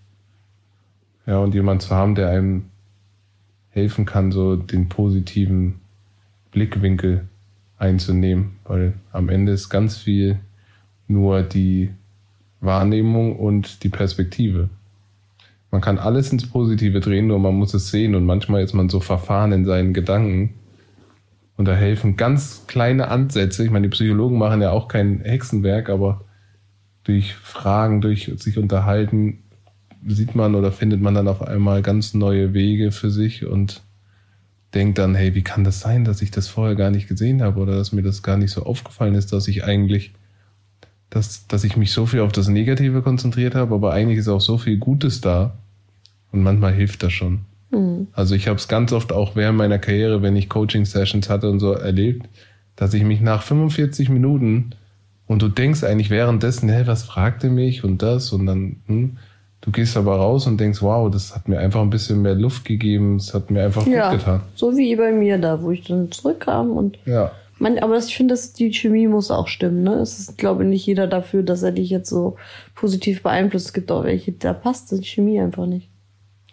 ja, 1.26 1.38
und 1.38 1.54
jemand 1.54 1.82
zu 1.82 1.90
haben, 1.94 2.14
der 2.14 2.28
einem 2.28 2.66
helfen 3.70 4.06
kann, 4.06 4.32
so 4.32 4.56
den 4.56 4.88
positiven 4.88 5.80
Blickwinkel 6.52 7.26
einzunehmen, 7.78 8.52
weil 8.64 8.94
am 9.12 9.28
Ende 9.28 9.52
ist 9.52 9.68
ganz 9.68 9.98
viel 9.98 10.38
nur 11.08 11.42
die 11.42 11.90
Wahrnehmung 12.60 13.36
und 13.36 13.82
die 13.82 13.88
Perspektive. 13.88 14.70
Man 15.70 15.80
kann 15.80 15.98
alles 15.98 16.32
ins 16.32 16.48
Positive 16.48 17.00
drehen, 17.00 17.26
nur 17.26 17.38
man 17.38 17.54
muss 17.54 17.74
es 17.74 17.90
sehen 17.90 18.14
und 18.14 18.24
manchmal 18.24 18.62
ist 18.62 18.72
man 18.72 18.88
so 18.88 19.00
verfahren 19.00 19.52
in 19.52 19.64
seinen 19.64 19.92
Gedanken 19.92 20.54
und 21.56 21.66
da 21.66 21.74
helfen 21.74 22.16
ganz 22.16 22.64
kleine 22.66 23.08
Ansätze. 23.08 23.64
Ich 23.64 23.70
meine, 23.70 23.88
die 23.88 23.94
Psychologen 23.94 24.38
machen 24.38 24.62
ja 24.62 24.70
auch 24.70 24.88
kein 24.88 25.20
Hexenwerk, 25.20 25.90
aber 25.90 26.22
durch 27.06 27.34
Fragen, 27.34 28.00
durch 28.00 28.32
sich 28.36 28.58
unterhalten, 28.58 29.38
sieht 30.06 30.34
man 30.34 30.54
oder 30.54 30.72
findet 30.72 31.00
man 31.00 31.14
dann 31.14 31.28
auf 31.28 31.40
einmal 31.42 31.82
ganz 31.82 32.14
neue 32.14 32.52
Wege 32.52 32.90
für 32.90 33.10
sich 33.10 33.46
und 33.46 33.82
denkt 34.74 34.98
dann, 34.98 35.14
hey, 35.14 35.34
wie 35.34 35.42
kann 35.42 35.62
das 35.62 35.80
sein, 35.80 36.04
dass 36.04 36.20
ich 36.20 36.32
das 36.32 36.48
vorher 36.48 36.74
gar 36.74 36.90
nicht 36.90 37.08
gesehen 37.08 37.42
habe 37.42 37.60
oder 37.60 37.76
dass 37.76 37.92
mir 37.92 38.02
das 38.02 38.22
gar 38.22 38.36
nicht 38.36 38.50
so 38.50 38.64
aufgefallen 38.64 39.14
ist, 39.14 39.32
dass 39.32 39.46
ich 39.46 39.64
eigentlich, 39.64 40.12
dass, 41.08 41.46
dass 41.46 41.62
ich 41.62 41.76
mich 41.76 41.92
so 41.92 42.06
viel 42.06 42.20
auf 42.20 42.32
das 42.32 42.48
Negative 42.48 43.02
konzentriert 43.02 43.54
habe, 43.54 43.74
aber 43.74 43.92
eigentlich 43.92 44.18
ist 44.18 44.28
auch 44.28 44.40
so 44.40 44.58
viel 44.58 44.78
Gutes 44.78 45.20
da 45.20 45.56
und 46.32 46.42
manchmal 46.42 46.74
hilft 46.74 47.04
das 47.04 47.12
schon. 47.12 47.40
Mhm. 47.70 48.08
Also 48.12 48.34
ich 48.34 48.48
habe 48.48 48.58
es 48.58 48.66
ganz 48.66 48.92
oft 48.92 49.12
auch 49.12 49.36
während 49.36 49.58
meiner 49.58 49.78
Karriere, 49.78 50.22
wenn 50.22 50.34
ich 50.34 50.48
Coaching-Sessions 50.48 51.30
hatte 51.30 51.48
und 51.50 51.60
so 51.60 51.72
erlebt, 51.72 52.28
dass 52.74 52.94
ich 52.94 53.04
mich 53.04 53.20
nach 53.20 53.42
45 53.42 54.08
Minuten 54.08 54.70
und 55.26 55.42
du 55.42 55.48
denkst 55.48 55.82
eigentlich 55.84 56.10
währenddessen, 56.10 56.68
hey, 56.68 56.86
was 56.86 57.02
fragt 57.04 57.44
er 57.44 57.50
mich 57.50 57.84
und 57.84 58.02
das 58.02 58.32
und 58.32 58.46
dann, 58.46 58.76
hm, 58.86 59.18
du 59.60 59.70
gehst 59.72 59.96
aber 59.96 60.16
raus 60.16 60.46
und 60.46 60.58
denkst, 60.58 60.82
wow, 60.82 61.10
das 61.10 61.34
hat 61.34 61.48
mir 61.48 61.58
einfach 61.58 61.80
ein 61.80 61.90
bisschen 61.90 62.22
mehr 62.22 62.34
Luft 62.34 62.64
gegeben, 62.64 63.16
es 63.16 63.34
hat 63.34 63.50
mir 63.50 63.64
einfach 63.64 63.86
Ja, 63.86 64.10
gut 64.10 64.20
getan. 64.20 64.40
so 64.54 64.76
wie 64.76 64.94
bei 64.96 65.12
mir 65.12 65.38
da, 65.38 65.60
wo 65.62 65.70
ich 65.70 65.82
dann 65.84 66.10
zurückkam 66.12 66.70
und 66.70 66.98
Ja, 67.06 67.32
man, 67.58 67.78
aber 67.78 67.96
ich 67.96 68.14
finde, 68.14 68.38
die 68.58 68.70
Chemie 68.72 69.06
muss 69.06 69.30
auch 69.30 69.48
stimmen, 69.48 69.82
ne? 69.82 69.94
Es 69.94 70.18
ist, 70.18 70.36
glaube 70.36 70.62
ich, 70.64 70.68
nicht 70.68 70.84
jeder 70.86 71.06
dafür, 71.06 71.42
dass 71.42 71.62
er 71.62 71.72
dich 71.72 71.88
jetzt 71.88 72.10
so 72.10 72.36
positiv 72.74 73.22
beeinflusst. 73.22 73.66
Es 73.68 73.72
gibt 73.72 73.90
auch 73.90 74.04
welche, 74.04 74.32
da 74.32 74.52
passt 74.52 74.92
die 74.92 75.02
Chemie 75.02 75.40
einfach 75.40 75.64
nicht. 75.66 75.88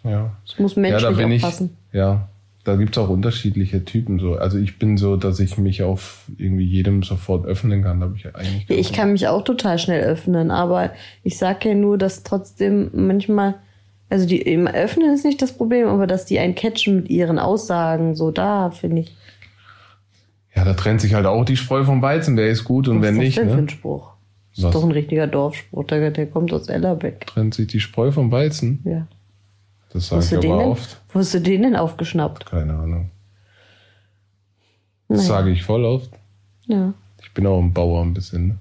ja. 0.02 0.34
Es 0.46 0.58
muss 0.58 0.76
Ja, 0.76 0.80
menschlich 0.82 1.02
da 1.16 1.22
bin 1.22 1.30
ich, 1.30 1.42
passen. 1.42 1.76
ja, 1.92 2.26
da 2.64 2.76
gibt's 2.76 2.96
auch 2.96 3.10
unterschiedliche 3.10 3.84
Typen 3.84 4.18
so. 4.18 4.34
Also 4.34 4.58
ich 4.58 4.78
bin 4.78 4.96
so, 4.96 5.16
dass 5.16 5.38
ich 5.38 5.58
mich 5.58 5.82
auf 5.82 6.24
irgendwie 6.38 6.64
jedem 6.64 7.02
sofort 7.02 7.44
öffnen 7.44 7.82
kann. 7.82 8.00
Da 8.00 8.06
habe 8.06 8.16
ich 8.16 8.26
eigentlich 8.34 8.70
ich 8.70 8.92
kann 8.92 9.12
mich 9.12 9.28
auch 9.28 9.44
total 9.44 9.78
schnell 9.78 10.02
öffnen, 10.02 10.50
aber 10.50 10.90
ich 11.22 11.36
sage 11.36 11.68
ja 11.68 11.74
nur, 11.74 11.98
dass 11.98 12.22
trotzdem 12.22 12.90
manchmal, 12.94 13.56
also 14.08 14.26
die 14.26 14.40
im 14.40 14.66
Öffnen 14.66 15.12
ist 15.12 15.26
nicht 15.26 15.42
das 15.42 15.52
Problem, 15.52 15.88
aber 15.88 16.06
dass 16.06 16.24
die 16.24 16.38
einen 16.38 16.54
catchen 16.54 16.96
mit 16.96 17.10
ihren 17.10 17.38
Aussagen, 17.38 18.14
so 18.14 18.30
da 18.30 18.70
finde 18.70 19.02
ich. 19.02 19.14
Ja, 20.56 20.64
da 20.64 20.72
trennt 20.72 21.02
sich 21.02 21.12
halt 21.14 21.26
auch 21.26 21.44
die 21.44 21.56
Spreu 21.56 21.84
vom 21.84 22.00
Weizen. 22.00 22.36
Wer 22.36 22.48
ist 22.48 22.64
gut 22.64 22.88
und 22.88 23.02
wer 23.02 23.10
was 23.10 23.16
ist 23.16 23.22
nicht, 23.22 23.36
das 23.36 23.44
denn 23.44 23.50
für 23.50 23.56
ne? 23.56 23.62
ein 23.62 23.68
Spruch? 23.68 24.14
Das 24.54 24.64
Was? 24.64 24.68
ist 24.70 24.74
doch 24.74 24.84
ein 24.84 24.92
richtiger 24.92 25.26
Dorfspruch, 25.26 25.84
der, 25.84 26.10
der 26.10 26.26
kommt 26.26 26.52
aus 26.52 26.68
Ellerbeck. 26.68 27.26
Trennt 27.26 27.54
sich 27.54 27.66
die 27.66 27.80
Spreu 27.80 28.10
vom 28.10 28.30
Weizen. 28.30 28.80
Ja. 28.84 29.06
Das 29.94 30.10
Wo 30.10 30.16
sage 30.16 30.22
hast, 30.22 30.32
du 30.32 30.38
ich 30.40 30.46
aber 30.52 30.58
denn, 30.58 30.68
oft. 30.72 31.00
wo 31.12 31.18
hast 31.20 31.32
du 31.34 31.40
den 31.40 31.62
denn 31.62 31.76
aufgeschnappt? 31.76 32.44
Keine 32.46 32.74
Ahnung. 32.74 33.10
Das 35.08 35.18
Naja. 35.18 35.28
sage 35.28 35.50
ich 35.52 35.62
voll 35.62 35.84
oft. 35.84 36.10
Ja. 36.66 36.92
Ich 37.22 37.32
bin 37.32 37.46
auch 37.46 37.58
ein 37.60 37.72
Bauer 37.72 38.02
ein 38.02 38.12
bisschen. 38.12 38.48
Ne? 38.48 38.58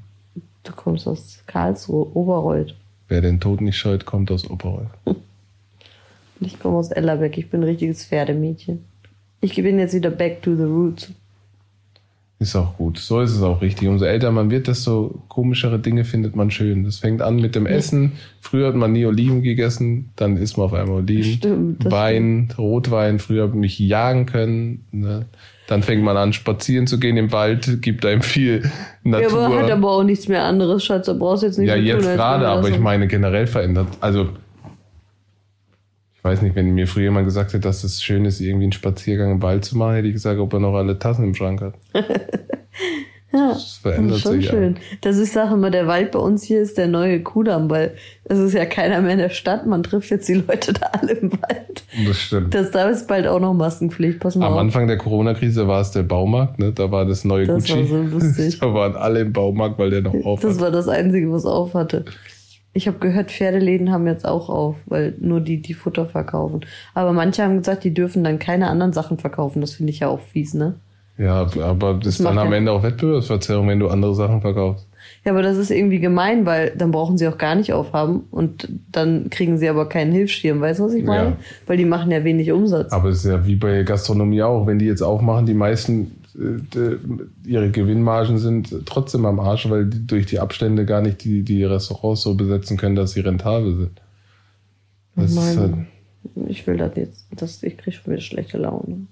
Du 0.64 0.72
kommst 0.72 1.08
aus 1.08 1.44
Karlsruhe, 1.48 2.16
Oberreuth. 2.16 2.76
Wer 3.10 3.22
den 3.22 3.40
Tod 3.42 3.60
nicht 3.62 3.78
scheut, 3.78 4.06
kommt 4.06 4.32
aus 4.32 4.50
Oberolf. 4.50 4.88
Und 5.06 5.18
ich 6.40 6.60
komme 6.60 6.78
aus 6.78 6.92
Ellerbeck. 6.92 7.38
Ich 7.38 7.50
bin 7.50 7.62
ein 7.62 7.66
richtiges 7.66 8.06
Pferdemädchen. 8.06 8.86
Ich 9.42 9.56
bin 9.56 9.78
jetzt 9.80 9.94
wieder 9.94 10.10
back 10.10 10.42
to 10.42 10.56
the 10.56 10.64
roots. 10.64 11.12
Ist 12.40 12.56
auch 12.58 12.76
gut. 12.78 12.98
So 12.98 13.22
ist 13.22 13.32
es 13.32 13.42
auch 13.42 13.62
richtig. 13.62 13.88
Umso 13.88 14.04
älter 14.06 14.32
man 14.32 14.52
wird, 14.52 14.68
desto 14.68 15.24
komischere 15.30 15.80
Dinge 15.80 16.04
findet 16.04 16.36
man 16.36 16.52
schön. 16.52 16.84
Das 16.84 16.98
fängt 16.98 17.22
an 17.22 17.38
mit 17.38 17.56
dem 17.56 17.66
Essen. 17.66 18.14
Früher 18.42 18.68
hat 18.68 18.76
man 18.76 18.92
nie 18.92 19.06
Oliven 19.06 19.44
gegessen, 19.44 20.10
dann 20.18 20.36
isst 20.36 20.58
man 20.58 20.66
auf 20.66 20.74
einmal 20.74 20.98
Oliven. 20.98 21.34
Stimmt, 21.34 21.90
Wein, 21.90 22.50
Rotwein. 22.58 23.20
Früher 23.20 23.44
habe 23.44 23.54
ich 23.54 23.60
mich 23.60 23.80
jagen 23.80 24.26
können. 24.26 24.84
Ne? 24.92 25.26
Dann 25.68 25.84
fängt 25.84 26.04
man 26.04 26.18
an, 26.18 26.34
spazieren 26.34 26.86
zu 26.86 27.00
gehen 27.00 27.16
im 27.16 27.32
Wald, 27.32 27.82
gibt 27.82 28.06
einem 28.06 28.22
viel 28.22 28.64
Ja, 29.06 29.12
Natur. 29.12 29.46
aber 29.46 29.60
hat 29.60 29.72
aber 29.72 29.92
auch 29.92 30.04
nichts 30.04 30.28
mehr 30.28 30.44
anderes, 30.44 30.84
Schatz. 30.84 31.06
Da 31.06 31.14
brauchst 31.14 31.44
du 31.44 31.48
jetzt 31.48 31.58
nicht 31.58 31.70
Ja, 31.70 31.76
jetzt 31.76 32.04
tun, 32.04 32.14
gerade, 32.16 32.48
aber 32.50 32.68
ich 32.68 32.80
meine 32.80 33.08
generell 33.08 33.48
verändert. 33.48 33.88
Also, 34.02 34.28
ich 36.26 36.30
weiß 36.30 36.42
nicht, 36.42 36.56
wenn 36.56 36.74
mir 36.74 36.88
früher 36.88 37.04
jemand 37.04 37.26
gesagt 37.26 37.52
hätte, 37.52 37.60
dass 37.68 37.84
es 37.84 38.02
schön 38.02 38.24
ist, 38.24 38.40
irgendwie 38.40 38.64
einen 38.64 38.72
Spaziergang 38.72 39.32
im 39.34 39.42
Wald 39.42 39.66
zu 39.66 39.78
machen, 39.78 39.96
hätte 39.96 40.08
ich 40.08 40.14
gesagt, 40.14 40.40
ob 40.40 40.54
er 40.54 40.60
noch 40.62 40.74
alle 40.74 40.98
Tassen 40.98 41.26
im 41.26 41.36
Schrank 41.36 41.62
hat. 41.62 41.74
Ja, 43.36 43.48
Das 43.50 43.58
das 43.64 43.78
verändert 43.78 44.18
ist 44.18 44.22
schon 44.22 44.34
sich. 44.34 44.48
schön. 44.48 44.76
Das 45.02 45.18
ist, 45.18 45.34
sage 45.34 45.56
immer, 45.56 45.72
der 45.72 45.88
Wald 45.88 46.12
bei 46.12 46.20
uns 46.20 46.44
hier 46.44 46.62
ist 46.62 46.78
der 46.78 46.86
neue 46.86 47.24
Kudamm, 47.24 47.68
weil 47.68 47.96
es 48.26 48.38
ist 48.38 48.54
ja 48.54 48.64
keiner 48.68 49.02
mehr 49.02 49.14
in 49.14 49.18
der 49.18 49.30
Stadt. 49.30 49.66
Man 49.66 49.82
trifft 49.82 50.12
jetzt 50.12 50.30
die 50.30 50.36
Leute 50.36 50.72
da 50.74 50.86
alle 51.02 51.14
im 51.14 51.32
Wald. 51.32 51.84
Das 52.08 52.20
stimmt. 52.20 52.54
Das, 52.54 52.70
da 52.70 52.88
ist 52.90 53.08
bald 53.08 53.26
auch 53.26 53.40
noch 53.40 53.56
Maskenpflicht. 53.56 54.20
Pass 54.20 54.36
mal 54.36 54.46
Am 54.46 54.54
auf. 54.54 54.60
Anfang 54.60 54.86
der 54.86 54.98
Corona-Krise 55.00 55.68
war 55.68 55.82
es 55.82 55.90
der 55.90 56.04
Baumarkt, 56.04 56.60
ne? 56.60 56.74
da 56.74 56.92
war 56.92 57.06
das 57.08 57.24
neue 57.26 57.48
Das 57.48 57.64
Gucci. 57.64 57.80
war 57.80 57.86
so 57.88 58.02
lustig. 58.04 58.60
da 58.62 58.72
waren 58.72 58.96
alle 58.96 59.22
im 59.22 59.34
Baumarkt, 59.34 59.80
weil 59.80 59.90
der 59.90 60.02
noch 60.04 60.14
auf 60.26 60.42
Das 60.42 60.60
war 60.60 60.70
das 60.70 60.88
Einzige, 60.88 61.32
was 61.32 61.46
auf 61.48 61.74
hatte. 61.74 62.06
Ich 62.74 62.88
habe 62.88 62.98
gehört, 62.98 63.32
Pferdeläden 63.32 63.92
haben 63.92 64.08
jetzt 64.08 64.26
auch 64.28 64.50
auf, 64.50 64.76
weil 64.88 65.14
nur 65.20 65.42
die, 65.42 65.62
die 65.62 65.76
Futter 65.76 66.08
verkaufen. 66.08 66.62
Aber 66.96 67.14
manche 67.14 67.44
haben 67.44 67.58
gesagt, 67.60 67.84
die 67.84 67.94
dürfen 67.94 68.24
dann 68.24 68.40
keine 68.40 68.68
anderen 68.68 68.94
Sachen 68.94 69.20
verkaufen. 69.20 69.62
Das 69.62 69.74
finde 69.74 69.92
ich 69.92 70.00
ja 70.00 70.08
auch 70.08 70.20
fies, 70.22 70.54
ne? 70.56 70.76
Ja, 71.16 71.48
aber 71.62 71.94
das 71.94 72.16
ist 72.20 72.26
dann 72.26 72.40
am 72.40 72.50
ja- 72.50 72.58
Ende 72.58 72.72
auch 72.72 72.82
Wettbewerbsverzerrung, 72.82 73.68
wenn 73.68 73.80
du 73.80 73.88
andere 73.90 74.16
Sachen 74.16 74.42
verkaufst. 74.42 74.88
Ja, 75.24 75.34
aber 75.34 75.44
das 75.44 75.58
ist 75.58 75.70
irgendwie 75.70 76.00
gemein, 76.00 76.46
weil 76.48 76.72
dann 76.76 76.90
brauchen 76.90 77.18
sie 77.20 77.28
auch 77.28 77.38
gar 77.38 77.54
nicht 77.54 77.72
aufhaben 77.74 78.24
und 78.32 78.68
dann 78.92 79.30
kriegen 79.30 79.58
sie 79.60 79.70
aber 79.70 79.88
keinen 79.88 80.12
Hilfsschirm. 80.12 80.60
Weißt 80.60 80.80
du, 80.80 80.86
was 80.86 80.94
ich 80.94 81.04
meine? 81.04 81.30
Ja. 81.32 81.38
Weil 81.68 81.78
die 81.78 81.86
machen 81.86 82.10
ja 82.10 82.24
wenig 82.24 82.52
Umsatz. 82.52 82.92
Aber 82.92 83.10
es 83.10 83.18
ist 83.18 83.26
ja 83.32 83.46
wie 83.46 83.56
bei 83.56 83.84
Gastronomie 83.84 84.42
auch. 84.42 84.66
Wenn 84.66 84.80
die 84.80 84.86
jetzt 84.86 85.04
aufmachen, 85.04 85.46
die 85.46 85.54
meisten, 85.54 86.23
ihre 86.36 87.72
Gewinnmargen 87.72 88.38
sind 88.38 88.74
trotzdem 88.86 89.26
am 89.26 89.40
Arsch, 89.40 89.70
weil 89.70 89.86
die 89.86 90.06
durch 90.08 90.26
die 90.26 90.40
Abstände 90.40 90.86
gar 90.86 91.02
nicht 91.02 91.24
die, 91.24 91.44
die 91.44 91.64
Restaurants 91.64 92.22
so 92.22 92.34
besetzen 92.36 92.78
können, 92.78 92.96
dass 92.96 93.12
sie 93.12 93.20
rentabel 93.22 93.76
sind. 93.78 94.02
Das 95.16 95.34
Mann. 95.34 95.58
halt, 95.58 95.74
Ich 96.50 96.66
will 96.66 96.78
das 96.78 96.96
jetzt, 96.96 97.26
das, 97.36 97.62
ich 97.64 97.78
kriege 97.78 97.96
schon 97.96 98.12
wieder 98.14 98.22
schlechte 98.22 98.58
Laune. 98.58 99.08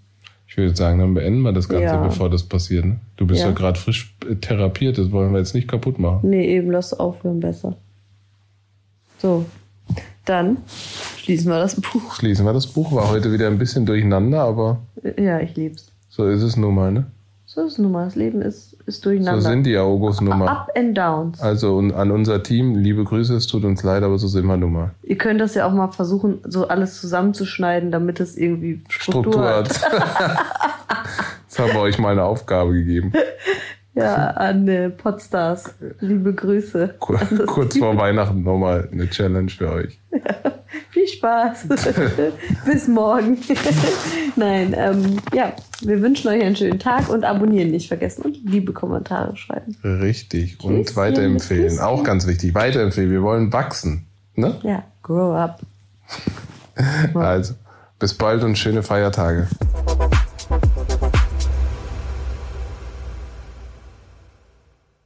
ich 0.47 0.57
würde 0.57 0.75
sagen, 0.75 0.99
dann 0.99 1.13
beenden 1.13 1.41
wir 1.41 1.53
das 1.53 1.69
Ganze, 1.69 1.83
Ja. 1.85 2.03
bevor 2.03 2.29
das 2.29 2.43
passiert. 2.43 2.85
Ne? 2.85 2.99
Du 3.17 3.27
bist 3.27 3.41
ja, 3.41 3.47
Ja. 3.47 3.53
gerade 3.53 3.79
frisch 3.79 4.15
äh, 4.29 4.35
therapiert, 4.35 4.97
das 4.97 5.11
wollen 5.11 5.31
wir 5.31 5.39
jetzt 5.39 5.53
nicht 5.55 5.67
kaputt 5.67 5.99
machen. 5.99 6.29
Nee, 6.29 6.55
eben, 6.55 6.71
lass 6.71 6.93
aufhören 6.93 7.39
besser. 7.39 7.77
So, 9.19 9.45
dann 10.25 10.57
schließen 11.17 11.49
wir 11.51 11.59
das 11.59 11.79
Buch. 11.79 12.15
Schließen 12.15 12.43
wir 12.45 12.53
das 12.53 12.65
Buch. 12.67 12.91
War 12.91 13.09
heute 13.09 13.31
wieder 13.31 13.47
ein 13.47 13.59
bisschen 13.59 13.85
durcheinander, 13.85 14.41
aber 14.41 14.79
Ja, 15.17 15.39
ich 15.39 15.55
lieb's. 15.55 15.90
So 16.11 16.27
ist 16.27 16.43
es 16.43 16.57
nun 16.57 16.75
mal. 16.75 16.91
Ne? 16.91 17.05
So 17.45 17.61
ist 17.61 17.73
es 17.73 17.77
nun 17.79 17.93
mal. 17.93 18.03
Das 18.03 18.15
Leben 18.15 18.41
ist, 18.41 18.73
ist 18.85 19.05
durcheinander. 19.05 19.41
So 19.41 19.49
sind 19.49 19.63
die 19.63 19.77
August 19.77 20.21
Nummer. 20.21 20.49
Up 20.49 20.69
and 20.75 20.97
downs. 20.97 21.39
Also 21.41 21.77
und 21.77 21.93
an 21.93 22.11
unser 22.11 22.43
Team, 22.43 22.75
liebe 22.75 23.05
Grüße, 23.05 23.33
es 23.33 23.47
tut 23.47 23.63
uns 23.63 23.81
leid, 23.81 24.03
aber 24.03 24.17
so 24.17 24.27
sind 24.27 24.45
wir 24.45 24.57
nun 24.57 24.73
mal. 24.73 24.91
Ihr 25.03 25.17
könnt 25.17 25.39
das 25.39 25.55
ja 25.55 25.65
auch 25.65 25.71
mal 25.71 25.87
versuchen, 25.87 26.39
so 26.43 26.67
alles 26.67 26.99
zusammenzuschneiden, 26.99 27.91
damit 27.91 28.19
es 28.19 28.37
irgendwie 28.37 28.81
Struktur, 28.89 29.33
Struktur 29.33 29.49
hat. 29.49 29.91
hat. 29.91 30.39
Jetzt 31.47 31.59
haben 31.59 31.73
wir 31.73 31.79
euch 31.79 31.97
mal 31.97 32.11
eine 32.11 32.23
Aufgabe 32.23 32.73
gegeben. 32.73 33.13
Ja, 33.93 34.27
an 34.31 34.67
äh, 34.69 34.89
Podstars. 34.89 35.73
Liebe 35.99 36.33
Grüße. 36.33 36.95
Kur- 36.99 37.19
Kurz 37.45 37.77
vor 37.77 37.97
Weihnachten 37.97 38.43
nochmal 38.43 38.87
eine 38.91 39.09
Challenge 39.09 39.49
für 39.49 39.69
euch. 39.69 39.99
Viel 40.91 41.07
Spaß. 41.07 41.67
Bis 42.65 42.87
morgen. 42.87 43.37
Nein, 44.37 44.73
ähm, 44.77 45.17
ja, 45.33 45.51
wir 45.81 46.01
wünschen 46.01 46.29
euch 46.29 46.41
einen 46.41 46.55
schönen 46.55 46.79
Tag 46.79 47.09
und 47.09 47.25
abonnieren 47.25 47.71
nicht 47.71 47.89
vergessen 47.89 48.21
und 48.23 48.37
liebe 48.45 48.71
Kommentare 48.71 49.35
schreiben. 49.35 49.75
Richtig. 49.83 50.63
Und 50.63 50.83
Küsschen, 50.85 50.95
weiterempfehlen. 50.95 51.63
Küsschen. 51.67 51.79
Auch 51.83 52.03
ganz 52.05 52.25
wichtig. 52.27 52.55
Weiterempfehlen. 52.55 53.11
Wir 53.11 53.23
wollen 53.23 53.51
wachsen. 53.51 54.05
Ne? 54.35 54.55
Ja, 54.63 54.83
grow 55.03 55.35
up. 55.35 55.59
Also, 57.13 57.55
bis 57.99 58.13
bald 58.13 58.43
und 58.43 58.57
schöne 58.57 58.83
Feiertage. 58.83 59.47